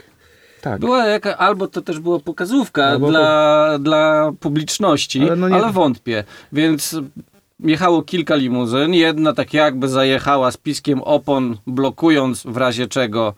tak. 0.61 0.79
Była 0.81 1.05
jaka, 1.05 1.37
albo 1.37 1.67
to 1.67 1.81
też 1.81 1.99
była 1.99 2.19
pokazówka 2.19 2.85
Albo 2.85 3.09
dla, 3.09 3.79
dla 3.79 4.31
publiczności, 4.39 5.19
Ale 5.21 5.31
ale, 5.31 5.35
no 5.35 5.49
nie- 5.67 5.71
wątpię. 5.73 6.23
Więc 6.53 6.95
jechało 7.59 8.01
kilka 8.01 8.35
limuzyn. 8.35 8.93
Jedna 8.93 9.33
tak 9.33 9.53
jakby 9.53 9.87
zajechała 9.89 10.51
z 10.51 10.57
piskiem 10.57 11.01
opon, 11.01 11.57
blokując 11.67 12.43
w 12.43 12.57
razie 12.57 12.87
czego 12.87 13.33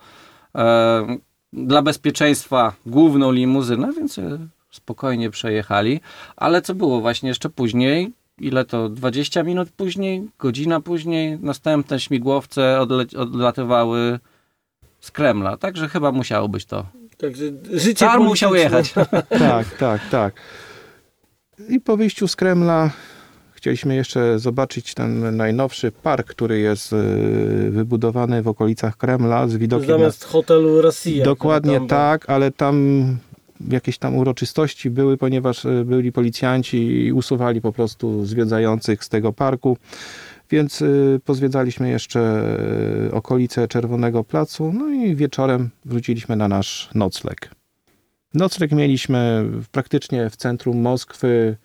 e, 0.56 1.18
dla 1.54 1.82
bezpieczeństwa 1.82 2.74
główną 2.86 3.32
limuzynę, 3.32 3.90
więc 3.98 4.18
e, 4.20 4.38
spokojnie 4.72 5.30
przejechali. 5.30 6.00
Ale 6.36 6.62
co 6.62 6.76
było 6.76 7.02
właśnie 7.02 7.30
jeszcze 7.30 7.50
później? 7.50 8.12
Ile 8.40 8.66
to? 8.66 8.90
20 8.90 9.44
minut 9.44 9.70
później? 9.70 10.28
Godzina 10.40 10.80
później? 10.82 11.40
Następne 11.42 12.00
śmigłowce 12.00 12.78
odle- 12.82 13.18
odlatywały 13.20 14.20
z 15.00 15.12
Kremla. 15.12 15.58
Także 15.58 15.90
chyba 15.90 16.12
musiało 16.12 16.50
być 16.50 16.66
to 16.66 16.86
Także 17.24 17.44
życie 17.74 18.06
Czar 18.06 18.20
musiał 18.20 18.56
jechać. 18.56 18.94
Tak, 19.30 19.78
tak, 19.78 20.02
tak. 20.12 20.34
I 21.70 21.80
po 21.80 21.98
wyjściu 21.98 22.28
z 22.28 22.36
Kremla 22.36 22.92
chcieliśmy 23.54 23.96
jeszcze 23.96 24.40
zobaczyć 24.40 24.94
ten 24.94 25.38
najnowszy 25.38 25.92
park, 25.92 26.28
który 26.28 26.60
jest 26.60 26.94
y, 26.94 26.98
wybudowany 27.72 28.42
w 28.42 28.48
okolicach 28.48 28.98
Kremla 28.98 29.48
z 29.48 29.56
widokiem 29.56 29.90
na... 29.90 29.98
Zamiast 29.98 30.24
hotelu 30.24 30.82
Rosja. 30.82 31.26
Dokładnie 31.26 31.82
tak, 31.88 32.30
ale 32.30 32.52
tam 32.52 33.06
jakieś 33.70 33.98
tam 33.98 34.18
uroczystości 34.18 34.90
były, 34.90 35.18
ponieważ 35.18 35.66
y, 35.66 35.84
byli 35.86 36.12
policjanci 36.12 37.06
i 37.06 37.14
usuwali 37.14 37.62
po 37.62 37.72
prostu 37.72 38.26
zwiedzających 38.26 39.04
z 39.04 39.10
tego 39.10 39.34
parku. 39.34 39.78
Więc 40.54 40.82
y, 40.82 41.20
pozwiedzaliśmy 41.26 41.90
jeszcze 41.90 42.20
y, 43.08 43.14
okolice 43.14 43.68
Czerwonego 43.68 44.24
Placu, 44.24 44.74
no 44.74 44.90
i 44.90 45.16
wieczorem 45.16 45.70
wróciliśmy 45.86 46.36
na 46.36 46.48
nasz 46.48 46.90
nocleg. 46.96 47.50
Nocleg 48.34 48.72
mieliśmy 48.72 49.46
praktycznie 49.72 50.30
w 50.30 50.36
centrum 50.36 50.78
Moskwy, 50.82 51.58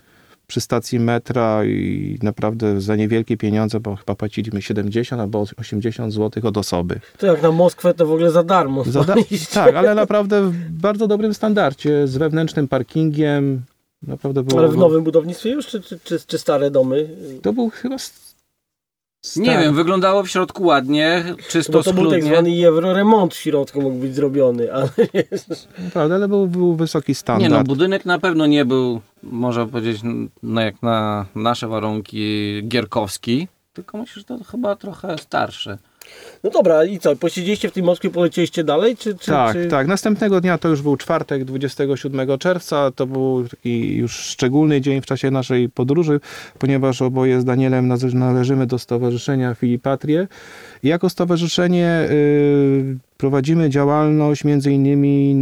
przy 0.47 0.61
stacji 0.61 1.01
metra 1.01 1.65
i 1.65 2.19
naprawdę 2.23 2.81
za 2.81 2.97
niewielkie 2.97 3.37
pieniądze, 3.37 3.81
bo 3.81 3.97
chyba 3.97 4.15
płaciliśmy 4.15 4.63
70 4.63 5.23
albo 5.23 5.45
80 5.57 6.13
zł 6.13 6.47
od 6.47 6.57
osoby. 6.57 7.01
To 7.19 7.27
jak 7.27 7.43
na 7.43 7.53
Moskwę 7.53 7.95
to 7.95 8.07
w 8.07 8.13
ogóle 8.13 8.31
za 8.31 8.43
darmo. 8.43 8.85
Za 8.85 9.05
da- 9.05 9.15
tak, 9.53 9.75
ale 9.75 9.95
naprawdę 9.95 10.43
w 10.43 10.71
bardzo 10.71 11.07
dobrym 11.07 11.35
standardzie, 11.35 12.07
z 12.07 12.17
wewnętrznym 12.17 12.69
parkingiem. 12.69 13.63
Naprawdę 14.03 14.43
było. 14.43 14.59
Ale 14.61 14.69
w 14.69 14.77
nowym 14.77 15.05
budownictwie 15.05 15.51
już, 15.51 15.67
czy, 15.67 15.81
czy, 15.81 15.99
czy, 16.05 16.21
czy 16.27 16.39
stare 16.39 16.71
domy? 16.71 17.09
To 17.43 17.53
był 17.53 17.71
chyba. 17.71 17.97
Nie 19.37 19.59
wiem, 19.59 19.75
wyglądało 19.75 20.23
w 20.23 20.29
środku 20.29 20.65
ładnie, 20.65 21.25
czysto, 21.49 21.73
Bo 21.73 21.83
to 21.83 21.93
był 21.93 22.11
tak 22.11 22.25
zwany 22.25 22.67
euroremont 22.67 23.35
w 23.35 23.37
środku 23.37 23.83
mógł 23.83 23.97
być 23.97 24.15
zrobiony, 24.15 24.73
ale 24.75 24.89
Prawda, 25.93 26.15
ale 26.15 26.29
był, 26.29 26.47
był 26.47 26.75
wysoki 26.75 27.15
standard. 27.15 27.53
Nie 27.53 27.59
no, 27.59 27.65
budynek 27.65 28.05
na 28.05 28.19
pewno 28.19 28.47
nie 28.47 28.65
był, 28.65 29.01
można 29.23 29.67
powiedzieć, 29.67 30.01
no 30.43 30.61
jak 30.61 30.83
na 30.83 31.27
nasze 31.35 31.69
warunki, 31.69 32.61
gierkowski, 32.69 33.49
tylko 33.73 33.99
myślę, 33.99 34.21
że 34.21 34.25
to 34.25 34.45
chyba 34.45 34.77
trochę 34.77 35.19
starszy. 35.19 35.79
No 36.45 36.51
dobra, 36.51 36.85
i 36.85 36.99
co? 36.99 37.17
Posiedzieliście 37.17 37.69
w 37.69 37.73
tej 37.73 37.83
Moskwie, 37.83 38.11
polecieliście 38.11 38.65
dalej? 38.65 38.97
Czy, 38.97 39.15
czy, 39.15 39.31
tak, 39.31 39.57
czy... 39.57 39.67
tak. 39.67 39.87
Następnego 39.87 40.41
dnia 40.41 40.59
to 40.59 40.69
już 40.69 40.83
był 40.83 40.97
czwartek, 40.97 41.45
27 41.45 42.39
czerwca. 42.39 42.91
To 42.91 43.07
był 43.07 43.49
taki 43.49 43.97
już 43.97 44.13
szczególny 44.17 44.81
dzień 44.81 45.01
w 45.01 45.07
czasie 45.07 45.31
naszej 45.31 45.69
podróży, 45.69 46.21
ponieważ 46.59 47.03
oboje 47.03 47.41
z 47.41 47.45
Danielem 47.45 47.89
nale- 47.89 48.15
należymy 48.15 48.67
do 48.67 48.79
Stowarzyszenia 48.79 49.55
Filipatrie. 49.55 50.27
I 50.83 50.89
jako 50.89 51.11
stowarzyszenie 51.11 52.09
y, 52.11 52.97
prowadzimy 53.17 53.71
działalność 53.71 54.45
między 54.45 54.73
innymi 54.73 55.35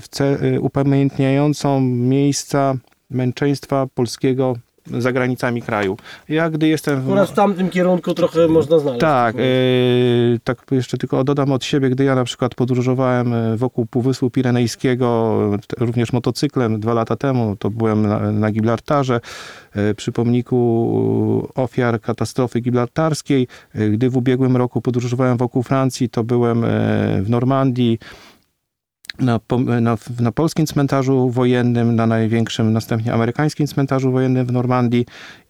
w 0.00 0.08
ce- 0.08 0.44
y, 0.44 0.60
upamiętniającą 0.60 1.80
miejsca 1.80 2.74
męczeństwa 3.10 3.86
polskiego 3.94 4.56
za 4.86 5.12
granicami 5.12 5.62
kraju. 5.62 5.96
Ja 6.28 6.50
gdy 6.50 6.68
jestem 6.68 7.00
w... 7.00 7.04
Akurat 7.04 7.30
w 7.30 7.32
tamtym 7.32 7.70
kierunku 7.70 8.14
trochę 8.14 8.48
można 8.48 8.78
znaleźć. 8.78 9.00
Tak, 9.00 9.36
e, 9.36 9.38
tak 10.44 10.58
jeszcze 10.70 10.98
tylko 10.98 11.24
dodam 11.24 11.52
od 11.52 11.64
siebie, 11.64 11.90
gdy 11.90 12.04
ja 12.04 12.14
na 12.14 12.24
przykład 12.24 12.54
podróżowałem 12.54 13.34
e, 13.34 13.56
wokół 13.56 13.86
Półwyspu 13.86 14.30
Pirenejskiego, 14.30 15.38
również 15.78 16.12
motocyklem 16.12 16.80
dwa 16.80 16.94
lata 16.94 17.16
temu, 17.16 17.56
to 17.56 17.70
byłem 17.70 18.02
na, 18.02 18.32
na 18.32 18.50
Gibraltarze, 18.50 19.20
e, 19.72 19.94
przy 19.94 20.12
pomniku 20.12 21.48
ofiar 21.54 22.00
katastrofy 22.00 22.60
gibraltarskiej. 22.60 23.48
Gdy 23.74 24.10
w 24.10 24.16
ubiegłym 24.16 24.56
roku 24.56 24.80
podróżowałem 24.80 25.36
wokół 25.36 25.62
Francji, 25.62 26.08
to 26.08 26.24
byłem 26.24 26.64
w 27.22 27.26
Normandii, 27.28 27.98
na, 29.18 29.40
na, 29.80 29.96
na 30.20 30.32
polskim 30.32 30.66
cmentarzu 30.66 31.30
wojennym, 31.30 31.96
na 31.96 32.06
największym 32.06 32.72
następnie 32.72 33.12
amerykańskim 33.12 33.66
cmentarzu 33.66 34.12
wojennym 34.12 34.46
w 34.46 34.52
Normandii. 34.52 35.06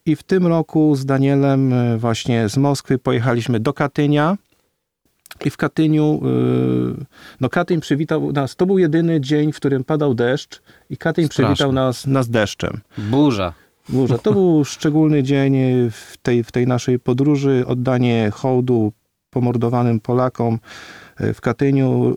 I 0.06 0.16
w 0.16 0.22
tym 0.22 0.46
roku 0.46 0.94
z 0.96 1.06
Danielem 1.06 1.72
e, 1.72 1.98
właśnie 1.98 2.48
z 2.48 2.56
Moskwy 2.56 2.98
pojechaliśmy 2.98 3.60
do 3.60 3.72
Katynia. 3.72 4.36
I 5.44 5.50
w 5.50 5.56
Katyniu, 5.56 6.20
e, 6.24 7.04
no 7.40 7.48
Katyń 7.48 7.80
przywitał 7.80 8.32
nas, 8.32 8.56
to 8.56 8.66
był 8.66 8.78
jedyny 8.78 9.20
dzień, 9.20 9.52
w 9.52 9.56
którym 9.56 9.84
padał 9.84 10.14
deszcz 10.14 10.62
i 10.90 10.96
Katyń 10.96 11.24
Straszne. 11.24 11.44
przywitał 11.44 11.72
nas, 11.72 12.06
nas 12.06 12.28
deszczem. 12.28 12.80
Burza. 12.98 13.52
Burza. 13.88 14.18
To 14.18 14.32
był 14.32 14.64
szczególny 14.74 15.22
dzień 15.22 15.56
w 15.90 16.16
tej, 16.22 16.44
w 16.44 16.52
tej 16.52 16.66
naszej 16.66 16.98
podróży, 16.98 17.64
oddanie 17.66 18.30
hołdu 18.34 18.92
pomordowanym 19.30 20.00
Polakom 20.00 20.58
e, 21.16 21.34
w 21.34 21.40
Katyniu. 21.40 22.16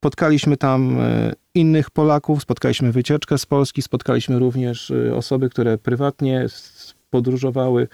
Spotkaliśmy 0.00 0.56
tam 0.56 1.00
e, 1.00 1.32
innych 1.54 1.90
Polaków, 1.90 2.42
spotkaliśmy 2.42 2.92
wycieczkę 2.92 3.38
z 3.38 3.46
Polski, 3.46 3.82
spotkaliśmy 3.82 4.38
również 4.38 4.90
e, 4.90 5.14
osoby, 5.14 5.50
które 5.50 5.78
prywatnie 5.78 6.46
podróżowały, 7.10 7.88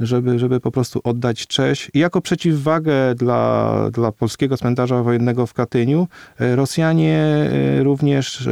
żeby, 0.00 0.38
żeby 0.38 0.60
po 0.60 0.70
prostu 0.70 1.00
oddać 1.04 1.46
cześć. 1.46 1.90
I 1.94 1.98
jako 1.98 2.20
przeciwwagę 2.20 3.14
dla, 3.14 3.74
dla 3.92 4.12
polskiego 4.12 4.56
cmentarza 4.56 5.02
wojennego 5.02 5.46
w 5.46 5.54
Katyniu, 5.54 6.08
e, 6.40 6.56
Rosjanie 6.56 7.50
również 7.82 8.48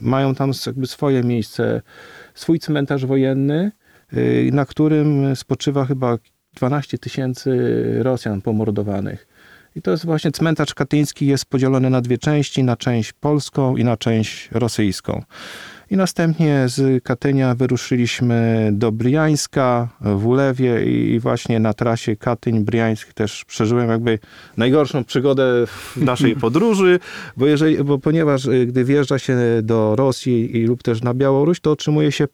mają 0.00 0.34
tam 0.34 0.52
jakby 0.66 0.86
swoje 0.86 1.22
miejsce 1.22 1.82
swój 2.34 2.58
cmentarz 2.58 3.06
wojenny, 3.06 3.72
na 4.52 4.64
którym 4.64 5.36
spoczywa 5.36 5.84
chyba 5.84 6.18
12 6.54 6.98
tysięcy 6.98 7.50
Rosjan 8.02 8.42
pomordowanych. 8.42 9.26
I 9.76 9.82
to 9.82 9.90
jest 9.90 10.04
właśnie 10.04 10.32
cmentarz 10.32 10.74
katyński, 10.74 11.26
jest 11.26 11.46
podzielony 11.46 11.90
na 11.90 12.00
dwie 12.00 12.18
części, 12.18 12.64
na 12.64 12.76
część 12.76 13.12
polską 13.12 13.76
i 13.76 13.84
na 13.84 13.96
część 13.96 14.48
rosyjską. 14.52 15.22
I 15.92 15.96
następnie 15.96 16.64
z 16.66 17.04
Katynia 17.04 17.54
wyruszyliśmy 17.54 18.70
do 18.72 18.92
Briańska 18.92 19.88
w 20.00 20.26
Ulewie 20.26 20.84
i 20.84 21.20
właśnie 21.20 21.60
na 21.60 21.74
trasie 21.74 22.16
Katyń-Briańsk 22.16 23.12
też 23.12 23.44
przeżyłem 23.44 23.88
jakby 23.88 24.18
najgorszą 24.56 25.04
przygodę 25.04 25.66
w 25.66 25.96
naszej 25.96 26.36
podróży, 26.46 26.98
bo, 27.36 27.46
jeżeli, 27.46 27.84
bo 27.84 27.98
ponieważ 27.98 28.44
y, 28.46 28.66
gdy 28.66 28.84
wjeżdża 28.84 29.18
się 29.18 29.36
do 29.62 29.96
Rosji 29.96 30.56
i 30.56 30.64
lub 30.64 30.82
też 30.82 31.02
na 31.02 31.14
Białoruś, 31.14 31.60
to 31.60 31.70
otrzymuje 31.70 32.12
się 32.12 32.24
y, 32.24 32.28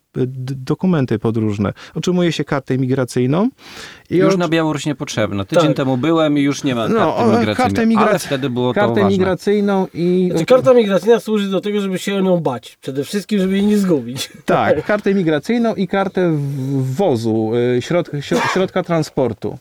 dokumenty 0.56 1.18
podróżne. 1.18 1.72
Otrzymuje 1.94 2.32
się 2.32 2.44
kartę 2.44 2.78
migracyjną. 2.78 3.48
I 4.10 4.16
Już 4.16 4.34
od- 4.34 4.40
na 4.40 4.48
Białoruś 4.48 4.86
niepotrzebne. 4.86 5.44
Tydzień 5.44 5.66
Tak. 5.68 5.76
temu 5.76 5.96
byłem 5.96 6.38
i 6.38 6.42
już 6.42 6.64
nie 6.64 6.74
ma 6.74 6.88
No, 6.88 6.94
karty 6.94 7.22
migracyjnej. 7.38 7.56
kartę 7.56 7.86
migrac- 7.86 8.08
Ale 8.08 8.18
wtedy 8.18 8.50
było 8.50 8.74
to 8.74 8.80
kartę 8.80 8.94
ważne. 8.94 9.10
migracyjną 9.10 9.86
i... 9.94 10.28
Znaczy, 10.30 10.46
karta 10.46 10.74
migracyjna 10.74 11.20
służy 11.20 11.48
do 11.50 11.60
tego, 11.60 11.80
żeby 11.80 11.98
się 11.98 12.14
o 12.16 12.20
nią 12.20 12.36
bać. 12.40 12.78
Przede 12.80 13.04
wszystkim, 13.04 13.40
żeby 13.40 13.52
jej 13.52 13.66
nie 13.66 13.78
zgubić. 13.78 14.30
Tak, 14.44 14.84
kartę 14.86 15.14
migracyjną 15.14 15.74
i 15.74 15.88
kartę 15.88 16.38
wozu, 16.80 17.50
y, 17.76 17.82
środ, 17.82 18.10
środ, 18.20 18.42
środka 18.52 18.82
transportu. 18.82 19.58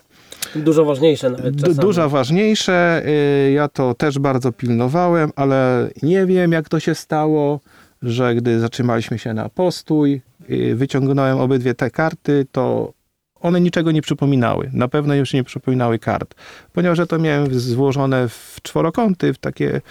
Dużo 0.55 0.85
ważniejsze 0.85 1.29
nawet 1.29 1.55
czasami. 1.55 1.75
Duża 1.75 2.09
ważniejsze, 2.09 3.01
y, 3.47 3.51
ja 3.51 3.67
to 3.67 3.93
też 3.93 4.19
bardzo 4.19 4.51
pilnowałem, 4.51 5.31
ale 5.35 5.89
nie 6.03 6.25
wiem 6.25 6.51
jak 6.51 6.69
to 6.69 6.79
się 6.79 6.95
stało, 6.95 7.59
że 8.01 8.35
gdy 8.35 8.59
zatrzymaliśmy 8.59 9.19
się 9.19 9.33
na 9.33 9.49
postój, 9.49 10.21
y, 10.49 10.75
wyciągnąłem 10.75 11.37
obydwie 11.39 11.73
te 11.73 11.91
karty, 11.91 12.45
to 12.51 12.93
one 13.39 13.61
niczego 13.61 13.91
nie 13.91 14.01
przypominały. 14.01 14.69
Na 14.73 14.87
pewno 14.87 15.15
już 15.15 15.33
nie 15.33 15.43
przypominały 15.43 15.99
kart, 15.99 16.35
ponieważ 16.73 16.97
ja 16.97 17.05
to 17.05 17.19
miałem 17.19 17.59
złożone 17.59 18.29
w 18.29 18.57
czworokąty, 18.63 19.33
w 19.33 19.37
takie... 19.37 19.81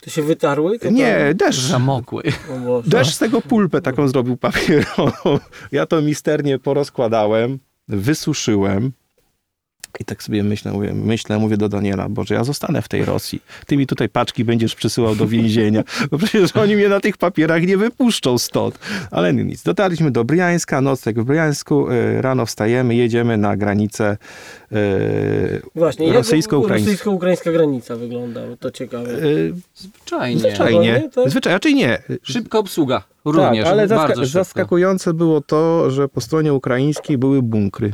To 0.00 0.10
się 0.10 0.22
wytarły? 0.22 0.78
To 0.78 0.90
Nie, 0.90 1.16
tam- 1.28 1.36
deszcz. 1.36 1.60
Zamokły. 1.60 2.22
Deszcz 2.86 3.14
z 3.14 3.18
tego 3.18 3.40
pulpę 3.42 3.80
taką 3.80 4.08
zrobił 4.08 4.36
papierową. 4.36 5.38
Ja 5.72 5.86
to 5.86 6.02
misternie 6.02 6.58
porozkładałem, 6.58 7.58
wysuszyłem. 7.88 8.92
I 10.00 10.04
tak 10.04 10.22
sobie 10.22 10.42
myślę, 10.42 10.72
mówię, 10.72 10.92
myślę, 10.94 11.38
mówię 11.38 11.56
do 11.56 11.68
Daniela, 11.68 12.08
Boże, 12.08 12.34
ja 12.34 12.44
zostanę 12.44 12.82
w 12.82 12.88
tej 12.88 13.04
Rosji. 13.04 13.42
Ty 13.66 13.76
mi 13.76 13.86
tutaj 13.86 14.08
paczki 14.08 14.44
będziesz 14.44 14.74
przysyłał 14.74 15.16
do 15.16 15.26
więzienia, 15.26 15.82
bo 16.10 16.18
przecież 16.18 16.56
oni 16.56 16.76
mnie 16.76 16.88
na 16.88 17.00
tych 17.00 17.16
papierach 17.16 17.62
nie 17.62 17.76
wypuszczą 17.76 18.38
stąd. 18.38 18.78
Ale 19.10 19.34
nic. 19.34 19.62
Dotarliśmy 19.62 20.10
do 20.10 20.24
Briańska, 20.24 20.80
nocleg 20.80 21.20
w 21.20 21.24
Briańsku, 21.24 21.90
y, 21.90 22.22
rano 22.22 22.46
wstajemy, 22.46 22.94
jedziemy 22.94 23.36
na 23.36 23.56
granicę 23.56 24.16
y, 24.72 24.76
Właśnie, 25.74 26.06
jak 26.06 26.16
rosyjsko-ukraińską. 26.16 26.84
rosyjsko-ukraińska 26.90 27.52
granica 27.52 27.96
wygląda? 27.96 28.40
To 28.60 28.70
ciekawe. 28.70 29.10
y, 29.10 29.52
Zwyczajnie. 29.74 30.40
Zwyczajnie. 30.40 30.80
nie? 30.80 31.08
Tak? 31.14 31.30
Zwyczajnie, 31.30 31.54
raczej 31.54 31.74
nie. 31.74 31.98
Szybka 32.22 32.58
obsługa. 32.58 33.02
Również. 33.24 33.64
Tak, 33.64 33.72
ale 33.72 33.86
zaska- 33.88 34.24
zaskakujące 34.26 35.14
było 35.14 35.40
to, 35.40 35.90
że 35.90 36.08
po 36.08 36.20
stronie 36.20 36.54
ukraińskiej 36.54 37.18
były 37.18 37.42
bunkry. 37.42 37.92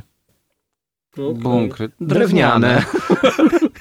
Okej. 1.13 1.35
Bunkry. 1.35 1.91
Drewniane. 2.01 2.83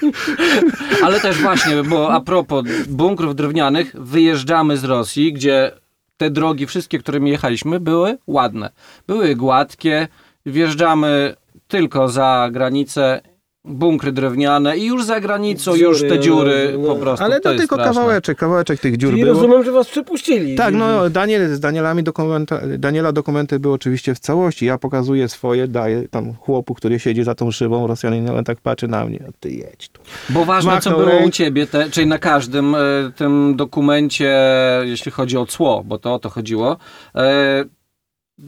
Ale 1.04 1.20
też 1.20 1.38
właśnie, 1.38 1.82
bo 1.82 2.12
a 2.12 2.20
propos 2.20 2.64
bunkrów 2.88 3.36
drewnianych, 3.36 3.92
wyjeżdżamy 3.98 4.76
z 4.76 4.84
Rosji, 4.84 5.32
gdzie 5.32 5.72
te 6.16 6.30
drogi, 6.30 6.66
wszystkie, 6.66 6.98
którymi 6.98 7.30
jechaliśmy, 7.30 7.80
były 7.80 8.18
ładne. 8.26 8.70
Były 9.06 9.34
gładkie, 9.36 10.08
wjeżdżamy 10.46 11.36
tylko 11.68 12.08
za 12.08 12.48
granicę, 12.52 13.20
bunkry 13.64 14.12
drewniane 14.12 14.76
i 14.78 14.86
już 14.86 15.04
za 15.04 15.20
granicą, 15.20 15.76
Dziury, 15.76 15.88
już 15.88 16.00
te 16.00 16.18
dziury 16.18 16.74
no, 16.78 16.94
po 16.94 17.00
prostu. 17.00 17.24
Ale 17.24 17.36
to 17.36 17.42
to 17.42 17.48
jest 17.52 17.60
tylko 17.62 17.74
straszne. 17.74 17.94
kawałeczek, 17.94 18.38
kawałeczek 18.38 18.80
tych 18.80 18.96
dziur 18.96 19.10
Czyli 19.10 19.22
było. 19.22 19.34
rozumiem, 19.34 19.64
że 19.64 19.72
was 19.72 19.88
przepuścili. 19.88 20.54
Tak, 20.56 20.74
no 20.74 21.10
Daniel, 21.10 21.54
z 21.54 21.60
Danielami 21.60 22.02
dokumenta, 22.02 22.60
Daniela 22.78 23.12
dokumenty 23.12 23.58
były 23.58 23.74
oczywiście 23.74 24.14
w 24.14 24.18
całości. 24.18 24.66
Ja 24.66 24.78
pokazuję 24.78 25.28
swoje, 25.28 25.68
daję 25.68 26.08
tam 26.08 26.34
chłopu, 26.34 26.74
który 26.74 26.98
siedzi 26.98 27.24
za 27.24 27.34
tą 27.34 27.50
szybą, 27.50 27.86
Rosjanin, 27.86 28.28
ale 28.28 28.44
tak 28.44 28.60
patrzy 28.60 28.88
na 28.88 29.04
mnie. 29.04 29.24
A 29.28 29.32
ty 29.40 29.50
jedź 29.50 29.88
tu. 29.88 30.00
Bo 30.30 30.44
ważne, 30.44 30.80
co 30.80 30.90
było 30.90 31.02
u 31.02 31.06
ręką. 31.06 31.30
ciebie, 31.30 31.66
te, 31.66 31.90
czyli 31.90 32.06
na 32.06 32.18
każdym 32.18 32.74
e, 32.74 32.78
tym 33.16 33.54
dokumencie, 33.56 34.36
jeśli 34.84 35.12
chodzi 35.12 35.36
o 35.36 35.46
cło, 35.46 35.82
bo 35.86 35.98
to 35.98 36.14
o 36.14 36.18
to 36.18 36.30
chodziło, 36.30 36.76
e, 37.14 37.64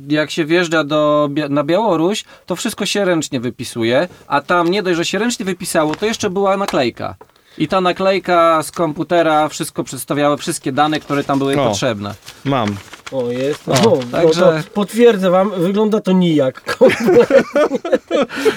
jak 0.08 0.30
się 0.30 0.44
wjeżdża 0.44 0.84
do, 0.84 1.28
na 1.50 1.64
Białoruś, 1.64 2.24
to 2.46 2.56
wszystko 2.56 2.86
się 2.86 3.04
ręcznie 3.04 3.40
wypisuje, 3.40 4.08
a 4.26 4.40
tam 4.40 4.70
nie 4.70 4.82
dość, 4.82 4.96
że 4.96 5.04
się 5.04 5.18
ręcznie 5.18 5.44
wypisało, 5.46 5.94
to 5.94 6.06
jeszcze 6.06 6.30
była 6.30 6.56
naklejka. 6.56 7.14
I 7.58 7.68
ta 7.68 7.80
naklejka 7.80 8.62
z 8.62 8.70
komputera 8.70 9.48
wszystko 9.48 9.84
przedstawiała, 9.84 10.36
wszystkie 10.36 10.72
dane, 10.72 11.00
które 11.00 11.24
tam 11.24 11.38
były 11.38 11.60
O. 11.60 11.68
potrzebne. 11.68 12.14
Mam. 12.44 12.76
O, 13.12 13.30
jest. 13.30 13.68
O, 13.68 13.72
No, 13.84 13.96
także- 14.12 14.40
no 14.40 14.46
to 14.62 14.70
potwierdzę 14.74 15.30
wam, 15.30 15.50
wygląda 15.56 16.00
to 16.00 16.12
nijak. 16.12 16.76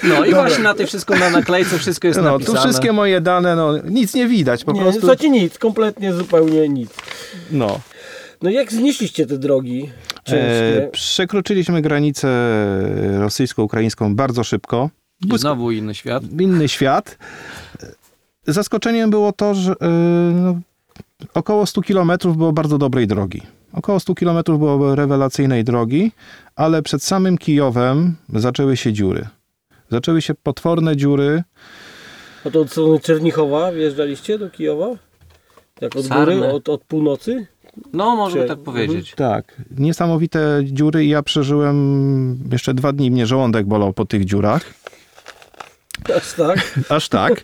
No 0.03 0.25
i 0.25 0.33
właśnie 0.33 0.63
na 0.63 0.73
tej 0.73 0.87
wszystko 0.87 1.15
na 1.15 1.29
naklejce 1.29 1.77
wszystko 1.77 2.07
jest 2.07 2.19
No, 2.19 2.25
tu 2.25 2.31
napisane. 2.33 2.59
wszystkie 2.59 2.91
moje 2.91 3.21
dane, 3.21 3.55
no 3.55 3.73
nic 3.89 4.13
nie 4.13 4.27
widać, 4.27 4.63
po 4.63 4.71
nie, 4.71 4.81
prostu. 4.81 5.07
co 5.07 5.15
ci 5.15 5.31
nic, 5.31 5.57
kompletnie 5.57 6.13
zupełnie 6.13 6.69
nic. 6.69 6.89
No. 7.51 7.79
No 8.41 8.49
jak 8.49 8.71
znieśliście 8.73 9.25
te 9.25 9.37
drogi? 9.37 9.89
E, 10.29 10.89
przekroczyliśmy 10.91 11.81
granicę 11.81 12.27
rosyjsko-ukraińską 13.19 14.15
bardzo 14.15 14.43
szybko. 14.43 14.89
I 15.33 15.37
znowu 15.37 15.71
inny 15.71 15.95
świat. 15.95 16.23
inny 16.39 16.67
świat. 16.69 17.17
Zaskoczeniem 18.47 19.09
było 19.09 19.31
to, 19.31 19.55
że 19.55 19.71
e, 19.71 19.75
no, 20.33 20.55
około 21.33 21.65
100 21.65 21.81
kilometrów 21.81 22.37
było 22.37 22.53
bardzo 22.53 22.77
dobrej 22.77 23.07
drogi. 23.07 23.41
Około 23.73 23.99
100 23.99 24.15
kilometrów 24.15 24.59
było 24.59 24.95
rewelacyjnej 24.95 25.63
drogi, 25.63 26.11
ale 26.55 26.81
przed 26.81 27.03
samym 27.03 27.37
Kijowem 27.37 28.15
zaczęły 28.33 28.77
się 28.77 28.93
dziury. 28.93 29.27
Zaczęły 29.91 30.21
się 30.21 30.33
potworne 30.33 30.95
dziury. 30.95 31.43
A 32.45 32.49
to 32.49 32.61
od 32.61 32.71
strony 32.71 32.99
Czernichowa 32.99 33.71
wjeżdżaliście 33.71 34.37
do 34.37 34.49
Kijowa? 34.49 34.87
Jak 35.81 35.95
od 35.95 36.05
Sarny. 36.05 36.35
góry, 36.35 36.47
od, 36.47 36.69
od 36.69 36.83
północy? 36.83 37.47
No, 37.93 38.15
można 38.15 38.43
tak 38.47 38.59
powiedzieć. 38.59 39.13
Tak, 39.15 39.55
niesamowite 39.77 40.59
dziury 40.63 41.05
i 41.05 41.09
ja 41.09 41.23
przeżyłem 41.23 42.49
jeszcze 42.51 42.73
dwa 42.73 42.93
dni, 42.93 43.11
mnie 43.11 43.25
żołądek 43.27 43.65
bolał 43.67 43.93
po 43.93 44.05
tych 44.05 44.25
dziurach. 44.25 44.73
Aż 46.17 46.33
tak? 46.33 46.73
Aż 46.89 47.09
tak. 47.09 47.43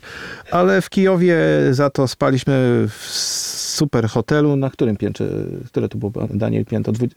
Ale 0.50 0.82
w 0.82 0.90
Kijowie 0.90 1.36
za 1.70 1.90
to 1.90 2.08
spaliśmy 2.08 2.86
w 2.88 3.06
super 3.74 4.08
hotelu. 4.08 4.56
Na 4.56 4.70
którym 4.70 4.96
piętrze? 4.96 5.28
Które 5.66 5.88
to 5.88 5.98
było, 5.98 6.12
Daniel, 6.30 6.64
piętro? 6.64 6.92
Dwu- 6.92 7.08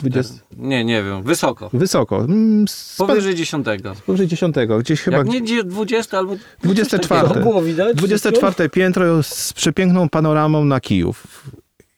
20... 0.00 0.34
Nie, 0.56 0.84
nie 0.84 1.02
wiem. 1.02 1.22
Wysoko. 1.22 1.70
Wysoko. 1.72 2.18
Mm, 2.24 2.68
spa- 2.68 3.06
Powyżej 3.06 3.34
dziesiątego. 3.34 3.94
Powyżej 4.06 4.26
10. 4.28 4.56
Gdzieś 4.80 5.00
chyba 5.00 5.16
Jak 5.16 5.26
nie 5.26 5.42
dzie- 5.42 5.64
20 5.64 6.18
albo... 6.18 6.36
24. 6.62 7.28
To 7.28 7.34
było 7.34 7.62
widać? 7.62 7.96
24 7.96 8.68
piętro 8.68 9.22
z 9.22 9.52
przepiękną 9.52 10.08
panoramą 10.08 10.64
na 10.64 10.80
Kijów. 10.80 11.26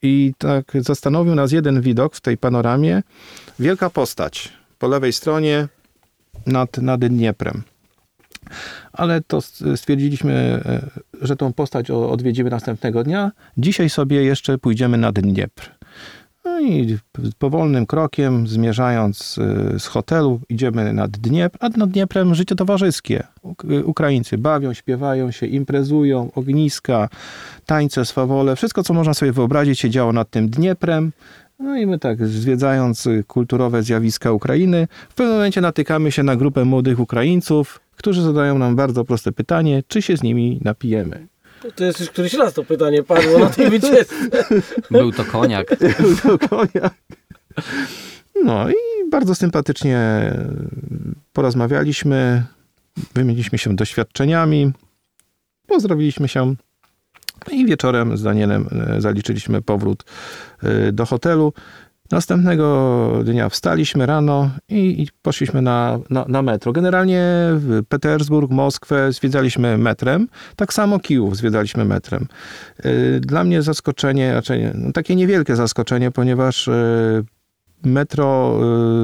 I 0.03 0.33
tak 0.39 0.73
zastanowił 0.75 1.35
nas 1.35 1.53
jeden 1.53 1.81
widok 1.81 2.17
w 2.17 2.21
tej 2.21 2.39
panoramie. 2.39 3.03
Wielka 3.59 3.91
postać 3.91 4.53
po 4.79 4.89
lewej 4.89 5.13
stronie 5.13 5.69
nad, 6.47 6.79
nad 6.79 7.01
Dnieprem. 7.01 7.63
Ale 8.93 9.21
to 9.21 9.41
stwierdziliśmy, 9.77 10.33
e, 10.65 10.91
że 11.27 11.37
tą 11.37 11.53
postać 11.53 11.91
odwiedzimy 11.91 12.51
następnego 12.51 13.05
dnia. 13.05 13.31
Dzisiaj 13.57 13.91
sobie 13.91 14.23
jeszcze 14.23 14.59
pójdziemy 14.59 14.99
nad 14.99 15.21
Dniepr. 15.21 15.71
No 16.45 16.61
i 16.61 16.99
powolnym 17.39 17.87
krokiem, 17.87 18.49
zmierzając 18.49 19.39
e, 19.39 19.79
z 19.79 19.87
hotelu, 19.87 20.41
idziemy 20.49 20.93
nad 20.93 21.11
Dniepr, 21.11 21.59
a 21.61 21.69
nad 21.69 21.91
Dnieprem 21.91 22.35
życie 22.35 22.55
towarzyskie. 22.55 23.23
Uk- 23.45 23.85
Ukraińcy 23.85 24.39
bawią, 24.39 24.73
śpiewają 24.73 25.31
się, 25.31 25.47
imprezują, 25.47 26.31
ogniska, 26.35 27.09
tańce, 27.67 28.05
swawole, 28.05 28.57
wszystko 28.57 28.83
co 28.83 28.95
można 28.95 29.15
sobie 29.15 29.33
wyobrazić 29.33 29.81
się 29.81 29.91
działo 29.91 30.13
nad 30.13 30.31
tym 30.31 30.49
Dnieprem. 30.49 31.13
No 31.59 31.77
i 31.77 31.87
my 31.87 31.99
tak, 31.99 32.27
zwiedzając 32.27 33.07
y, 33.07 33.25
kulturowe 33.27 33.83
zjawiska 33.83 34.33
Ukrainy, 34.33 34.89
w 35.09 35.15
pewnym 35.15 35.35
momencie 35.35 35.61
natykamy 35.61 36.13
się 36.13 36.23
na 36.23 36.37
grupę 36.37 36.65
młodych 36.65 37.01
Ukraińców, 37.01 37.81
którzy 37.97 38.23
zadają 38.23 38.59
nam 38.59 38.77
bardzo 38.77 39.05
proste 39.05 39.33
pytanie, 39.33 39.83
czy 39.89 40.03
się 40.03 40.17
z 40.17 40.23
nimi 40.23 40.61
napijemy. 40.65 41.27
To 41.77 41.85
jest 41.85 42.01
już 42.01 42.11
któryś 42.11 42.35
raz 42.35 42.55
to 42.55 42.65
pytanie 42.65 43.03
padło 43.03 43.39
na 43.39 43.51
tej 43.51 43.71
wycieczce. 43.71 44.15
Był 44.91 45.13
to 45.13 45.25
koniak. 45.25 45.77
do 46.25 46.39
konia. 46.39 46.91
No 48.45 48.71
i 48.71 49.11
bardzo 49.11 49.35
sympatycznie 49.35 50.33
porozmawialiśmy, 51.33 52.45
wymieniliśmy 53.15 53.59
się 53.59 53.77
doświadczeniami, 53.77 54.73
pozdrowiliśmy 55.67 56.29
się 56.29 56.55
i 57.53 57.67
wieczorem 57.67 58.17
z 58.17 58.23
Danielem 58.23 58.69
e, 58.97 59.01
zaliczyliśmy 59.01 59.63
powrót 59.63 60.05
e, 60.63 60.93
do 60.93 61.07
hotelu. 61.07 61.53
Następnego 62.11 63.11
dnia 63.25 63.49
wstaliśmy 63.49 64.07
rano 64.07 64.51
i, 64.69 65.03
i 65.03 65.09
poszliśmy 65.23 65.63
na, 65.63 65.99
na, 66.11 66.25
na 66.29 66.43
metro. 66.43 66.73
Generalnie 66.73 67.25
Petersburg, 67.89 68.51
Moskwę 68.51 69.13
zwiedzaliśmy 69.13 69.79
metrem, 69.79 70.29
tak 70.57 70.73
samo 70.73 70.99
Kijów 70.99 71.37
zwiedzaliśmy 71.37 71.85
metrem. 71.85 72.27
Y, 72.85 73.21
Dla 73.21 73.45
mnie 73.45 73.63
zaskoczenie, 73.63 74.35
raczej 74.35 74.71
no, 74.75 74.93
takie 74.93 75.17
niewielkie 75.17 75.57
zaskoczenie, 75.57 76.11
ponieważ 76.11 76.69
y, 76.69 77.25
metro 77.85 78.59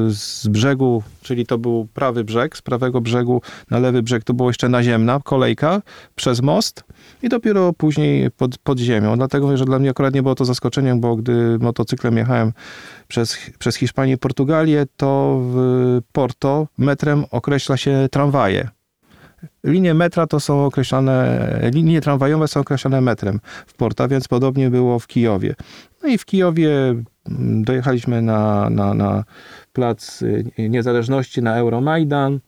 y, 0.09 0.15
z 0.15 0.47
brzegu, 0.49 1.03
czyli 1.23 1.47
to 1.47 1.59
był 1.59 1.89
prawy 1.95 2.25
brzeg, 2.25 2.57
z 2.57 2.63
prawego 2.63 3.01
brzegu 3.01 3.43
na 3.71 3.79
lewy 3.79 4.03
brzeg 4.03 4.25
to 4.25 4.35
było 4.35 4.51
jeszcze 4.51 4.69
naziemna 4.69 5.21
kolejka 5.25 5.83
przez 6.15 6.43
most 6.43 6.85
i 7.23 7.29
dopiero 7.29 7.73
później 7.73 8.31
pod, 8.31 8.59
pod 8.59 8.79
ziemią. 8.79 9.17
Dlatego, 9.17 9.57
że 9.57 9.65
dla 9.65 9.79
mnie 9.79 9.91
akurat 9.91 10.15
nie 10.15 10.23
było 10.23 10.35
to 10.35 10.45
zaskoczeniem, 10.45 11.01
bo 11.01 11.17
gdy 11.17 11.59
motocyklem 11.61 12.17
jechałem 12.17 12.53
przez, 13.09 13.37
przez 13.59 13.77
Hiszpanię 13.77 14.13
i 14.13 14.19
Portugalię, 14.19 14.87
to 14.97 15.41
w 15.43 16.01
Porto 16.13 16.69
metrem 16.79 17.25
określa 17.31 17.77
się 17.77 18.09
tramwaje. 18.11 18.76
Linie 19.65 19.95
metra 19.95 20.27
to 20.27 20.41
są 20.41 20.65
określane, 20.65 21.49
linie 21.75 22.01
tramwajowe 22.01 22.49
są 22.49 22.61
określane 22.61 23.01
metrem 23.01 23.41
w 23.67 23.75
Porta, 23.75 24.09
więc 24.09 24.29
podobnie 24.29 24.71
było 24.71 24.99
w 24.99 25.07
Kijowie. 25.07 25.55
No 26.03 26.09
i 26.09 26.19
w 26.19 26.25
Kijowie 26.25 26.71
mm, 26.71 27.05
dojechaliśmy 27.65 28.23
na, 28.23 28.71
na, 28.71 28.95
na 28.95 29.25
plac 29.73 30.23
y, 30.23 30.45
Niezależności, 30.59 31.43
na 31.43 31.57
Euromajdan 31.57 32.41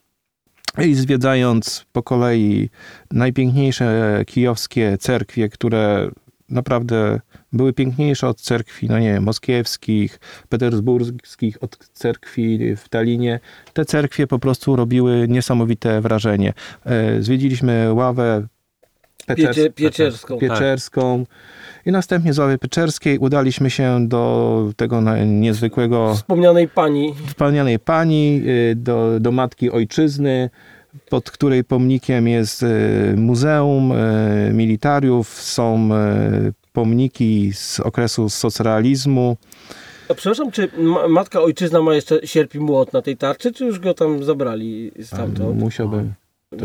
i 0.79 0.95
zwiedzając 0.95 1.87
po 1.93 2.03
kolei 2.03 2.71
najpiękniejsze 3.11 4.23
kijowskie 4.27 4.99
cerkwie, 4.99 5.49
które 5.49 6.11
naprawdę 6.49 7.21
były 7.53 7.73
piękniejsze 7.73 8.29
od 8.29 8.41
cerkwi, 8.41 8.89
no 8.89 8.99
nie 8.99 9.13
wiem, 9.13 9.23
moskiewskich, 9.23 10.21
petersburskich, 10.49 11.59
od 11.63 11.79
cerkwi 11.93 12.77
w 12.77 12.89
Talinie. 12.89 13.41
Te 13.73 13.85
cerkwie 13.85 14.27
po 14.27 14.39
prostu 14.39 14.77
robiły 14.77 15.27
niesamowite 15.29 16.01
wrażenie. 16.01 16.53
E, 16.87 17.23
Zwiedziliśmy 17.23 17.95
ławę 17.95 18.47
Piecie- 19.37 19.71
Pieczerską. 19.71 20.39
Pieczerską. 20.39 21.25
I 21.87 21.93
następnie 21.93 22.33
z 22.33 22.39
ławy 22.39 22.59
Pieczerskiej 22.59 23.19
udaliśmy 23.19 23.71
się 23.71 24.09
do 24.09 24.73
tego 24.77 25.01
niezwykłego 25.27 26.15
Wspomnianej 26.15 26.69
pani. 26.69 27.15
wspaniałej 27.27 27.79
pani, 27.79 28.43
y, 28.47 28.75
do, 28.77 29.21
do 29.21 29.33
matki 29.33 29.71
ojczyzny, 29.71 30.51
pod 31.11 31.31
której 31.31 31.65
pomnikiem 31.65 32.29
jest 32.29 32.63
y, 32.63 33.15
muzeum 33.17 33.93
y, 33.93 34.51
militariów, 34.53 35.29
są 35.29 35.89
y, 35.93 36.53
pomniki 36.73 37.53
z 37.55 37.81
okresu 37.81 38.29
socrealizmu. 38.29 39.37
A 40.09 40.15
przepraszam, 40.15 40.51
czy 40.51 40.69
ma, 40.79 41.09
matka 41.09 41.41
ojczyzna 41.43 41.83
ma 41.83 41.95
jeszcze 41.95 42.27
sierp 42.27 42.55
i 42.55 42.59
młot 42.61 42.93
na 42.93 43.03
tej 43.03 43.17
tarczy, 43.17 43.53
czy 43.53 43.65
już 43.65 43.79
go 43.79 43.95
tam 43.95 44.25
zabrali 44.25 44.93
stamtąd? 45.03 45.61
Musiałbym. 45.61 46.13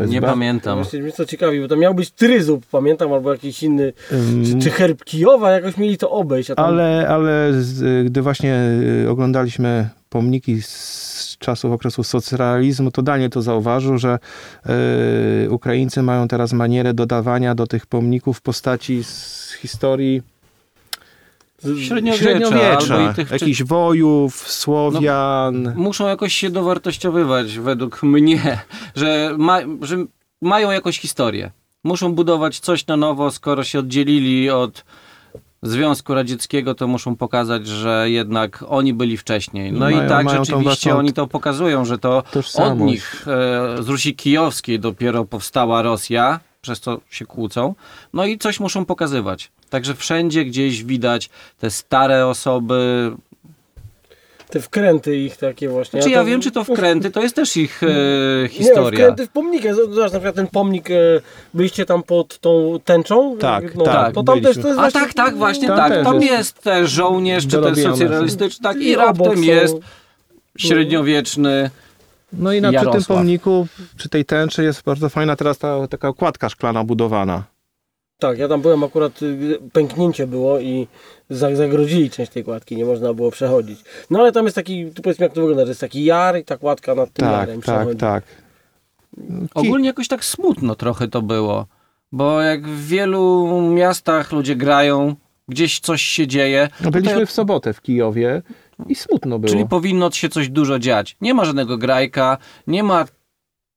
Nie 0.08 0.20
ba- 0.20 0.26
pamiętam. 0.26 0.78
Właśnie 0.78 1.02
mnie 1.02 1.12
to 1.12 1.26
ciekawi, 1.26 1.60
bo 1.60 1.68
tam 1.68 1.78
miał 1.78 1.94
być 1.94 2.10
tryzub, 2.10 2.66
pamiętam, 2.66 3.12
albo 3.12 3.32
jakiś 3.32 3.62
inny, 3.62 3.92
Ym, 4.12 4.44
czy, 4.44 4.58
czy 4.58 4.70
herb 4.70 5.04
Kijowa, 5.04 5.50
jakoś 5.50 5.76
mieli 5.76 5.98
to 5.98 6.10
obejść. 6.10 6.50
A 6.50 6.54
tam... 6.54 6.64
Ale, 6.64 7.08
ale 7.08 7.52
z, 7.52 8.06
gdy 8.06 8.22
właśnie 8.22 8.58
oglądaliśmy 9.08 9.88
pomniki 10.08 10.62
z 10.62 11.23
czasów 11.44 11.72
okresu 11.72 12.04
socrealizmu, 12.04 12.90
to 12.90 13.02
Daniel 13.02 13.30
to 13.30 13.42
zauważył, 13.42 13.98
że 13.98 14.18
y, 15.44 15.50
Ukraińcy 15.50 16.02
mają 16.02 16.28
teraz 16.28 16.52
manierę 16.52 16.94
dodawania 16.94 17.54
do 17.54 17.66
tych 17.66 17.86
pomników 17.86 18.40
postaci 18.40 19.04
z 19.04 19.52
historii 19.60 20.22
Średniowiecza, 21.78 22.24
średniowiecza, 22.24 22.94
albo 22.94 23.10
i 23.10 23.14
tych... 23.14 23.28
czy- 23.28 23.34
jakichś 23.34 23.62
wojów, 23.62 24.34
Słowian. 24.34 25.72
Muszą 25.76 26.08
jakoś 26.08 26.34
się 26.34 26.50
dowartościowywać 26.50 27.58
według 27.58 28.02
mnie, 28.02 28.58
że, 28.96 29.34
ma, 29.38 29.58
że 29.82 29.96
mają 30.42 30.70
jakąś 30.70 30.98
historię. 30.98 31.50
Muszą 31.84 32.14
budować 32.14 32.60
coś 32.60 32.86
na 32.86 32.96
nowo, 32.96 33.30
skoro 33.30 33.64
się 33.64 33.78
oddzielili 33.78 34.50
od 34.50 34.84
Związku 35.64 36.14
Radzieckiego, 36.14 36.74
to 36.74 36.86
muszą 36.86 37.16
pokazać, 37.16 37.66
że 37.66 38.10
jednak 38.10 38.64
oni 38.68 38.94
byli 38.94 39.16
wcześniej. 39.16 39.72
No 39.72 39.78
Mają- 39.78 40.06
i 40.06 40.08
tak 40.08 40.30
rzeczywiście 40.30 40.96
oni 40.96 41.12
to 41.12 41.26
pokazują, 41.26 41.84
że 41.84 41.98
to 41.98 42.22
od 42.54 42.78
nich, 42.78 43.24
e, 43.78 43.82
z 43.82 43.88
Rusi 43.88 44.14
Kijowskiej 44.16 44.80
dopiero 44.80 45.24
powstała 45.24 45.82
Rosja, 45.82 46.40
przez 46.60 46.80
co 46.80 47.00
się 47.10 47.26
kłócą. 47.26 47.74
No 48.12 48.26
i 48.26 48.38
coś 48.38 48.60
muszą 48.60 48.84
pokazywać. 48.84 49.52
Także 49.70 49.94
wszędzie 49.94 50.44
gdzieś 50.44 50.84
widać 50.84 51.30
te 51.58 51.70
stare 51.70 52.26
osoby, 52.26 53.12
Te 54.54 54.60
wkręty 54.60 55.16
ich 55.16 55.36
takie 55.36 55.68
właśnie. 55.68 56.00
Czy 56.02 56.08
A 56.08 56.10
ja 56.10 56.18
to- 56.18 56.24
wiem, 56.24 56.40
czy 56.40 56.50
to 56.50 56.64
wkręty, 56.64 57.10
to 57.10 57.22
jest 57.22 57.36
też 57.36 57.56
ich 57.56 57.82
e, 57.82 57.86
Nie, 57.86 58.42
no, 58.42 58.48
historia. 58.48 58.98
wkręty 59.00 59.26
w 59.26 59.30
pomnikę. 59.30 59.74
Zobacz, 59.74 59.96
na 60.12 60.18
przykład 60.18 60.34
ten 60.34 60.46
pomnik, 60.46 60.90
e, 60.90 60.94
byliście 61.54 61.84
tam 61.86 62.02
pod 62.02 62.38
tą 62.38 62.78
tęczą? 62.84 63.36
Tak, 63.38 63.74
no, 63.74 63.84
tak, 63.84 64.14
To 64.14 64.22
tam 64.22 64.40
też 64.40 64.56
to 64.58 64.68
jest 64.68 64.78
A 64.78 64.82
właśnie... 64.82 65.00
tak, 65.00 65.14
tak, 65.14 65.36
właśnie 65.36 65.68
Tam 65.68 65.76
tak. 65.76 65.92
też 65.92 66.04
Tam 66.04 66.22
jest 66.22 66.62
też 66.62 66.90
żołnierz, 66.90 67.46
czy 67.46 67.60
ten 67.62 67.76
socjalistyczny, 67.76 68.62
tak, 68.62 68.76
i 68.76 68.88
I 68.88 68.96
raptem 68.96 69.36
są- 69.36 69.42
jest 69.42 69.76
średniowieczny. 70.58 71.70
No 72.32 72.52
i 72.52 72.60
na, 72.60 72.72
przy 72.72 72.90
tym 72.92 73.04
pomniku, 73.04 73.66
przy 73.96 74.08
tej 74.08 74.24
tęczy 74.24 74.62
jest 74.64 74.82
bardzo 74.82 75.08
fajna 75.08 75.36
teraz 75.36 75.58
ta 75.58 75.88
taka 75.88 76.08
okładka 76.08 76.48
szklana 76.48 76.84
budowana. 76.84 77.42
Tak, 78.18 78.38
ja 78.38 78.48
tam 78.48 78.60
byłem 78.62 78.84
akurat, 78.84 79.22
y, 79.22 79.58
pęknięcie 79.72 80.26
było 80.26 80.60
i 80.60 80.86
za- 81.30 81.56
zagrodzili 81.56 82.10
część 82.10 82.32
tej 82.32 82.44
kładki, 82.44 82.76
nie 82.76 82.84
można 82.84 83.14
było 83.14 83.30
przechodzić. 83.30 83.80
No 84.10 84.18
ale 84.18 84.32
tam 84.32 84.44
jest 84.44 84.54
taki, 84.54 84.86
tu 84.90 85.02
powiedzmy 85.02 85.24
jak 85.26 85.32
to 85.32 85.40
wygląda, 85.40 85.64
że 85.64 85.70
jest 85.70 85.80
taki 85.80 86.04
jar 86.04 86.38
i 86.38 86.44
ta 86.44 86.56
kładka 86.56 86.94
nad 86.94 87.12
tym 87.12 87.26
Tak, 87.26 87.32
jarem 87.32 87.62
tak, 87.62 87.76
przechodzi. 87.76 87.98
tak. 87.98 88.24
Ogólnie 89.54 89.86
jakoś 89.86 90.08
tak 90.08 90.24
smutno 90.24 90.74
trochę 90.74 91.08
to 91.08 91.22
było. 91.22 91.66
Bo 92.12 92.40
jak 92.40 92.68
w 92.68 92.86
wielu 92.86 93.46
miastach 93.70 94.32
ludzie 94.32 94.56
grają, 94.56 95.14
gdzieś 95.48 95.80
coś 95.80 96.02
się 96.02 96.26
dzieje, 96.26 96.68
No 96.80 96.90
byliśmy 96.90 97.12
tutaj- 97.12 97.26
w 97.26 97.30
sobotę 97.32 97.72
w 97.72 97.80
Kijowie 97.80 98.42
i 98.88 98.94
smutno 98.94 99.38
było. 99.38 99.52
czyli 99.52 99.68
powinno 99.68 100.10
się 100.10 100.28
coś 100.28 100.48
dużo 100.48 100.78
dziać. 100.78 101.16
Nie 101.20 101.34
ma 101.34 101.44
żadnego 101.44 101.78
grajka, 101.78 102.38
nie 102.66 102.82
ma 102.82 103.04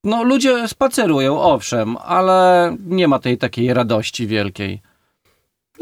No 0.04 0.24
ludzie 0.24 0.68
spacerują, 0.68 1.42
owszem, 1.42 1.98
ale 1.98 2.76
nie 2.86 3.08
ma 3.08 3.20
tej 3.20 3.38
takiej 3.38 3.74
radości 3.74 4.28
wielkiej. 4.28 4.82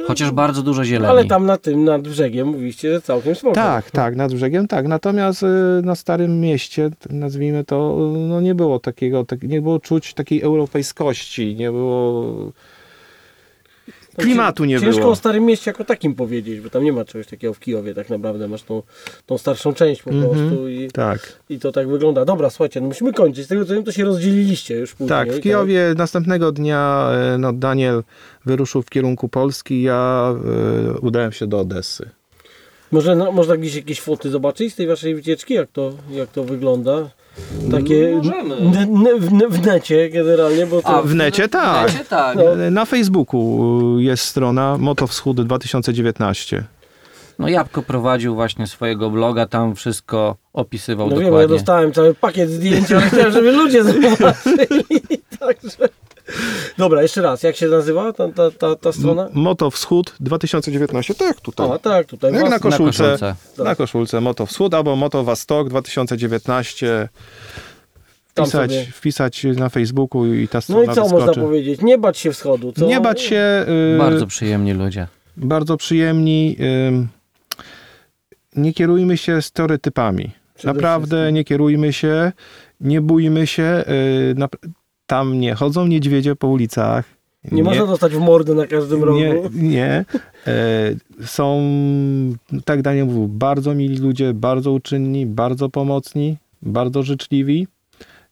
Chociaż 0.08 0.32
bardzo 0.32 0.62
dużo 0.64 0.84
zieleni. 0.84 1.12
Ale 1.12 1.26
tam 1.26 1.46
na 1.46 1.58
tym, 1.58 1.84
nad 1.84 2.02
brzegiem 2.02 2.48
mówiście, 2.48 2.94
że 2.94 3.02
całkiem 3.02 3.36
spoko. 3.36 3.56
Tak, 3.56 3.92
tak, 3.92 4.16
nad 4.16 4.34
brzegiem 4.34 4.68
tak. 4.68 4.88
Natomiast 4.88 5.44
y, 5.44 5.48
na 5.84 5.96
Starym 5.96 6.42
Mieście, 6.42 6.90
nazwijmy 7.10 7.64
to, 7.64 7.98
y, 8.16 8.20
no 8.20 8.42
nie 8.42 8.56
było 8.56 8.80
takiego, 8.80 9.26
tak, 9.26 9.44
nie 9.44 9.62
było 9.62 9.80
czuć 9.80 10.14
takiej 10.14 10.42
europejskości, 10.42 11.56
nie 11.56 11.72
było... 11.72 12.52
Klimatu 14.18 14.66
nie 14.66 14.80
Ciężko 14.80 15.00
było. 15.00 15.12
o 15.12 15.16
Starym 15.16 15.46
Mieście 15.46 15.72
jako 15.72 15.84
takim 15.84 16.16
powiedzieć, 16.16 16.60
bo 16.62 16.70
tam 16.70 16.84
nie 16.84 16.94
ma 16.94 17.06
czegoś 17.06 17.28
takiego 17.28 17.54
w 17.54 17.60
Kijowie 17.60 17.94
tak 17.94 18.10
naprawdę. 18.10 18.48
Masz 18.48 18.64
tą, 18.64 18.84
tą 19.26 19.38
starszą 19.38 19.74
część 19.74 20.02
po 20.04 20.10
Mhm. 20.12 20.30
prostu 20.34 20.70
i, 20.70 20.88
Tak, 20.94 21.40
i 21.50 21.60
to 21.60 21.72
tak 21.72 21.88
wygląda. 21.88 22.26
Dobra, 22.26 22.50
słuchajcie, 22.50 22.82
no 22.82 22.88
musimy 22.88 23.14
kończyć. 23.14 23.46
Z 23.46 23.48
tego 23.48 23.66
co 23.66 23.74
wiem, 23.74 23.84
to 23.84 23.92
się 23.92 24.04
rozdzieliliście 24.06 24.76
już 24.76 24.92
później. 24.92 25.10
tak. 25.10 25.32
W 25.34 25.40
Kijowie 25.40 25.94
następnego 25.98 26.52
dnia 26.52 27.10
y, 27.36 27.38
no, 27.38 27.54
Daniel 27.54 28.04
wyruszył 28.46 28.82
w 28.82 28.90
kierunku 28.90 29.30
Polski, 29.30 29.82
ja 29.82 30.34
y, 30.96 31.00
udałem 31.00 31.32
się 31.32 31.48
do 31.48 31.60
Odessy. 31.60 32.10
Może 32.92 33.16
no, 33.16 33.32
można 33.32 33.58
gdzieś 33.58 33.76
jakieś 33.76 34.02
foty 34.02 34.30
zobaczyć 34.30 34.74
z 34.74 34.76
tej 34.76 34.88
waszej 34.88 35.16
wycieczki, 35.16 35.54
jak 35.54 35.70
to, 35.72 35.94
jak 36.12 36.30
to 36.30 36.44
wygląda? 36.44 37.10
Takie 37.72 38.16
Możemy. 38.18 38.56
n- 38.56 39.08
n- 39.08 39.20
w, 39.20 39.30
w 39.58 39.66
necie 39.66 40.10
generalnie, 40.10 40.66
bo 40.68 40.82
to... 40.82 40.88
A, 40.88 41.02
W 41.02 41.16
necie 41.16 41.48
tak. 41.50 41.92
Wiecie, 41.92 42.06
tak. 42.06 42.38
No. 42.38 42.72
Na 42.72 42.86
Facebooku 42.86 44.00
jest 44.00 44.24
strona 44.24 44.78
Moto 44.80 45.08
Wschód 45.08 45.42
2019. 45.42 46.64
No 47.40 47.48
Jabłko 47.48 47.82
prowadził 47.82 48.36
właśnie 48.36 48.68
swojego 48.68 49.10
bloga, 49.10 49.46
tam 49.46 49.76
wszystko 49.76 50.36
opisywał 50.54 51.08
No 51.10 51.16
wiem, 51.16 51.24
ja 51.24 51.30
dokładnie. 51.30 51.56
dostałem 51.58 51.92
cały 51.94 52.14
pakiet 52.14 52.50
zdjęć, 52.50 52.92
ale 52.92 53.02
chciałem, 53.02 53.32
żeby 53.32 53.52
ludzie 53.52 53.84
zobaczyli. 53.94 54.84
Także... 55.40 55.90
Dobra, 56.78 57.02
jeszcze 57.02 57.22
raz, 57.22 57.44
jak 57.44 57.56
się 57.56 57.68
nazywa 57.68 58.14
ta, 58.14 58.28
ta, 58.30 58.52
ta, 58.52 58.76
ta 58.76 58.92
strona? 58.92 59.30
Moto 59.34 59.72
Wschód 59.72 60.16
2019, 60.20 61.16
tak 61.16 61.42
tutaj. 61.42 61.70
A, 61.72 61.80
tak, 61.80 62.08
tutaj. 62.08 62.34
Jak 62.34 62.50
na 62.50 62.60
koszulce. 62.60 63.04
Na 63.04 63.10
koszulce. 63.18 63.64
Na 63.64 63.76
koszulce 63.76 64.22
Moto 64.22 64.46
Wschód 64.46 64.74
albo 64.74 64.96
Moto 64.96 65.24
Wastok 65.24 65.70
2019. 65.70 67.10
Tam 68.34 68.46
Wpisać, 68.46 68.72
wpisać 68.94 69.44
na 69.44 69.70
Facebooku 69.70 70.26
i 70.26 70.48
ta 70.48 70.58
No 70.58 70.62
strona 70.62 70.92
i 70.92 70.96
co 70.96 71.02
wyskoczy. 71.04 71.26
można 71.26 71.44
powiedzieć? 71.44 71.82
Nie 71.82 71.98
bać 71.98 72.18
się 72.18 72.32
wschodu. 72.32 72.72
Co? 72.74 72.86
Nie 72.88 73.02
bać 73.02 73.22
się. 73.22 73.66
y, 73.96 73.98
Bardzo 73.98 74.28
przyjemni 74.28 74.74
ludzie. 74.74 75.08
bardzo 75.38 75.78
przyjemni. 75.78 76.56
ym, 76.88 77.08
nie 78.56 78.74
kierujmy 78.74 79.18
się 79.18 79.42
stereotypami. 79.42 80.32
Naprawdę 80.64 81.16
wszystkim. 81.18 81.36
nie 81.36 81.44
kierujmy 81.44 81.94
się. 81.94 82.32
Nie 82.82 83.02
bójmy 83.02 83.48
się. 83.48 83.84
y, 84.32 84.36
nap- 84.38 84.70
tam 85.08 85.40
nie 85.40 85.56
chodzą 85.56 85.88
niedźwiedzie 85.88 86.36
po 86.36 86.48
ulicach. 86.48 87.06
Nie, 87.52 87.64
można 87.64 87.86
dostać 87.86 88.14
w 88.14 88.20
mordę 88.20 88.54
na 88.54 88.68
każdym 88.68 89.04
rogu. 89.04 89.20
Nie, 89.20 89.42
nie. 89.54 90.06
E, 90.48 91.26
są, 91.26 91.62
tak 92.66 92.82
Daniel 92.82 93.06
mówił, 93.06 93.28
bardzo 93.28 93.76
mili 93.76 93.98
ludzie, 93.98 94.34
bardzo 94.34 94.72
uczynni, 94.72 95.26
bardzo 95.26 95.70
pomocni, 95.70 96.38
bardzo 96.62 97.04
życzliwi. 97.04 97.68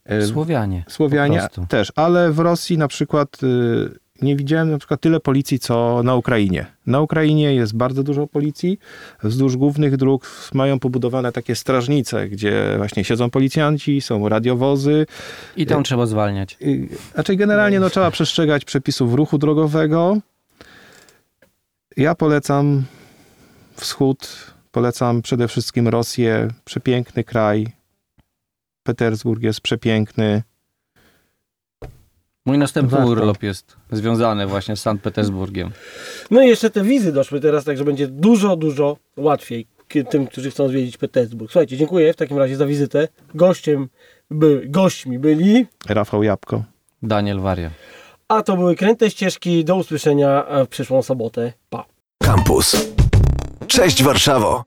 E, 0.04 0.26
Słowianie. 0.26 0.84
Słowianie 0.88 1.48
też, 1.68 1.92
ale 1.96 2.32
w 2.32 2.38
Rosji 2.38 2.78
na 2.78 2.88
przykład 2.88 3.42
y, 3.42 4.03
nie 4.22 4.36
widziałem 4.36 4.70
na 4.70 4.78
przykład 4.78 5.00
tyle 5.00 5.20
policji, 5.20 5.58
co 5.58 6.02
na 6.04 6.14
Ukrainie. 6.14 6.66
Na 6.86 7.00
Ukrainie 7.00 7.54
jest 7.54 7.76
bardzo 7.76 8.02
dużo 8.02 8.26
policji. 8.26 8.78
Wzdłuż 9.22 9.56
głównych 9.56 9.96
dróg 9.96 10.26
mają 10.54 10.78
pobudowane 10.78 11.32
takie 11.32 11.54
strażnice, 11.56 12.28
gdzie 12.28 12.74
właśnie 12.76 13.04
siedzą 13.04 13.30
policjanci, 13.30 14.00
są 14.00 14.28
radiowozy. 14.28 15.06
I 15.56 15.66
tam 15.66 15.84
trzeba 15.84 16.06
zwalniać. 16.06 16.56
Y, 16.62 16.88
Znaczy 17.14 17.36
generalnie 17.36 17.80
no, 17.80 17.90
trzeba 17.90 18.10
przestrzegać 18.10 18.64
przepisów 18.64 19.14
ruchu 19.14 19.38
drogowego. 19.38 20.16
Ja 21.96 22.14
polecam 22.14 22.84
wschód, 23.76 24.28
polecam 24.72 25.22
przede 25.22 25.48
wszystkim 25.48 25.88
Rosję, 25.88 26.48
przepiękny 26.64 27.24
kraj. 27.24 27.66
Petersburg 28.82 29.42
jest 29.42 29.60
przepiękny. 29.60 30.42
Mój 32.46 32.58
następny 32.58 32.98
Warto. 32.98 33.12
urlop 33.12 33.42
jest 33.42 33.76
związany 33.92 34.46
właśnie 34.46 34.76
z 34.76 34.80
Sankt 34.80 35.04
Petersburgiem. 35.04 35.70
No 36.30 36.42
i 36.42 36.48
jeszcze 36.48 36.70
te 36.70 36.82
wizy 36.82 37.12
doszły 37.12 37.40
teraz, 37.40 37.64
także 37.64 37.84
będzie 37.84 38.08
dużo, 38.08 38.56
dużo 38.56 38.96
łatwiej 39.16 39.66
tym, 40.10 40.26
którzy 40.26 40.50
chcą 40.50 40.68
zwiedzić 40.68 40.96
Petersburg. 40.96 41.52
Słuchajcie, 41.52 41.76
dziękuję 41.76 42.12
w 42.12 42.16
takim 42.16 42.38
razie 42.38 42.56
za 42.56 42.66
wizytę. 42.66 43.08
Gościem 43.34 43.88
by, 44.30 44.62
gośćmi 44.66 45.18
byli, 45.18 45.66
Rafał 45.88 46.22
Jabłko. 46.22 46.64
Daniel 47.02 47.40
Waria. 47.40 47.70
a 48.28 48.42
to 48.42 48.56
były 48.56 48.76
kręte 48.76 49.10
ścieżki. 49.10 49.64
Do 49.64 49.76
usłyszenia 49.76 50.46
w 50.64 50.68
przyszłą 50.68 51.02
sobotę. 51.02 51.52
Pa! 51.70 51.84
Campus. 52.24 52.76
Cześć 53.66 54.02
Warszawo! 54.02 54.64